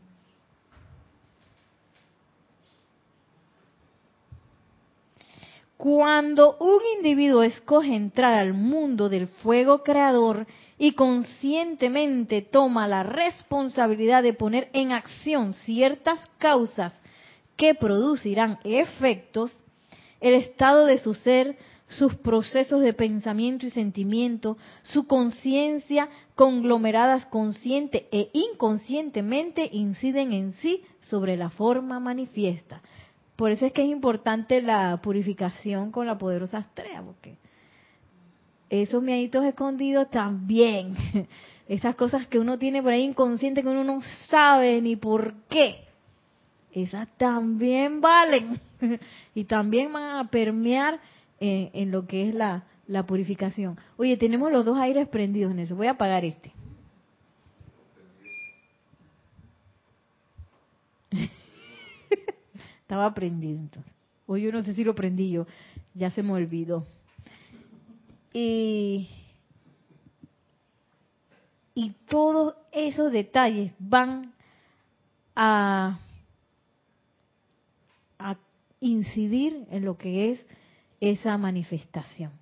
Cuando 5.77 6.55
un 6.59 6.79
individuo 6.97 7.43
escoge 7.43 7.95
entrar 7.95 8.33
al 8.33 8.53
mundo 8.53 9.09
del 9.09 9.27
fuego 9.27 9.83
creador 9.83 10.47
y 10.77 10.93
conscientemente 10.93 12.41
toma 12.41 12.87
la 12.87 13.03
responsabilidad 13.03 14.23
de 14.23 14.33
poner 14.33 14.69
en 14.71 14.93
acción 14.93 15.53
ciertas 15.53 16.25
causas 16.37 16.93
que 17.57 17.75
producirán 17.75 18.57
efectos, 18.63 19.51
el 20.21 20.35
estado 20.35 20.85
de 20.85 20.97
su 20.97 21.13
ser, 21.13 21.57
sus 21.89 22.15
procesos 22.15 22.81
de 22.81 22.93
pensamiento 22.93 23.65
y 23.65 23.69
sentimiento, 23.69 24.57
su 24.83 25.07
conciencia 25.07 26.09
conglomeradas 26.35 27.25
consciente 27.25 28.07
e 28.11 28.29
inconscientemente 28.33 29.69
inciden 29.71 30.31
en 30.31 30.53
sí 30.53 30.83
sobre 31.09 31.35
la 31.35 31.49
forma 31.49 31.99
manifiesta. 31.99 32.81
Por 33.35 33.51
eso 33.51 33.65
es 33.65 33.73
que 33.73 33.83
es 33.83 33.89
importante 33.89 34.61
la 34.61 34.97
purificación 34.97 35.91
con 35.91 36.07
la 36.07 36.17
poderosa 36.17 36.59
estrella, 36.59 37.01
porque 37.01 37.37
esos 38.69 39.03
mieditos 39.03 39.45
escondidos 39.45 40.09
también, 40.09 40.95
esas 41.67 41.95
cosas 41.95 42.27
que 42.27 42.39
uno 42.39 42.57
tiene 42.57 42.81
por 42.81 42.93
ahí 42.93 43.03
inconsciente 43.03 43.61
que 43.61 43.67
uno 43.67 43.83
no 43.83 44.01
sabe 44.29 44.81
ni 44.81 44.95
por 44.95 45.33
qué, 45.49 45.85
esas 46.71 47.07
también 47.17 48.01
valen 48.01 48.59
y 49.35 49.45
también 49.45 49.91
van 49.91 50.17
a 50.17 50.29
permear 50.29 50.99
en, 51.39 51.91
lo 51.91 52.07
que 52.07 52.29
es 52.29 52.35
la, 52.35 52.63
la 52.87 53.05
purificación. 53.05 53.77
Oye, 53.97 54.17
tenemos 54.17 54.51
los 54.51 54.65
dos 54.65 54.77
aires 54.77 55.07
prendidos 55.07 55.51
en 55.51 55.59
eso. 55.59 55.75
Voy 55.75 55.87
a 55.87 55.91
apagar 55.91 56.25
este. 56.25 56.54
Estaba 62.85 63.15
prendido 63.15 63.57
entonces. 63.57 63.91
O 64.27 64.37
yo 64.37 64.51
no 64.51 64.61
sé 64.63 64.75
si 64.75 64.83
lo 64.83 64.93
prendí 64.93 65.31
yo. 65.31 65.47
Ya 65.95 66.11
se 66.11 66.21
me 66.21 66.33
olvidó. 66.33 66.85
Y, 68.31 69.09
y 71.73 71.95
todos 72.07 72.53
esos 72.71 73.11
detalles 73.11 73.73
van 73.79 74.33
a, 75.35 75.97
a 78.19 78.37
incidir 78.81 79.65
en 79.71 79.83
lo 79.83 79.97
que 79.97 80.31
es 80.31 80.45
esa 81.01 81.39
manifestación. 81.39 82.33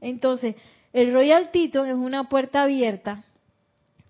Entonces, 0.00 0.56
el 0.94 1.12
Royal 1.12 1.50
Tito 1.50 1.84
es 1.84 1.92
una 1.92 2.30
puerta 2.30 2.62
abierta 2.62 3.22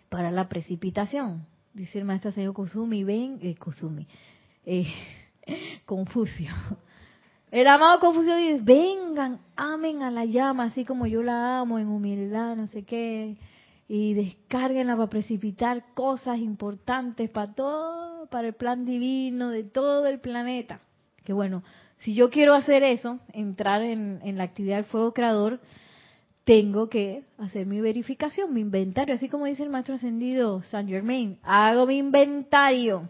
para 0.08 0.30
la 0.30 0.48
precipitación. 0.48 1.44
Dice 1.72 1.98
el 1.98 2.04
maestro 2.04 2.30
señor 2.30 2.54
Kusumi, 2.54 3.02
ven, 3.02 3.40
eh, 3.42 3.56
eh, 4.66 4.86
Confucio. 5.86 6.50
El 7.50 7.68
amado 7.68 8.00
Confucio 8.00 8.34
dice, 8.36 8.62
vengan, 8.62 9.40
amen 9.56 10.02
a 10.02 10.10
la 10.10 10.24
llama, 10.24 10.64
así 10.64 10.84
como 10.84 11.06
yo 11.06 11.22
la 11.22 11.60
amo, 11.60 11.78
en 11.78 11.88
humildad, 11.88 12.56
no 12.56 12.66
sé 12.66 12.82
qué, 12.82 13.36
y 13.86 14.14
descarguenla 14.14 14.96
para 14.96 15.08
precipitar 15.08 15.84
cosas 15.94 16.38
importantes 16.38 17.30
para 17.30 17.54
todo, 17.54 18.26
para 18.26 18.48
el 18.48 18.54
plan 18.54 18.84
divino 18.84 19.50
de 19.50 19.62
todo 19.62 20.06
el 20.08 20.18
planeta. 20.18 20.80
Que 21.22 21.32
bueno, 21.32 21.62
si 21.98 22.14
yo 22.14 22.28
quiero 22.28 22.54
hacer 22.54 22.82
eso, 22.82 23.20
entrar 23.32 23.82
en, 23.82 24.20
en 24.24 24.36
la 24.36 24.44
actividad 24.44 24.76
del 24.76 24.84
fuego 24.86 25.12
creador, 25.12 25.60
tengo 26.44 26.88
que 26.88 27.22
hacer 27.38 27.66
mi 27.66 27.80
verificación, 27.80 28.52
mi 28.52 28.60
inventario, 28.60 29.14
así 29.14 29.28
como 29.28 29.46
dice 29.46 29.62
el 29.62 29.70
maestro 29.70 29.94
ascendido 29.94 30.62
Saint 30.64 30.88
Germain, 30.88 31.38
hago 31.42 31.86
mi 31.86 31.98
inventario, 31.98 33.08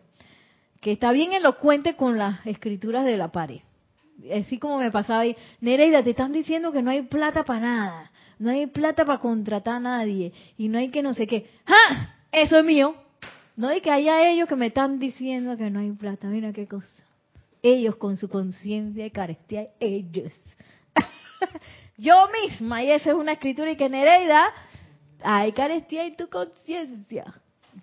que 0.85 0.93
está 0.93 1.13
bien 1.13 1.33
elocuente 1.33 1.97
con 1.97 2.19
las 2.19 2.47
escrituras 2.47 3.07
de 3.07 3.17
la 3.17 3.29
pared. 3.33 3.61
Así 4.39 4.59
como 4.59 4.79
me 4.79 4.91
pasaba 4.91 5.21
ahí, 5.21 5.35
Nereida, 5.63 6.05
te 6.05 6.11
están 6.11 6.31
diciendo 6.31 6.73
que 6.73 6.83
no 6.83 6.91
hay 6.91 7.01
plata 7.05 7.43
para 7.43 7.61
nada, 7.61 8.13
no 8.39 8.51
hay 8.51 8.67
plata 8.67 9.07
para 9.07 9.19
contratar 9.19 9.77
a 9.77 9.81
nadie, 9.81 10.35
y 10.59 10.69
no 10.69 10.77
hay 10.77 10.91
que 10.91 11.03
no 11.03 11.15
sé 11.15 11.27
qué. 11.27 11.49
¡Ja! 11.65 12.15
Eso 12.31 12.59
es 12.59 12.65
mío. 12.67 12.95
No 13.57 13.69
hay 13.69 13.81
que 13.81 13.91
haya 13.91 14.29
ellos 14.29 14.47
que 14.47 14.57
me 14.57 14.67
están 14.67 14.99
diciendo 14.99 15.57
que 15.57 15.71
no 15.71 15.81
hay 15.81 15.91
plata, 15.93 16.27
mira 16.27 16.53
qué 16.53 16.67
cosa. 16.67 17.03
Ellos 17.63 17.97
con 17.97 18.19
su 18.19 18.29
conciencia 18.29 19.07
y 19.07 19.11
carestía, 19.11 19.69
ellos. 19.81 20.33
yo 21.97 22.29
misma, 22.43 22.83
y 22.83 22.91
esa 22.91 23.13
es 23.13 23.17
una 23.17 23.33
escritura 23.33 23.71
y 23.71 23.77
que 23.77 23.89
Nereida, 23.89 24.53
hay 25.23 25.53
carestía 25.53 26.05
en 26.05 26.17
tu 26.17 26.29
conciencia. 26.29 27.25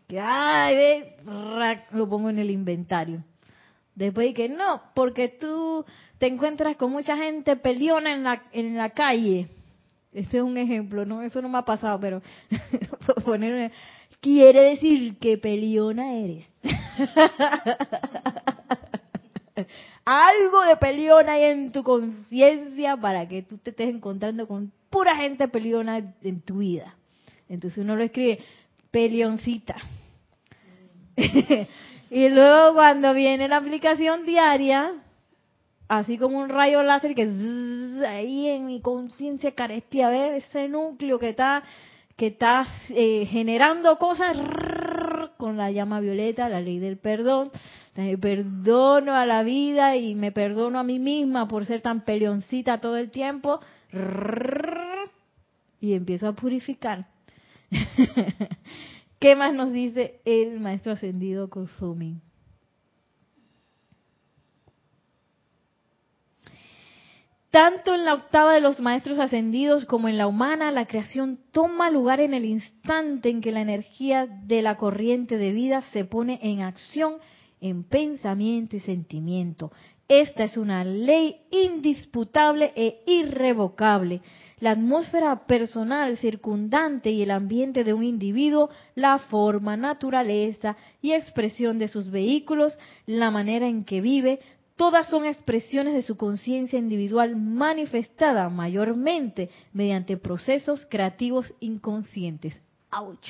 Que 0.08 0.20
ay, 0.20 1.16
lo 1.92 2.10
pongo 2.10 2.30
en 2.30 2.40
el 2.40 2.50
inventario. 2.50 3.24
Después 3.96 4.28
de 4.28 4.34
que 4.34 4.50
no, 4.50 4.82
porque 4.94 5.28
tú 5.28 5.86
te 6.18 6.28
encuentras 6.28 6.78
con 6.78 6.92
mucha 6.92 7.18
gente 7.18 7.56
peleona 7.56 8.14
en 8.14 8.24
la, 8.24 8.44
en 8.52 8.78
la 8.78 8.92
calle. 8.92 9.48
Este 10.14 10.38
es 10.38 10.44
un 10.44 10.58
ejemplo, 10.58 11.06
¿no? 11.06 11.22
Eso 11.22 11.42
no 11.42 11.50
me 11.50 11.58
ha 11.58 11.66
pasado, 11.66 12.00
pero 12.00 12.22
ponerme, 13.26 13.72
quiere 14.20 14.62
decir 14.64 15.18
que 15.18 15.38
peleona 15.38 16.14
eres. 16.14 16.50
algo 20.06 20.62
de 20.64 20.78
peleón 20.78 21.30
hay 21.30 21.44
en 21.46 21.72
tu 21.72 21.84
conciencia 21.84 22.98
para 22.98 23.28
que 23.28 23.44
tú 23.44 23.58
te 23.58 23.70
estés 23.72 23.90
encontrando 23.90 24.48
con 24.48 24.72
pura 24.90 25.16
gente 25.16 25.48
peleona 25.48 26.16
en 26.22 26.42
tu 26.42 26.58
vida. 26.60 26.96
Entonces 27.50 27.80
uno 27.80 27.96
lo 27.96 28.04
escribe, 28.04 28.40
peleoncita. 28.92 29.76
y 32.10 32.30
luego 32.30 32.74
cuando 32.74 33.14
viene 33.14 33.48
la 33.48 33.58
aplicación 33.58 34.26
diaria, 34.26 34.94
así 35.88 36.18
como 36.18 36.40
un 36.40 36.50
rayo 36.50 36.84
láser 36.84 37.16
que 37.16 37.24
ahí 38.08 38.48
en 38.48 38.68
mi 38.68 38.82
conciencia 38.82 39.54
carestia, 39.54 40.10
ver 40.10 40.36
ese 40.36 40.68
núcleo 40.68 41.20
que 41.20 41.30
está 41.30 41.64
que 42.16 42.28
está 42.28 42.68
eh, 42.90 43.26
generando 43.26 43.98
cosas 43.98 44.38
con 45.38 45.58
la 45.58 45.72
llama 45.72 46.00
violeta, 46.00 46.50
la 46.50 46.62
ley 46.62 46.78
del 46.78 46.98
perdón. 46.98 47.50
Me 47.96 48.16
perdono 48.16 49.16
a 49.16 49.26
la 49.26 49.42
vida 49.42 49.96
y 49.96 50.14
me 50.14 50.32
perdono 50.32 50.78
a 50.78 50.84
mí 50.84 51.00
misma 51.00 51.48
por 51.48 51.66
ser 51.66 51.82
tan 51.82 52.02
peleoncita 52.02 52.80
todo 52.80 52.98
el 52.98 53.10
tiempo. 53.10 53.60
Y 55.80 55.94
empiezo 55.94 56.28
a 56.28 56.34
purificar. 56.34 57.08
¿Qué 59.22 59.36
más 59.36 59.54
nos 59.54 59.72
dice 59.72 60.20
el 60.26 60.60
maestro 60.60 60.94
ascendido 60.94 61.48
Kusumi? 61.48 62.20
Tanto 67.52 67.94
en 67.94 68.04
la 68.04 68.16
octava 68.16 68.56
de 68.56 68.62
los 68.62 68.80
maestros 68.80 69.20
ascendidos 69.20 69.86
como 69.86 70.10
en 70.10 70.18
la 70.18 70.26
humana, 70.26 70.72
la 70.72 70.88
creación 70.88 71.38
toma 71.52 71.92
lugar 71.92 72.20
en 72.20 72.34
el 72.34 72.46
instante 72.46 73.30
en 73.30 73.42
que 73.42 73.52
la 73.52 73.62
energía 73.62 74.26
de 74.26 74.64
la 74.64 74.76
corriente 74.78 75.38
de 75.38 75.52
vida 75.52 75.84
se 75.94 76.04
pone 76.04 76.40
en 76.42 76.62
acción 76.62 77.18
en 77.60 77.84
pensamiento 77.84 78.76
y 78.76 78.80
sentimiento. 78.80 79.72
Esta 80.08 80.46
es 80.46 80.58
una 80.58 80.84
ley 80.84 81.42
indisputable 81.52 82.74
e 82.76 83.04
irrevocable. 83.06 84.24
La 84.62 84.72
atmósfera 84.72 85.46
personal 85.46 86.16
circundante 86.18 87.10
y 87.10 87.24
el 87.24 87.32
ambiente 87.32 87.84
de 87.84 87.94
un 87.94 88.04
individuo, 88.04 88.70
la 88.96 89.18
forma, 89.18 89.76
naturaleza 89.76 90.78
y 91.02 91.12
expresión 91.12 91.80
de 91.80 91.90
sus 91.90 92.10
vehículos, 92.10 92.78
la 93.06 93.30
manera 93.32 93.68
en 93.68 93.84
que 93.84 94.00
vive, 94.00 94.40
Todas 94.82 95.10
son 95.10 95.26
expresiones 95.26 95.94
de 95.94 96.02
su 96.02 96.18
conciencia 96.18 96.80
individual 96.80 97.36
manifestada 97.36 98.50
mayormente 98.50 99.52
mediante 99.74 100.18
procesos 100.18 100.88
creativos 100.90 101.54
inconscientes. 101.60 102.60
¡Auch! 102.90 103.28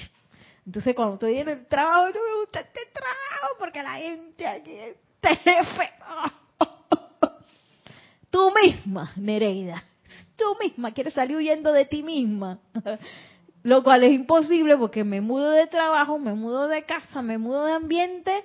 Entonces 0.66 0.96
cuando 0.96 1.16
estoy 1.16 1.40
en 1.40 1.50
el 1.50 1.66
trabajo, 1.66 2.08
no 2.08 2.22
me 2.24 2.40
gusta 2.40 2.62
este 2.62 2.80
trabajo 2.94 3.56
porque 3.60 3.84
la 3.84 3.96
gente 3.96 4.48
aquí 4.48 4.72
es 4.72 4.96
jefe. 5.40 5.90
Tú 8.30 8.50
misma, 8.64 9.12
Nereida, 9.18 9.84
tú 10.36 10.46
misma 10.62 10.94
quieres 10.94 11.14
salir 11.14 11.38
huyendo 11.38 11.72
de 11.72 11.86
ti 11.86 12.04
misma. 12.04 12.60
Lo 13.64 13.84
cual 13.84 14.04
es 14.04 14.14
imposible 14.14 14.76
porque 14.78 15.04
me 15.04 15.22
mudo 15.22 15.52
de 15.52 15.68
trabajo, 15.68 16.18
me 16.18 16.34
mudo 16.34 16.68
de 16.68 16.84
casa, 16.84 17.22
me 17.22 17.38
mudo 17.38 17.66
de 17.66 17.74
ambiente 17.74 18.44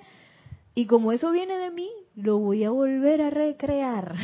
y 0.75 0.85
como 0.85 1.11
eso 1.11 1.31
viene 1.31 1.57
de 1.57 1.71
mí, 1.71 1.89
lo 2.15 2.37
voy 2.37 2.63
a 2.63 2.69
volver 2.69 3.21
a 3.23 3.31
recrear. 3.31 4.15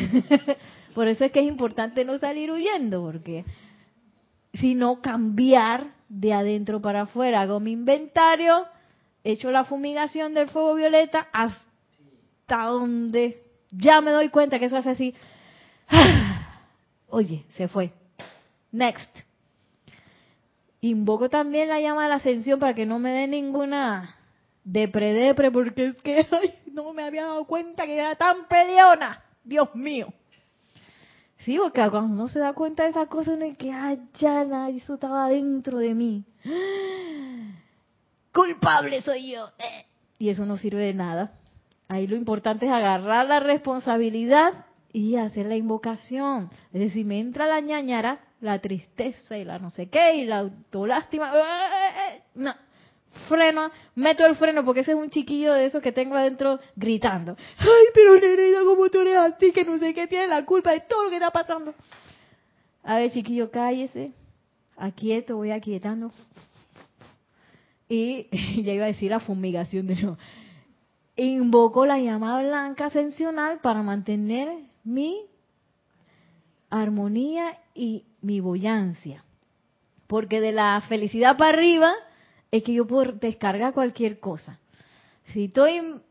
Por 0.94 1.08
eso 1.08 1.26
es 1.26 1.32
que 1.32 1.40
es 1.40 1.48
importante 1.48 2.06
no 2.06 2.20
salir 2.20 2.52
huyendo, 2.52 3.02
porque 3.02 3.44
sino 4.54 5.02
cambiar 5.02 5.88
de 6.10 6.32
adentro 6.32 6.80
para 6.80 7.02
afuera. 7.02 7.42
Hago 7.42 7.60
mi 7.60 7.72
inventario, 7.72 8.68
echo 9.24 9.52
la 9.52 9.64
fumigación 9.64 10.36
del 10.36 10.50
fuego 10.50 10.76
violeta 10.76 11.28
hasta 11.34 12.66
donde 12.66 13.42
ya 13.72 14.02
me 14.02 14.12
doy 14.12 14.30
cuenta 14.30 14.60
que 14.60 14.66
eso 14.66 14.78
hace 14.78 14.92
así. 14.92 15.16
Oye, 17.14 17.46
se 17.50 17.68
fue. 17.68 17.94
Next. 18.72 19.16
Invoco 20.82 21.30
también 21.30 21.70
la 21.70 21.80
llama 21.80 22.02
de 22.02 22.10
la 22.10 22.16
ascensión 22.16 22.60
para 22.60 22.74
que 22.74 22.88
no 22.88 22.98
me 22.98 23.12
dé 23.12 23.28
ninguna 23.28 24.16
depre-depre, 24.64 25.52
porque 25.52 25.86
es 25.86 25.98
que 25.98 26.26
no 26.72 26.92
me 26.92 27.04
había 27.04 27.26
dado 27.26 27.46
cuenta 27.46 27.86
que 27.86 28.00
era 28.00 28.16
tan 28.16 28.48
peleona. 28.48 29.24
Dios 29.44 29.76
mío. 29.76 30.12
Sí, 31.46 31.56
porque 31.60 31.88
cuando 31.92 32.14
uno 32.14 32.28
se 32.30 32.40
da 32.40 32.54
cuenta 32.54 32.86
de 32.86 32.90
esas 32.90 33.08
cosas, 33.10 33.36
uno 33.36 33.46
es 33.46 33.60
que, 33.60 33.72
ay, 33.72 34.00
ya, 34.16 34.70
eso 34.70 34.96
estaba 34.96 35.30
dentro 35.30 35.78
de 35.78 35.94
mí. 35.94 36.26
Culpable 38.34 39.04
soy 39.04 39.34
yo. 39.34 39.50
Eh. 39.60 39.86
Y 40.18 40.30
eso 40.30 40.48
no 40.48 40.58
sirve 40.58 40.82
de 40.82 40.96
nada. 40.96 41.34
Ahí 41.90 42.08
lo 42.08 42.16
importante 42.16 42.66
es 42.66 42.72
agarrar 42.72 43.28
la 43.28 43.40
responsabilidad 43.40 44.66
y 44.94 45.18
hacer 45.18 45.48
la 45.48 45.58
invocación. 45.58 46.50
Es 46.72 46.80
decir, 46.80 47.06
me 47.06 47.20
entra 47.20 47.48
la 47.48 47.60
ñañara, 47.60 48.22
la 48.40 48.60
tristeza 48.60 49.38
y 49.38 49.44
la 49.44 49.60
no 49.60 49.72
sé 49.72 49.90
qué, 49.90 50.16
y 50.16 50.26
la 50.26 50.40
autolástima. 50.40 51.34
Eh, 51.36 52.16
eh, 52.16 52.22
no 52.36 52.54
freno, 53.28 53.72
meto 53.96 54.26
el 54.26 54.36
freno 54.36 54.66
porque 54.66 54.82
ese 54.82 54.92
es 54.92 54.98
un 54.98 55.10
chiquillo 55.10 55.54
de 55.54 55.66
esos 55.66 55.82
que 55.82 55.92
tengo 55.92 56.16
adentro 56.16 56.60
gritando. 56.76 57.36
Ay, 57.58 57.86
pero 57.94 58.20
Nereida, 58.20 58.64
¿cómo 58.66 58.90
tú 58.90 59.02
eres 59.02 59.18
así? 59.18 59.52
Que 59.52 59.64
no 59.64 59.78
sé 59.78 59.94
qué 59.94 60.08
tiene 60.08 60.28
la 60.28 60.46
culpa 60.46 60.72
de 60.72 60.82
todo 60.82 61.06
lo 61.06 61.10
que 61.10 61.18
está 61.18 61.32
pasando. 61.32 61.74
A 62.84 62.98
ver, 62.98 63.12
chiquillo, 63.12 63.50
cállese. 63.52 64.12
Aquieto, 64.76 65.38
voy 65.38 65.52
aquietando. 65.52 66.12
Y 67.88 68.28
ya 68.64 68.74
iba 68.74 68.86
a 68.86 68.88
decir 68.88 69.12
la 69.12 69.20
fumigación 69.20 69.88
de 69.88 69.96
nuevo. 69.96 70.18
Invoco 71.16 71.86
la 71.86 72.00
llama 72.00 72.42
blanca 72.42 72.86
ascensional 72.86 73.60
para 73.60 73.84
mantener 73.84 74.50
mi 74.84 75.22
armonía 76.70 77.58
y 77.74 78.06
mi 78.22 78.40
bullancia. 78.40 79.24
Porque 80.08 80.42
de 80.42 80.52
la 80.52 80.82
felicidad 80.88 81.38
para 81.38 81.58
arriba 81.58 81.94
es 82.52 82.64
que 82.64 82.74
yo 82.74 82.86
puedo 82.86 83.14
descargar 83.14 83.74
cualquier 83.74 84.20
cosa. 84.20 84.60
Si 85.28 85.46
estoy 85.46 86.02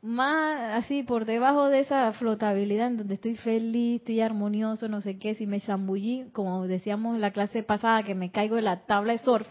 más 0.00 0.84
así 0.84 1.02
por 1.02 1.24
debajo 1.24 1.68
de 1.68 1.80
esa 1.80 2.12
flotabilidad 2.12 2.88
en 2.88 2.98
donde 2.98 3.14
estoy 3.14 3.36
feliz, 3.36 4.00
estoy 4.00 4.20
armonioso, 4.20 4.88
no 4.88 5.00
sé 5.00 5.18
qué, 5.18 5.34
si 5.34 5.46
me 5.46 5.60
zambullí, 5.60 6.26
como 6.32 6.66
decíamos 6.66 7.14
en 7.14 7.20
la 7.20 7.32
clase 7.32 7.62
pasada, 7.62 8.02
que 8.02 8.14
me 8.14 8.30
caigo 8.30 8.56
de 8.56 8.62
la 8.62 8.86
tabla 8.86 9.12
de 9.12 9.18
surf, 9.18 9.46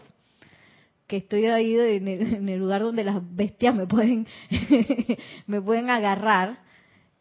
que 1.06 1.18
estoy 1.18 1.46
ahí 1.46 1.76
en 1.78 2.48
el, 2.48 2.58
lugar 2.58 2.82
donde 2.82 3.04
las 3.04 3.20
bestias 3.34 3.74
me 3.74 3.86
pueden, 3.86 4.26
me 5.46 5.60
pueden 5.60 5.90
agarrar, 5.90 6.60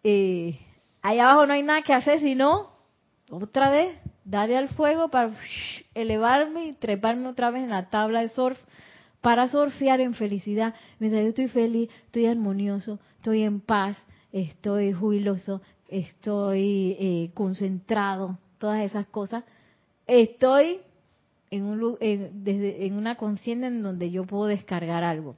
eh, 0.04 0.60
ahí 1.08 1.20
abajo 1.20 1.46
no 1.46 1.54
hay 1.54 1.64
nada 1.64 1.84
que 1.84 1.94
hacer 1.94 2.20
sino 2.20 2.70
otra 3.30 3.72
vez 3.72 3.98
darle 4.26 4.58
al 4.58 4.68
fuego 4.68 5.08
para 5.08 5.32
elevarme 5.94 6.66
y 6.66 6.74
treparme 6.74 7.30
otra 7.30 7.50
vez 7.50 7.64
en 7.64 7.70
la 7.70 7.90
tabla 7.90 8.22
de 8.22 8.28
surf 8.28 8.60
para 9.22 9.48
surfear 9.48 10.02
en 10.02 10.14
felicidad. 10.14 10.76
Mientras 11.00 11.24
yo 11.24 11.30
estoy 11.30 11.48
feliz, 11.48 11.90
estoy 12.06 12.26
armonioso, 12.26 13.00
estoy 13.16 13.44
en 13.44 13.62
paz, 13.62 14.06
estoy 14.34 14.92
jubiloso, 14.92 15.62
estoy 15.88 16.98
eh, 17.00 17.32
concentrado, 17.34 18.38
todas 18.58 18.84
esas 18.84 19.08
cosas. 19.08 19.46
Estoy 20.08 20.82
en, 21.52 21.64
un, 21.64 21.98
desde, 22.00 22.86
en 22.86 22.96
una 22.96 23.16
conciencia 23.16 23.68
en 23.68 23.82
donde 23.82 24.12
yo 24.12 24.26
puedo 24.26 24.48
descargar 24.48 25.06
algo. 25.06 25.38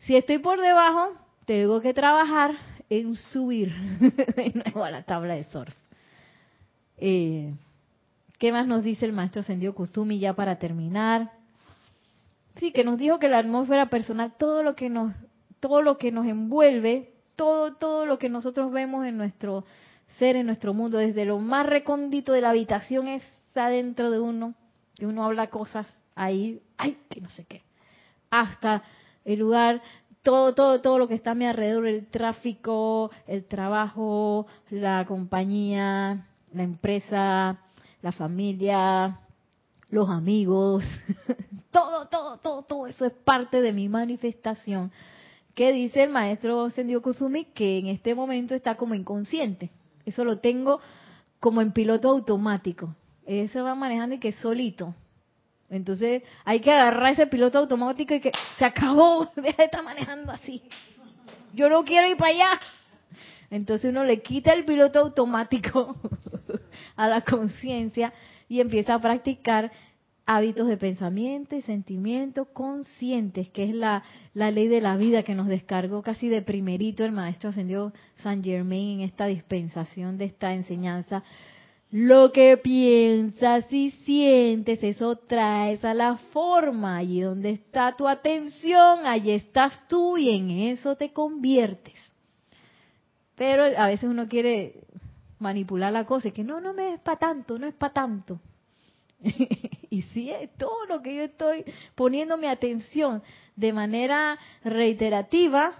Si 0.00 0.16
estoy 0.16 0.38
por 0.38 0.60
debajo, 0.60 1.12
tengo 1.44 1.80
que 1.80 1.92
trabajar 1.92 2.52
en 2.90 3.14
subir 3.14 3.72
de 4.00 4.52
nuevo 4.54 4.84
a 4.84 4.90
la 4.90 5.02
tabla 5.02 5.34
de 5.34 5.44
surf. 5.44 5.74
Eh, 6.96 7.54
¿Qué 8.38 8.52
más 8.52 8.66
nos 8.66 8.82
dice 8.82 9.04
el 9.04 9.12
maestro 9.12 9.42
Sendio 9.42 9.74
Kusumi 9.74 10.18
ya 10.18 10.34
para 10.34 10.58
terminar? 10.58 11.32
Sí, 12.56 12.72
que 12.72 12.84
nos 12.84 12.98
dijo 12.98 13.18
que 13.18 13.28
la 13.28 13.38
atmósfera 13.38 13.88
personal, 13.90 14.34
todo 14.38 14.62
lo 14.62 14.74
que 14.74 14.88
nos, 14.88 15.12
todo 15.60 15.82
lo 15.82 15.98
que 15.98 16.12
nos 16.12 16.26
envuelve, 16.26 17.12
todo, 17.36 17.74
todo 17.74 18.06
lo 18.06 18.18
que 18.18 18.28
nosotros 18.28 18.72
vemos 18.72 19.06
en 19.06 19.16
nuestro 19.16 19.64
ser, 20.18 20.36
en 20.36 20.46
nuestro 20.46 20.74
mundo, 20.74 20.98
desde 20.98 21.24
lo 21.24 21.38
más 21.38 21.66
recóndito 21.66 22.32
de 22.32 22.40
la 22.40 22.50
habitación 22.50 23.06
está 23.08 23.68
dentro 23.68 24.10
de 24.10 24.18
uno, 24.18 24.54
que 24.94 25.06
uno 25.06 25.24
habla 25.24 25.48
cosas 25.48 25.86
ahí, 26.16 26.60
ay, 26.76 26.98
que 27.08 27.20
no 27.20 27.30
sé 27.30 27.44
qué, 27.44 27.62
hasta 28.30 28.82
el 29.24 29.38
lugar, 29.38 29.80
todo, 30.28 30.52
todo, 30.52 30.82
todo 30.82 30.98
lo 30.98 31.08
que 31.08 31.14
está 31.14 31.30
a 31.30 31.34
mi 31.34 31.46
alrededor, 31.46 31.86
el 31.86 32.06
tráfico, 32.06 33.10
el 33.26 33.46
trabajo, 33.46 34.46
la 34.68 35.06
compañía, 35.06 36.26
la 36.52 36.62
empresa, 36.62 37.58
la 38.02 38.12
familia, 38.12 39.20
los 39.88 40.10
amigos, 40.10 40.84
todo, 41.70 42.08
todo, 42.08 42.36
todo, 42.36 42.62
todo 42.62 42.86
eso 42.86 43.06
es 43.06 43.12
parte 43.24 43.62
de 43.62 43.72
mi 43.72 43.88
manifestación. 43.88 44.92
Que 45.54 45.72
dice 45.72 46.02
el 46.02 46.10
maestro 46.10 46.68
Sendio 46.68 47.00
Kusumi 47.00 47.46
que 47.46 47.78
en 47.78 47.86
este 47.86 48.14
momento 48.14 48.54
está 48.54 48.74
como 48.74 48.94
inconsciente. 48.94 49.70
Eso 50.04 50.26
lo 50.26 50.40
tengo 50.40 50.78
como 51.40 51.62
en 51.62 51.72
piloto 51.72 52.10
automático. 52.10 52.94
Eso 53.24 53.64
va 53.64 53.74
manejando 53.74 54.16
y 54.16 54.18
que 54.18 54.32
solito. 54.32 54.94
Entonces 55.70 56.22
hay 56.44 56.60
que 56.60 56.70
agarrar 56.70 57.12
ese 57.12 57.26
piloto 57.26 57.58
automático 57.58 58.14
y 58.14 58.20
que 58.20 58.32
se 58.58 58.64
acabó, 58.64 59.30
deja 59.36 59.56
de 59.58 59.64
estar 59.64 59.84
manejando 59.84 60.32
así. 60.32 60.62
Yo 61.54 61.68
no 61.68 61.84
quiero 61.84 62.08
ir 62.08 62.16
para 62.16 62.32
allá. 62.32 62.60
Entonces 63.50 63.90
uno 63.90 64.04
le 64.04 64.20
quita 64.20 64.52
el 64.52 64.64
piloto 64.64 64.98
automático 65.00 65.96
a 66.96 67.08
la 67.08 67.22
conciencia 67.22 68.12
y 68.48 68.60
empieza 68.60 68.94
a 68.94 69.00
practicar 69.00 69.70
hábitos 70.26 70.68
de 70.68 70.76
pensamiento 70.76 71.56
y 71.56 71.62
sentimiento 71.62 72.44
conscientes, 72.52 73.48
que 73.48 73.64
es 73.64 73.74
la, 73.74 74.02
la 74.34 74.50
ley 74.50 74.68
de 74.68 74.82
la 74.82 74.94
vida 74.98 75.22
que 75.22 75.34
nos 75.34 75.46
descargó 75.46 76.02
casi 76.02 76.28
de 76.28 76.42
primerito 76.42 77.02
el 77.02 77.12
maestro 77.12 77.48
ascendió 77.48 77.94
San 78.16 78.44
Germain 78.44 79.00
en 79.00 79.06
esta 79.06 79.24
dispensación 79.24 80.18
de 80.18 80.26
esta 80.26 80.52
enseñanza. 80.52 81.22
Lo 81.90 82.32
que 82.32 82.58
piensas 82.58 83.72
y 83.72 83.90
sientes, 83.90 84.82
eso 84.82 85.16
traes 85.16 85.82
a 85.84 85.94
la 85.94 86.18
forma. 86.32 87.02
Y 87.02 87.20
donde 87.20 87.50
está 87.50 87.96
tu 87.96 88.06
atención, 88.06 89.06
allí 89.06 89.30
estás 89.30 89.88
tú 89.88 90.18
y 90.18 90.30
en 90.30 90.50
eso 90.50 90.96
te 90.96 91.12
conviertes. 91.12 91.94
Pero 93.36 93.64
a 93.64 93.86
veces 93.86 94.10
uno 94.10 94.28
quiere 94.28 94.82
manipular 95.38 95.92
la 95.92 96.04
cosa 96.04 96.28
y 96.28 96.32
que 96.32 96.44
no, 96.44 96.60
no 96.60 96.74
me 96.74 96.94
es 96.94 97.00
para 97.00 97.18
tanto, 97.18 97.58
no 97.58 97.66
es 97.66 97.74
para 97.74 97.94
tanto. 97.94 98.38
y 99.90 100.02
si 100.02 100.30
es 100.30 100.50
todo 100.56 100.84
lo 100.86 101.00
que 101.00 101.14
yo 101.14 101.22
estoy 101.22 101.64
poniendo 101.94 102.36
mi 102.36 102.48
atención 102.48 103.22
de 103.56 103.72
manera 103.72 104.38
reiterativa, 104.62 105.72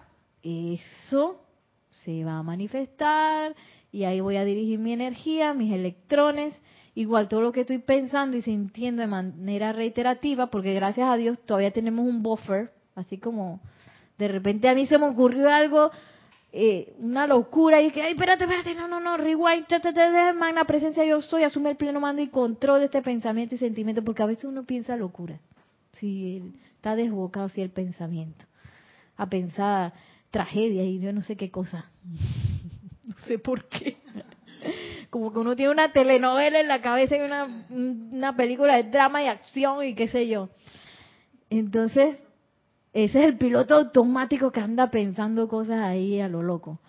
eso 0.42 1.40
se 2.04 2.24
va 2.24 2.38
a 2.38 2.42
manifestar 2.42 3.54
y 3.90 4.04
ahí 4.04 4.20
voy 4.20 4.36
a 4.36 4.44
dirigir 4.44 4.78
mi 4.78 4.92
energía, 4.92 5.54
mis 5.54 5.72
electrones, 5.72 6.54
igual 6.94 7.28
todo 7.28 7.40
lo 7.40 7.52
que 7.52 7.62
estoy 7.62 7.78
pensando 7.78 8.36
y 8.36 8.42
sintiendo 8.42 9.02
de 9.02 9.08
manera 9.08 9.72
reiterativa, 9.72 10.48
porque 10.48 10.74
gracias 10.74 11.08
a 11.08 11.16
Dios 11.16 11.38
todavía 11.46 11.70
tenemos 11.70 12.06
un 12.06 12.22
buffer, 12.22 12.72
así 12.94 13.18
como 13.18 13.60
de 14.18 14.28
repente 14.28 14.68
a 14.68 14.74
mí 14.74 14.86
se 14.86 14.98
me 14.98 15.06
ocurrió 15.06 15.48
algo 15.48 15.90
eh, 16.50 16.94
una 16.98 17.26
locura 17.26 17.82
y 17.82 17.90
que, 17.90 18.00
ay, 18.00 18.12
espérate, 18.12 18.44
espérate, 18.44 18.74
no, 18.74 18.88
no, 18.88 19.00
no, 19.00 19.18
rewind, 19.18 19.66
magna 20.34 20.64
presencia 20.64 21.04
yo 21.04 21.20
soy, 21.20 21.42
asume 21.42 21.70
el 21.70 21.76
pleno 21.76 22.00
mando 22.00 22.22
y 22.22 22.28
control 22.28 22.80
de 22.80 22.86
este 22.86 23.02
pensamiento 23.02 23.54
y 23.54 23.58
sentimiento, 23.58 24.02
porque 24.02 24.22
a 24.22 24.26
veces 24.26 24.44
uno 24.44 24.64
piensa 24.64 24.96
locura, 24.96 25.38
si 25.92 26.42
está 26.74 26.96
desbocado 26.96 27.50
si 27.50 27.60
el 27.60 27.70
pensamiento, 27.70 28.46
a 29.16 29.28
pensar 29.28 29.92
tragedia 30.30 30.84
y 30.84 31.00
yo 31.00 31.12
no 31.12 31.20
sé 31.20 31.36
qué 31.36 31.50
cosa, 31.50 31.90
no 33.14 33.16
sé 33.26 33.38
por 33.38 33.68
qué, 33.68 33.96
como 35.10 35.32
que 35.32 35.38
uno 35.38 35.56
tiene 35.56 35.72
una 35.72 35.92
telenovela 35.92 36.60
en 36.60 36.68
la 36.68 36.80
cabeza 36.82 37.16
y 37.16 37.20
una, 37.20 37.66
una 37.70 38.36
película 38.36 38.76
de 38.76 38.90
drama 38.90 39.22
y 39.22 39.26
acción 39.26 39.84
y 39.84 39.94
qué 39.94 40.08
sé 40.08 40.28
yo, 40.28 40.50
entonces 41.50 42.18
ese 42.92 43.18
es 43.20 43.24
el 43.24 43.38
piloto 43.38 43.74
automático 43.74 44.50
que 44.50 44.60
anda 44.60 44.90
pensando 44.90 45.48
cosas 45.48 45.80
ahí 45.80 46.20
a 46.20 46.28
lo 46.28 46.42
loco. 46.42 46.80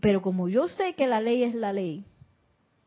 pero 0.00 0.22
como 0.22 0.48
yo 0.48 0.68
sé 0.68 0.94
que 0.94 1.06
la 1.06 1.20
ley 1.20 1.42
es 1.42 1.54
la 1.54 1.72
ley, 1.72 2.04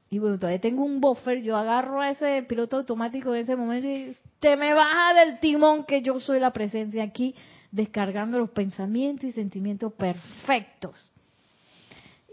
y 0.10 0.18
bueno, 0.18 0.40
todavía 0.40 0.60
tengo 0.60 0.84
un 0.84 1.00
buffer, 1.00 1.42
yo 1.44 1.56
agarro 1.56 2.02
a 2.02 2.10
ese 2.10 2.44
piloto 2.44 2.78
automático 2.78 3.34
en 3.34 3.42
ese 3.42 3.56
momento 3.56 3.88
y 3.88 4.16
te 4.40 4.56
me 4.58 4.74
baja 4.74 5.14
del 5.14 5.40
timón 5.40 5.86
que 5.86 6.02
yo 6.02 6.20
soy 6.20 6.40
la 6.40 6.52
presencia 6.52 7.04
aquí, 7.04 7.36
descargando 7.72 8.40
los 8.40 8.50
pensamientos 8.50 9.26
y 9.26 9.32
sentimientos 9.34 9.94
perfectos. 9.94 11.12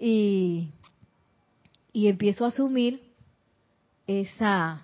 Y, 0.00 0.70
y 1.92 2.08
empiezo 2.08 2.44
a 2.44 2.48
asumir 2.48 3.02
esa, 4.06 4.82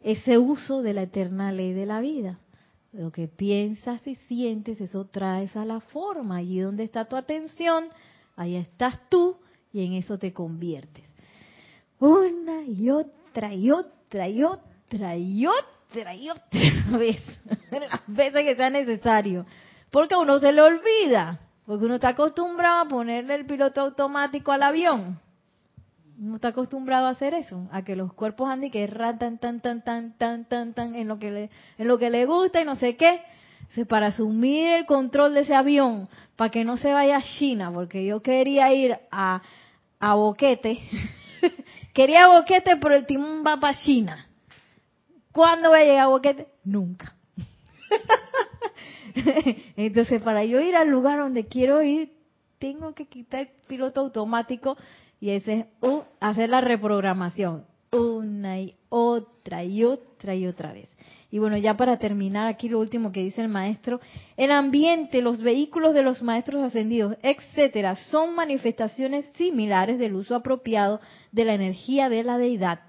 ese 0.00 0.38
uso 0.38 0.82
de 0.82 0.92
la 0.92 1.02
eterna 1.02 1.52
ley 1.52 1.72
de 1.72 1.86
la 1.86 2.00
vida. 2.00 2.38
Lo 2.92 3.12
que 3.12 3.28
piensas 3.28 4.06
y 4.06 4.14
sientes, 4.14 4.80
eso 4.80 5.04
traes 5.06 5.54
a 5.56 5.64
la 5.64 5.80
forma. 5.80 6.36
Allí 6.36 6.60
donde 6.60 6.84
está 6.84 7.04
tu 7.04 7.16
atención, 7.16 7.88
ahí 8.36 8.56
estás 8.56 8.98
tú 9.08 9.36
y 9.72 9.84
en 9.84 9.94
eso 9.94 10.18
te 10.18 10.32
conviertes. 10.32 11.04
Una 12.00 12.62
y 12.62 12.90
otra 12.90 13.54
y 13.54 13.70
otra 13.70 14.28
y 14.28 14.42
otra 14.42 15.16
y 15.16 15.46
otra 15.46 16.14
y 16.14 16.30
otra 16.30 16.98
vez. 16.98 17.22
Las 17.70 18.02
veces 18.06 18.44
que 18.44 18.56
sea 18.56 18.70
necesario. 18.70 19.46
Porque 19.90 20.14
a 20.14 20.18
uno 20.18 20.38
se 20.38 20.52
le 20.52 20.62
olvida. 20.62 21.40
Porque 21.68 21.84
uno 21.84 21.96
está 21.96 22.08
acostumbrado 22.08 22.80
a 22.80 22.88
ponerle 22.88 23.34
el 23.34 23.44
piloto 23.44 23.82
automático 23.82 24.50
al 24.50 24.62
avión 24.62 25.20
no 26.18 26.34
está 26.34 26.48
acostumbrado 26.48 27.06
a 27.06 27.10
hacer 27.10 27.32
eso, 27.32 27.68
a 27.70 27.82
que 27.82 27.94
los 27.94 28.12
cuerpos 28.12 28.50
anden 28.50 28.72
que 28.72 28.86
ratan 28.88 29.38
tan 29.38 29.60
tan 29.60 29.84
tan 29.84 30.18
tan 30.18 30.44
tan 30.46 30.74
tan 30.74 30.96
en 30.96 31.06
lo 31.06 31.18
que 31.18 31.30
le 31.30 31.50
en 31.78 31.86
lo 31.86 31.96
que 31.96 32.10
le 32.10 32.26
gusta 32.26 32.60
y 32.60 32.64
no 32.64 32.74
sé 32.74 32.96
qué, 32.96 33.22
para 33.88 34.08
asumir 34.08 34.68
el 34.70 34.86
control 34.86 35.34
de 35.34 35.40
ese 35.42 35.54
avión, 35.54 36.08
para 36.34 36.50
que 36.50 36.64
no 36.64 36.76
se 36.76 36.92
vaya 36.92 37.18
a 37.18 37.22
China, 37.22 37.70
porque 37.72 38.04
yo 38.04 38.20
quería 38.20 38.72
ir 38.74 38.98
a 39.12 39.42
a 40.00 40.14
Boquete, 40.14 40.80
quería 41.94 42.26
Boquete, 42.26 42.76
pero 42.78 42.96
el 42.96 43.06
timón 43.06 43.44
va 43.46 43.60
para 43.60 43.78
China. 43.78 44.26
¿Cuándo 45.30 45.68
voy 45.68 45.80
a 45.80 45.84
llegar 45.84 46.04
a 46.04 46.08
Boquete? 46.08 46.48
Nunca. 46.64 47.14
Entonces, 49.76 50.22
para 50.22 50.44
yo 50.44 50.60
ir 50.60 50.76
al 50.76 50.88
lugar 50.88 51.18
donde 51.18 51.46
quiero 51.46 51.82
ir, 51.82 52.12
tengo 52.58 52.94
que 52.94 53.06
quitar 53.06 53.40
el 53.40 53.48
piloto 53.66 54.00
automático 54.00 54.76
y 55.20 55.30
ese 55.30 55.52
es 55.52 55.66
uh, 55.82 56.02
hacer 56.20 56.48
la 56.50 56.60
reprogramación 56.60 57.64
una 57.90 58.60
y 58.60 58.74
otra 58.88 59.64
y 59.64 59.84
otra 59.84 60.34
y 60.34 60.46
otra 60.46 60.72
vez. 60.72 60.88
Y 61.30 61.38
bueno, 61.38 61.58
ya 61.58 61.76
para 61.76 61.98
terminar 61.98 62.46
aquí 62.46 62.68
lo 62.68 62.80
último 62.80 63.12
que 63.12 63.22
dice 63.22 63.42
el 63.42 63.48
maestro, 63.48 64.00
el 64.36 64.50
ambiente, 64.50 65.20
los 65.20 65.42
vehículos 65.42 65.92
de 65.94 66.02
los 66.02 66.22
maestros 66.22 66.62
ascendidos, 66.62 67.16
etcétera, 67.22 67.96
son 67.96 68.34
manifestaciones 68.34 69.26
similares 69.36 69.98
del 69.98 70.14
uso 70.14 70.34
apropiado 70.34 71.00
de 71.32 71.44
la 71.44 71.54
energía 71.54 72.08
de 72.08 72.24
la 72.24 72.38
deidad 72.38 72.80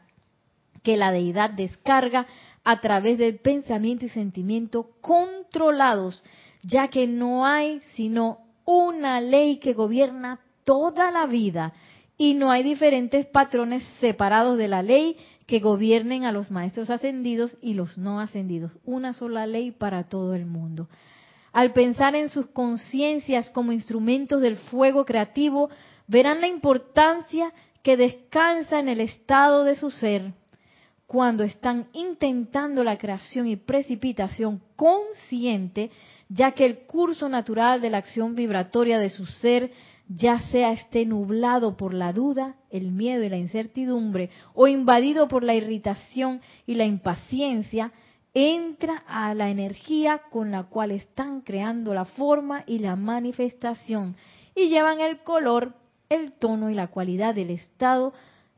que 0.83 0.95
la 0.95 1.11
deidad 1.11 1.49
descarga 1.49 2.25
a 2.69 2.81
través 2.81 3.17
del 3.17 3.39
pensamiento 3.39 4.05
y 4.05 4.09
sentimiento 4.09 4.91
controlados, 5.01 6.23
ya 6.61 6.87
que 6.89 7.07
no 7.07 7.43
hay 7.43 7.79
sino 7.95 8.41
una 8.63 9.21
ley 9.21 9.57
que 9.57 9.73
gobierna 9.73 10.39
toda 10.65 11.09
la 11.09 11.25
vida 11.25 11.73
y 12.15 12.35
no 12.35 12.51
hay 12.51 12.61
diferentes 12.61 13.25
patrones 13.25 13.83
separados 13.99 14.55
de 14.59 14.67
la 14.67 14.83
ley 14.83 15.17
que 15.47 15.59
gobiernen 15.59 16.25
a 16.25 16.31
los 16.31 16.51
maestros 16.51 16.91
ascendidos 16.91 17.57
y 17.59 17.73
los 17.73 17.97
no 17.97 18.19
ascendidos. 18.19 18.71
Una 18.85 19.15
sola 19.15 19.47
ley 19.47 19.71
para 19.71 20.03
todo 20.03 20.35
el 20.35 20.45
mundo. 20.45 20.89
Al 21.51 21.73
pensar 21.73 22.13
en 22.13 22.29
sus 22.29 22.45
conciencias 22.49 23.49
como 23.49 23.71
instrumentos 23.71 24.41
del 24.41 24.57
fuego 24.57 25.05
creativo, 25.05 25.71
verán 26.05 26.39
la 26.39 26.47
importancia 26.47 27.51
que 27.81 27.97
descansa 27.97 28.79
en 28.79 28.89
el 28.89 29.01
estado 29.01 29.63
de 29.63 29.73
su 29.73 29.89
ser 29.89 30.33
cuando 31.09 31.43
están 31.43 31.87
intentando 31.93 32.83
la 32.83 32.99
creación 32.99 33.47
y 33.47 33.55
precipitación 33.55 34.61
consciente, 34.75 35.89
ya 36.27 36.51
que 36.51 36.67
el 36.67 36.85
curso 36.85 37.27
natural 37.27 37.81
de 37.81 37.89
la 37.89 37.97
acción 37.97 38.35
vibratoria 38.35 38.99
de 38.99 39.09
su 39.09 39.25
ser 39.25 39.71
ya 40.07 40.39
sea 40.51 40.71
esté 40.71 41.07
nublado 41.07 41.75
por 41.77 41.95
la 41.95 42.13
duda, 42.13 42.57
el 42.69 42.91
miedo 42.91 43.23
y 43.23 43.29
la 43.29 43.37
incertidumbre, 43.37 44.29
o 44.53 44.67
invadido 44.67 45.27
por 45.27 45.43
la 45.43 45.55
irritación 45.55 46.41
y 46.67 46.75
la 46.75 46.85
impaciencia, 46.85 47.91
entra 48.35 49.03
a 49.07 49.33
la 49.33 49.49
energía 49.49 50.21
con 50.29 50.51
la 50.51 50.65
cual 50.65 50.91
están 50.91 51.41
creando 51.41 51.95
la 51.95 52.05
forma 52.05 52.63
y 52.67 52.77
la 52.77 52.95
manifestación, 52.95 54.15
y 54.53 54.69
llevan 54.69 54.99
el 54.99 55.23
color, 55.23 55.73
el 56.07 56.33
tono 56.33 56.69
y 56.69 56.75
la 56.75 56.85
cualidad 56.89 57.33
del 57.33 57.49
estado 57.49 58.13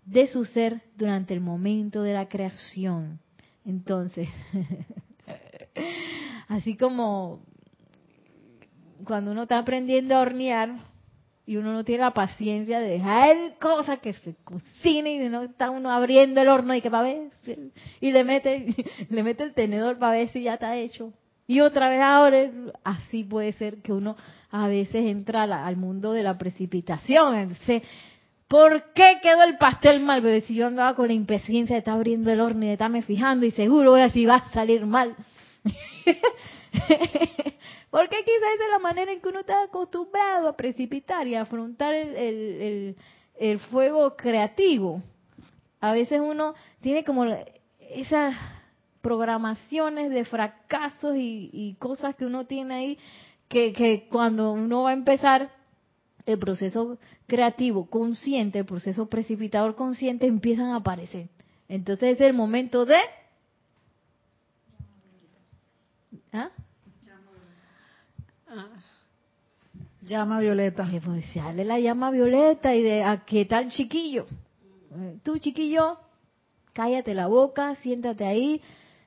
de 0.06 0.28
su 0.28 0.46
ser 0.46 0.82
durante 0.96 1.34
el 1.34 1.42
momento 1.42 2.02
de 2.04 2.14
la 2.14 2.28
creación. 2.28 3.20
Entonces, 3.66 4.28
así 6.48 6.76
como 6.76 7.42
cuando 9.06 9.32
uno 9.32 9.44
está 9.44 9.60
aprendiendo 9.60 10.16
a 10.16 10.22
hornear 10.22 10.92
y 11.46 11.58
uno 11.58 11.74
no 11.74 11.84
tiene 11.84 12.04
la 12.04 12.14
paciencia 12.14 12.80
de 12.80 12.90
dejar 12.90 13.58
cosas 13.60 14.00
que 14.00 14.14
se 14.14 14.36
cocinen 14.44 15.24
y 15.24 15.30
no 15.30 15.44
está 15.44 15.70
uno 15.70 15.92
abriendo 15.92 16.42
el 16.42 16.48
horno 16.48 16.76
y 16.76 16.82
que 16.82 16.92
para 16.92 17.04
ver 17.04 17.32
y 18.00 18.12
le 18.12 18.24
mete 18.24 18.76
le 19.10 19.24
mete 19.24 19.44
el 19.44 19.54
tenedor 19.54 19.98
para 19.98 20.18
ver 20.18 20.30
si 20.30 20.44
ya 20.44 20.54
está 20.54 20.78
hecho 20.78 21.14
y 21.48 21.60
otra 21.62 21.90
vez 21.90 22.02
ahora 22.02 22.50
así 22.84 23.24
puede 23.24 23.54
ser 23.54 23.82
que 23.82 23.92
uno 23.92 24.16
a 24.52 24.68
veces 24.68 25.06
entra 25.06 25.44
al 25.44 25.78
mundo 25.78 26.14
de 26.14 26.24
la 26.24 26.38
precipitación 26.38 27.56
¿Por 28.52 28.92
qué 28.92 29.20
quedó 29.22 29.44
el 29.44 29.58
pastel 29.58 30.02
mal? 30.02 30.22
Pero 30.22 30.46
si 30.46 30.54
yo 30.54 30.68
andaba 30.68 30.94
con 30.94 31.08
la 31.08 31.14
impaciencia 31.14 31.74
de 31.74 31.80
estar 31.80 31.94
abriendo 31.94 32.30
el 32.32 32.42
horno 32.42 32.66
y 32.66 32.68
de 32.68 32.74
estarme 32.74 33.02
fijando 33.02 33.46
y 33.46 33.52
seguro 33.52 33.92
voy 33.92 34.02
a 34.02 34.10
si 34.10 34.26
va 34.26 34.36
a 34.36 34.52
salir 34.52 34.86
mal. 34.86 35.16
Porque 37.90 38.18
quizás 38.18 38.54
esa 38.56 38.66
es 38.66 38.72
la 38.74 38.80
manera 38.80 39.14
en 39.14 39.22
que 39.22 39.30
uno 39.30 39.40
está 39.40 39.64
acostumbrado 39.64 40.50
a 40.50 40.58
precipitar 40.58 41.28
y 41.28 41.36
a 41.36 41.44
afrontar 41.44 41.96
el, 41.96 42.98
fuego 43.70 44.18
creativo. 44.18 45.02
A 45.80 45.94
veces 45.94 46.20
uno 46.22 46.54
tiene 46.82 47.06
como 47.06 47.24
esas 47.80 48.36
programaciones 49.00 50.10
de 50.10 50.26
fracasos 50.26 51.16
y, 51.16 51.78
cosas 51.80 52.18
que 52.18 52.26
uno 52.26 52.46
tiene 52.46 52.74
ahí 52.74 53.00
que 53.48 54.10
cuando 54.12 54.52
uno 54.52 54.84
va 54.84 54.90
a 54.90 54.94
empezar 54.94 55.61
el 56.26 56.40
proceso 56.40 56.98
creativo 57.28 57.90
consciente, 57.90 58.60
el 58.60 58.66
proceso 58.66 59.08
precipitador 59.08 59.76
consciente 59.76 60.28
empiezan 60.28 60.70
a 60.70 60.78
aparecer. 60.78 61.30
Entonces 61.68 62.14
es 62.14 62.22
el 62.22 62.34
momento 62.34 62.86
de... 62.86 62.98
¿Ah? 66.34 66.50
Llama 70.02 70.40
violeta. 70.40 70.90
Pues 71.06 71.26
sale 71.34 71.64
la 71.64 71.80
llama 71.80 72.12
violeta 72.12 72.76
y 72.76 72.82
de 72.82 73.04
¿a 73.04 73.24
qué 73.24 73.46
tal 73.46 73.70
chiquillo? 73.70 74.26
Eh, 74.94 75.20
tú 75.24 75.38
chiquillo, 75.38 75.98
cállate 76.74 77.14
la 77.14 77.28
boca, 77.28 77.76
siéntate 77.76 78.26
ahí, 78.26 78.62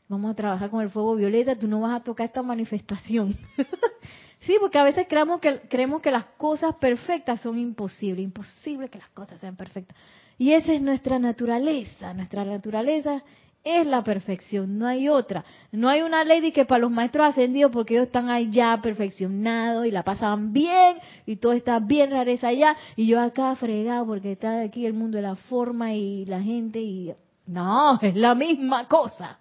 vamos 0.08 0.30
a 0.30 0.34
trabajar 0.34 0.70
con 0.70 0.82
el 0.82 0.90
fuego 0.90 1.14
violeta, 1.16 1.56
tú 1.56 1.68
no 1.68 1.80
vas 1.80 2.00
a 2.00 2.04
tocar 2.04 2.26
esta 2.26 2.42
manifestación. 2.42 3.36
Sí, 4.46 4.56
porque 4.60 4.78
a 4.78 4.84
veces 4.84 5.06
creemos 5.08 5.40
que, 5.40 5.60
creemos 5.68 6.02
que 6.02 6.10
las 6.10 6.24
cosas 6.36 6.74
perfectas 6.76 7.40
son 7.40 7.58
imposibles, 7.58 8.22
imposible 8.22 8.88
que 8.88 8.98
las 8.98 9.10
cosas 9.10 9.40
sean 9.40 9.56
perfectas. 9.56 9.96
Y 10.36 10.52
esa 10.52 10.72
es 10.72 10.82
nuestra 10.82 11.18
naturaleza, 11.18 12.12
nuestra 12.12 12.44
naturaleza 12.44 13.22
es 13.62 13.86
la 13.86 14.04
perfección, 14.04 14.78
no 14.78 14.86
hay 14.86 15.08
otra. 15.08 15.42
No 15.72 15.88
hay 15.88 16.02
una 16.02 16.22
ley 16.22 16.42
de 16.42 16.52
que 16.52 16.66
para 16.66 16.80
los 16.80 16.90
maestros 16.90 17.28
ascendidos, 17.28 17.72
porque 17.72 17.94
ellos 17.94 18.06
están 18.06 18.52
ya 18.52 18.78
perfeccionados 18.82 19.86
y 19.86 19.90
la 19.90 20.02
pasan 20.02 20.52
bien 20.52 20.98
y 21.24 21.36
todo 21.36 21.52
está 21.52 21.78
bien 21.78 22.10
rareza 22.10 22.48
allá, 22.48 22.76
y 22.94 23.06
yo 23.06 23.20
acá 23.20 23.56
fregado 23.56 24.04
porque 24.04 24.32
está 24.32 24.60
aquí 24.60 24.84
el 24.84 24.92
mundo 24.92 25.16
de 25.16 25.22
la 25.22 25.36
forma 25.36 25.94
y 25.94 26.26
la 26.26 26.42
gente 26.42 26.80
y... 26.80 27.14
No, 27.46 27.98
es 28.00 28.16
la 28.16 28.34
misma 28.34 28.88
cosa. 28.88 29.38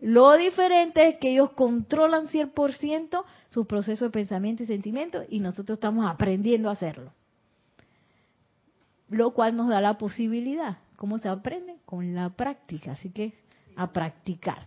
Lo 0.00 0.36
diferente 0.36 1.08
es 1.08 1.16
que 1.18 1.30
ellos 1.30 1.50
controlan 1.52 2.26
100% 2.26 3.22
su 3.50 3.66
proceso 3.66 4.06
de 4.06 4.10
pensamiento 4.10 4.62
y 4.62 4.66
sentimiento 4.66 5.24
y 5.28 5.40
nosotros 5.40 5.76
estamos 5.76 6.08
aprendiendo 6.08 6.68
a 6.68 6.72
hacerlo. 6.72 7.12
Lo 9.08 9.32
cual 9.32 9.56
nos 9.56 9.68
da 9.68 9.80
la 9.80 9.98
posibilidad. 9.98 10.78
¿Cómo 10.96 11.18
se 11.18 11.28
aprende? 11.28 11.76
Con 11.84 12.14
la 12.14 12.30
práctica. 12.30 12.92
Así 12.92 13.10
que 13.10 13.34
a 13.76 13.92
practicar. 13.92 14.66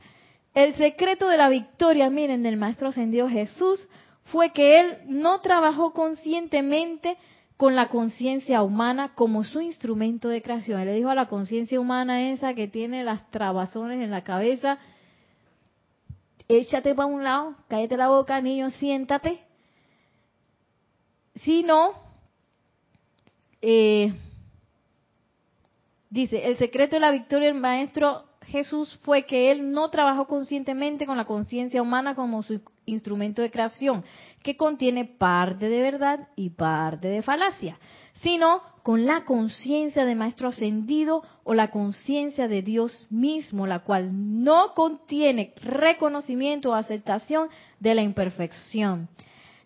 El 0.53 0.75
secreto 0.75 1.27
de 1.29 1.37
la 1.37 1.49
victoria, 1.49 2.09
miren, 2.09 2.43
del 2.43 2.57
Maestro 2.57 2.89
Ascendido 2.89 3.29
Jesús 3.29 3.87
fue 4.25 4.51
que 4.51 4.79
él 4.79 4.97
no 5.07 5.41
trabajó 5.41 5.93
conscientemente 5.93 7.17
con 7.57 7.75
la 7.75 7.89
conciencia 7.89 8.63
humana 8.63 9.13
como 9.15 9.43
su 9.43 9.61
instrumento 9.61 10.27
de 10.27 10.41
creación. 10.41 10.79
Él 10.81 10.87
le 10.87 10.95
dijo 10.95 11.09
a 11.09 11.15
la 11.15 11.27
conciencia 11.27 11.79
humana 11.79 12.29
esa 12.29 12.53
que 12.53 12.67
tiene 12.67 13.03
las 13.03 13.29
trabazones 13.31 14.01
en 14.01 14.11
la 14.11 14.23
cabeza, 14.23 14.79
échate 16.59 16.95
para 16.95 17.07
un 17.07 17.23
lado, 17.23 17.55
cállate 17.67 17.97
la 17.97 18.09
boca, 18.09 18.41
niño, 18.41 18.69
siéntate. 18.71 19.39
Si 21.35 21.63
no, 21.63 21.93
eh, 23.61 24.13
dice, 26.09 26.45
el 26.45 26.57
secreto 26.57 26.95
de 26.95 26.99
la 26.99 27.11
victoria 27.11 27.47
del 27.47 27.59
maestro 27.59 28.25
Jesús 28.45 28.99
fue 29.03 29.25
que 29.25 29.51
él 29.51 29.71
no 29.71 29.89
trabajó 29.89 30.27
conscientemente 30.27 31.05
con 31.05 31.17
la 31.17 31.25
conciencia 31.25 31.81
humana 31.81 32.15
como 32.15 32.43
su 32.43 32.61
instrumento 32.85 33.41
de 33.41 33.51
creación, 33.51 34.03
que 34.41 34.57
contiene 34.57 35.05
parte 35.05 35.69
de 35.69 35.81
verdad 35.81 36.27
y 36.35 36.49
parte 36.49 37.07
de 37.07 37.21
falacia, 37.21 37.79
sino 38.21 38.61
con 38.83 39.05
la 39.05 39.23
conciencia 39.23 40.05
de 40.05 40.13
Maestro 40.13 40.49
Ascendido 40.49 41.23
o 41.45 41.53
la 41.53 41.71
conciencia 41.71 42.49
de 42.49 42.61
Dios 42.61 43.07
mismo, 43.09 43.65
la 43.65 43.79
cual 43.79 44.43
no 44.43 44.73
contiene 44.73 45.53
reconocimiento 45.63 46.71
o 46.71 46.73
aceptación 46.73 47.47
de 47.79 47.95
la 47.95 48.01
imperfección. 48.01 49.07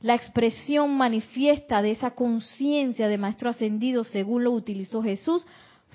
La 0.01 0.13
expresión 0.13 0.95
manifiesta 0.95 1.81
de 1.81 1.91
esa 1.91 2.11
conciencia 2.11 3.07
de 3.07 3.17
Maestro 3.17 3.49
Ascendido, 3.49 4.03
según 4.03 4.43
lo 4.43 4.51
utilizó 4.51 5.01
Jesús, 5.01 5.47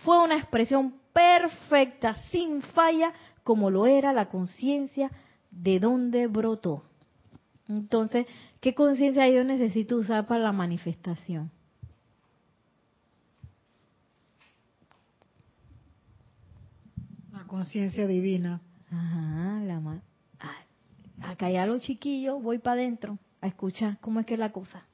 fue 0.05 0.21
una 0.21 0.37
expresión 0.37 0.95
perfecta, 1.13 2.17
sin 2.33 2.61
falla, 2.61 3.13
como 3.45 3.71
lo 3.71 3.87
era 3.87 4.13
la 4.13 4.29
conciencia 4.29 5.13
de 5.53 5.79
donde 5.79 6.27
brotó. 6.27 6.83
Entonces, 7.69 8.27
¿qué 8.61 8.75
conciencia 8.75 9.29
yo 9.29 9.45
necesito 9.45 9.97
usar 9.97 10.27
para 10.27 10.41
la 10.41 10.53
manifestación? 10.53 11.53
Conciencia 17.53 18.07
divina. 18.07 18.63
Ajá, 18.91 19.61
la 19.67 20.01
acá 21.21 21.51
ya 21.51 21.67
los 21.67 21.83
chiquillos, 21.83 22.43
voy 22.43 22.57
para 22.57 22.81
adentro 22.81 23.19
a 23.43 23.47
escuchar 23.47 23.99
cómo 24.01 24.21
es 24.21 24.27
que 24.27 24.35
es 24.35 24.41
la 24.41 24.53
cosa. 24.53 24.87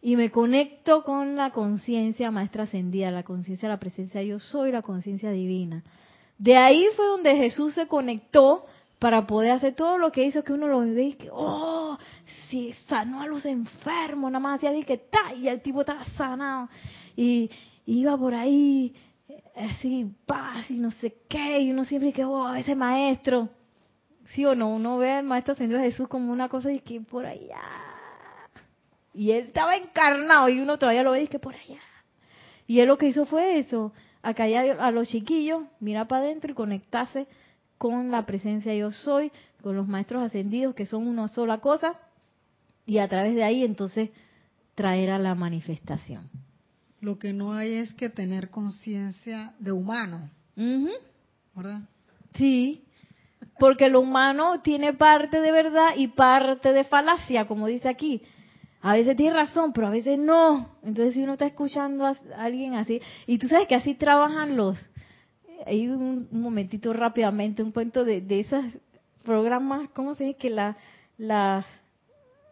Y 0.00 0.14
me 0.14 0.30
conecto 0.30 1.02
con 1.02 1.34
la 1.34 1.50
conciencia 1.50 2.30
maestra 2.30 2.62
ascendida, 2.62 3.10
la 3.10 3.24
conciencia 3.24 3.68
de 3.68 3.74
la 3.74 3.80
presencia 3.80 4.22
yo 4.22 4.38
soy, 4.38 4.70
la 4.70 4.82
conciencia 4.82 5.32
divina. 5.32 5.82
De 6.38 6.56
ahí 6.56 6.86
fue 6.94 7.04
donde 7.06 7.34
Jesús 7.34 7.74
se 7.74 7.88
conectó 7.88 8.64
para 9.00 9.26
poder 9.26 9.50
hacer 9.50 9.74
todo 9.74 9.98
lo 9.98 10.12
que 10.12 10.24
hizo 10.24 10.44
que 10.44 10.52
uno 10.52 10.68
lo 10.68 10.78
ve 10.82 11.02
y 11.02 11.12
que, 11.14 11.30
oh, 11.32 11.98
si 12.48 12.74
sanó 12.86 13.22
a 13.22 13.26
los 13.26 13.44
enfermos, 13.44 14.30
nada 14.30 14.38
más 14.38 14.58
hacía 14.58 14.84
que, 14.84 14.98
ta, 14.98 15.34
y 15.34 15.48
el 15.48 15.60
tipo 15.62 15.80
estaba 15.80 16.04
sanado. 16.16 16.68
Y 17.16 17.50
iba 17.86 18.16
por 18.16 18.34
ahí 18.34 18.94
así, 19.54 20.14
paz 20.26 20.70
y 20.70 20.74
no 20.74 20.90
sé 20.90 21.16
qué, 21.28 21.60
y 21.60 21.70
uno 21.70 21.84
siempre 21.84 22.12
que, 22.12 22.24
oh, 22.24 22.54
ese 22.54 22.74
maestro. 22.74 23.48
¿Sí 24.34 24.44
o 24.44 24.54
no? 24.54 24.68
Uno 24.68 24.98
ve 24.98 25.12
al 25.12 25.24
Maestro 25.24 25.54
Ascendido 25.54 25.80
Jesús 25.80 26.08
como 26.08 26.32
una 26.32 26.48
cosa 26.48 26.72
y 26.72 26.80
que 26.80 27.00
por 27.00 27.26
allá. 27.26 27.62
Y 29.14 29.30
él 29.30 29.46
estaba 29.46 29.76
encarnado 29.76 30.48
y 30.48 30.60
uno 30.60 30.78
todavía 30.78 31.04
lo 31.04 31.12
ve 31.12 31.22
y 31.22 31.28
que 31.28 31.38
por 31.38 31.54
allá. 31.54 31.80
Y 32.66 32.80
él 32.80 32.88
lo 32.88 32.98
que 32.98 33.06
hizo 33.06 33.24
fue 33.24 33.58
eso, 33.58 33.92
acallar 34.22 34.80
a 34.80 34.90
los 34.90 35.08
chiquillos, 35.08 35.62
mirar 35.78 36.08
para 36.08 36.24
adentro 36.24 36.50
y 36.50 36.54
conectarse 36.54 37.28
con 37.78 38.10
la 38.10 38.26
presencia 38.26 38.74
yo 38.74 38.90
soy, 38.90 39.30
con 39.62 39.76
los 39.76 39.86
maestros 39.86 40.22
ascendidos 40.22 40.74
que 40.74 40.86
son 40.86 41.06
una 41.06 41.28
sola 41.28 41.58
cosa, 41.58 41.94
y 42.84 42.98
a 42.98 43.08
través 43.08 43.34
de 43.34 43.44
ahí 43.44 43.64
entonces 43.64 44.10
traer 44.74 45.10
a 45.10 45.18
la 45.18 45.34
manifestación. 45.34 46.28
Lo 47.06 47.20
que 47.20 47.32
no 47.32 47.52
hay 47.52 47.74
es 47.74 47.94
que 47.94 48.10
tener 48.10 48.50
conciencia 48.50 49.54
de 49.60 49.70
humano. 49.70 50.28
¿Verdad? 51.54 51.82
Sí, 52.34 52.82
porque 53.60 53.88
lo 53.88 54.00
humano 54.00 54.60
tiene 54.60 54.92
parte 54.92 55.40
de 55.40 55.52
verdad 55.52 55.90
y 55.96 56.08
parte 56.08 56.72
de 56.72 56.82
falacia, 56.82 57.46
como 57.46 57.68
dice 57.68 57.88
aquí. 57.88 58.22
A 58.82 58.94
veces 58.94 59.16
tiene 59.16 59.36
razón, 59.36 59.72
pero 59.72 59.86
a 59.86 59.90
veces 59.90 60.18
no. 60.18 60.78
Entonces, 60.82 61.14
si 61.14 61.22
uno 61.22 61.34
está 61.34 61.46
escuchando 61.46 62.06
a 62.06 62.16
alguien 62.38 62.74
así, 62.74 63.00
y 63.28 63.38
tú 63.38 63.46
sabes 63.46 63.68
que 63.68 63.76
así 63.76 63.94
trabajan 63.94 64.56
los. 64.56 64.76
Hay 65.64 65.86
un, 65.86 66.26
momentito 66.32 66.92
rápidamente, 66.92 67.62
un 67.62 67.70
cuento 67.70 68.04
de, 68.04 68.20
de 68.20 68.40
esos 68.40 68.64
programas, 69.22 69.88
¿cómo 69.90 70.16
se 70.16 70.24
dice? 70.24 70.38
Que 70.38 70.50
la, 70.50 70.76
las 71.18 71.66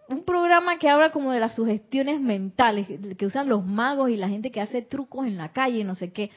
un 0.08 0.24
programa 0.24 0.78
que 0.78 0.88
habla 0.88 1.10
como 1.10 1.32
de 1.32 1.40
las 1.40 1.54
sugestiones 1.54 2.20
mentales 2.20 2.86
que 3.16 3.26
usan 3.26 3.48
los 3.48 3.64
magos 3.64 4.10
y 4.10 4.16
la 4.16 4.28
gente 4.28 4.50
que 4.50 4.60
hace 4.60 4.82
trucos 4.82 5.26
en 5.26 5.36
la 5.36 5.52
calle, 5.52 5.84
no 5.84 5.94
sé 5.94 6.12
qué, 6.12 6.30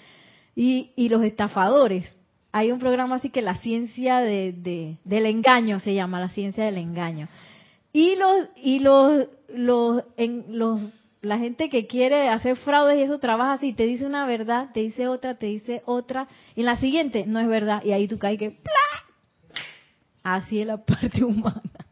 y, 0.56 0.92
y 0.96 1.10
los 1.10 1.24
estafadores. 1.24 2.12
Hay 2.52 2.72
un 2.72 2.80
programa 2.80 3.16
así 3.16 3.30
que 3.30 3.42
la 3.42 3.56
ciencia 3.56 4.20
de, 4.20 4.98
del 5.04 5.26
engaño 5.26 5.80
se 5.80 5.94
llama, 5.94 6.20
la 6.20 6.30
ciencia 6.30 6.66
del 6.66 6.78
engaño. 6.78 7.28
Y 7.94 8.16
los 8.16 8.48
y 8.56 8.80
los 8.80 9.28
los 9.50 10.04
en 10.18 10.46
los 10.58 10.80
la 11.22 11.38
gente 11.38 11.70
que 11.70 11.88
quiere 11.88 12.30
hacer 12.30 12.56
fraudes 12.58 13.00
y 13.00 13.02
eso 13.02 13.20
trabaja 13.20 13.54
así, 13.54 13.74
te 13.74 13.86
dice 13.86 14.06
una 14.06 14.26
verdad, 14.26 14.70
te 14.74 14.82
dice 14.82 15.08
otra, 15.08 15.36
te 15.36 15.48
dice 15.48 15.82
otra, 15.86 16.28
y 16.56 16.62
en 16.62 16.68
la 16.68 16.78
siguiente 16.78 17.26
no 17.26 17.40
es 17.40 17.48
verdad, 17.48 17.84
y 17.84 17.92
ahí 17.92 18.08
tú 18.08 18.18
caes 18.18 18.40
que. 18.40 18.58
Así 20.24 20.62
es 20.62 20.68
la 20.68 20.78
parte 20.86 21.24
humana. 21.24 21.87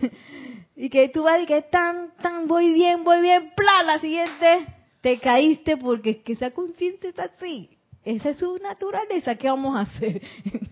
y 0.76 0.88
que 0.88 1.08
tú 1.08 1.22
vas 1.22 1.42
y 1.42 1.46
que 1.46 1.62
tan, 1.62 2.12
tan, 2.20 2.46
voy 2.46 2.72
bien, 2.72 3.04
voy 3.04 3.20
bien, 3.20 3.52
¡plá! 3.56 3.82
La 3.84 3.98
siguiente 3.98 4.66
te 5.00 5.18
caíste 5.18 5.76
porque 5.76 6.10
es 6.10 6.16
que 6.18 6.32
esa 6.32 6.50
conciencia 6.50 7.10
es 7.10 7.18
así. 7.18 7.70
Esa 8.04 8.30
es 8.30 8.38
su 8.38 8.58
naturaleza, 8.58 9.36
¿qué 9.36 9.48
vamos 9.48 9.76
a 9.76 9.82
hacer? 9.82 10.22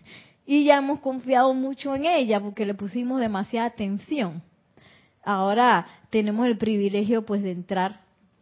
y 0.46 0.64
ya 0.64 0.78
hemos 0.78 1.00
confiado 1.00 1.52
mucho 1.54 1.94
en 1.94 2.06
ella 2.06 2.40
porque 2.40 2.66
le 2.66 2.74
pusimos 2.74 3.20
demasiada 3.20 3.66
atención. 3.66 4.42
Ahora 5.22 5.86
tenemos 6.10 6.46
el 6.46 6.56
privilegio 6.56 7.24
pues 7.24 7.42
de 7.42 7.52
entrar 7.52 8.00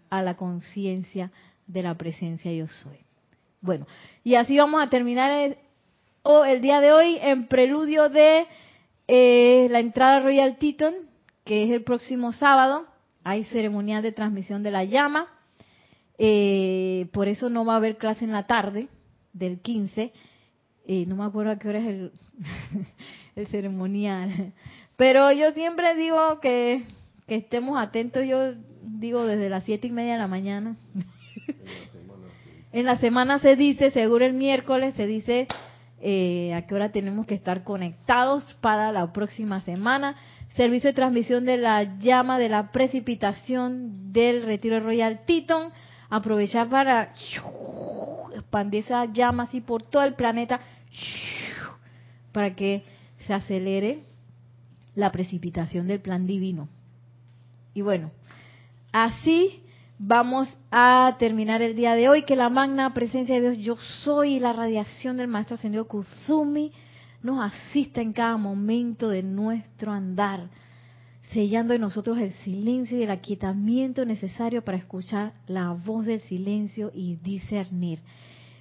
a 0.09 0.23
la 0.23 0.37
conciencia 0.37 1.31
de 1.67 1.83
la 1.83 1.95
presencia 1.95 2.53
yo 2.53 2.67
soy. 2.69 2.99
Bueno, 3.61 3.87
y 4.25 4.37
así 4.37 4.57
vamos 4.57 4.83
a 4.83 4.89
terminar 4.89 5.33
el, 5.33 5.59
el 6.47 6.61
día 6.63 6.81
de 6.81 6.93
hoy 6.93 7.19
en 7.21 7.47
preludio 7.49 8.09
de 8.09 8.47
eh, 9.09 9.69
la 9.71 9.81
entrada 9.81 10.21
Royal 10.21 10.59
Teton, 10.59 10.95
que 11.45 11.65
es 11.65 11.71
el 11.71 11.83
próximo 11.83 12.33
sábado. 12.33 12.87
Hay 13.25 13.45
ceremonial 13.45 14.03
de 14.03 14.13
transmisión 14.13 14.63
de 14.63 14.71
la 14.71 14.85
llama. 14.85 15.29
Eh, 16.19 17.09
por 17.13 17.27
eso 17.27 17.49
no 17.49 17.65
va 17.65 17.75
a 17.75 17.77
haber 17.77 17.97
clase 17.97 18.25
en 18.25 18.33
la 18.33 18.47
tarde 18.47 18.89
del 19.33 19.61
15. 19.61 20.13
Eh, 20.87 21.07
no 21.07 21.17
me 21.17 21.25
acuerdo 21.25 21.53
a 21.53 21.59
qué 21.59 21.69
hora 21.69 21.79
es 21.79 21.87
el, 21.87 22.13
el 23.37 23.47
ceremonial. 23.47 24.53
Pero 24.97 25.33
yo 25.33 25.53
siempre 25.53 25.95
digo 25.97 26.41
que, 26.41 26.85
que 27.27 27.37
estemos 27.37 27.79
atentos. 27.79 28.27
Yo 28.27 28.55
digo 28.83 29.25
desde 29.25 29.49
las 29.49 29.65
siete 29.65 29.87
y 29.87 29.91
media 29.91 30.13
de 30.13 30.19
la 30.19 30.29
mañana. 30.29 30.77
en 32.73 32.85
la 32.85 32.99
semana 32.99 33.39
se 33.39 33.57
dice, 33.57 33.91
seguro 33.91 34.27
el 34.27 34.35
miércoles 34.35 34.95
se 34.95 35.07
dice 35.07 35.49
eh, 36.01 36.55
a 36.55 36.67
qué 36.67 36.75
hora 36.75 36.91
tenemos 36.91 37.27
que 37.27 37.35
estar 37.35 37.65
conectados 37.65 38.45
para 38.61 38.93
la 38.93 39.13
próxima 39.13 39.61
semana. 39.63 40.17
Servicio 40.51 40.91
de 40.91 40.95
transmisión 40.95 41.45
de 41.45 41.57
la 41.57 41.99
llama 41.99 42.39
de 42.39 42.49
la 42.49 42.71
precipitación 42.73 44.13
del 44.13 44.43
retiro 44.43 44.81
Royal 44.81 45.25
Titon. 45.25 45.73
Aprovechar 46.11 46.69
para 46.69 47.13
expandir 48.35 48.85
esa 48.85 49.05
llama 49.07 49.45
así 49.45 49.61
por 49.61 49.83
todo 49.83 50.05
el 50.05 50.15
planeta 50.15 50.61
para 52.33 52.55
que 52.55 52.85
se 53.27 53.35
acelere 53.35 54.01
la 54.95 55.13
precipitación 55.13 55.87
del 55.87 56.01
plan 56.01 56.27
divino. 56.27 56.69
Y 57.75 57.83
bueno, 57.83 58.11
así 58.93 59.63
vamos 59.99 60.49
a 60.71 61.17
terminar 61.19 61.61
el 61.61 61.75
día 61.75 61.95
de 61.95 62.09
hoy, 62.09 62.25
que 62.25 62.37
la 62.37 62.49
magna 62.49 62.95
presencia 62.95 63.35
de 63.35 63.41
Dios, 63.41 63.59
yo 63.59 63.77
soy 64.05 64.39
la 64.39 64.53
radiación 64.53 65.17
del 65.17 65.29
Maestro 65.29 65.55
Ascendido 65.55 65.89
Kuzumi, 65.89 66.73
nos 67.23 67.41
asista 67.41 68.01
en 68.01 68.13
cada 68.13 68.37
momento 68.37 69.09
de 69.09 69.23
nuestro 69.25 69.93
andar, 69.93 70.49
sellando 71.33 71.75
en 71.75 71.81
nosotros 71.81 72.19
el 72.19 72.33
silencio 72.33 72.97
y 72.97 73.03
el 73.03 73.11
aquietamiento 73.11 74.07
necesario 74.07 74.63
para 74.63 74.79
escuchar 74.79 75.35
la 75.47 75.73
voz 75.73 76.07
del 76.07 76.21
silencio 76.21 76.93
y 76.95 77.17
discernir. 77.17 78.01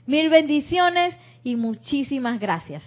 Mil 0.05 0.29
bendiciones 0.29 1.15
y 1.43 1.55
muchísimas 1.55 2.39
gracias. 2.39 2.83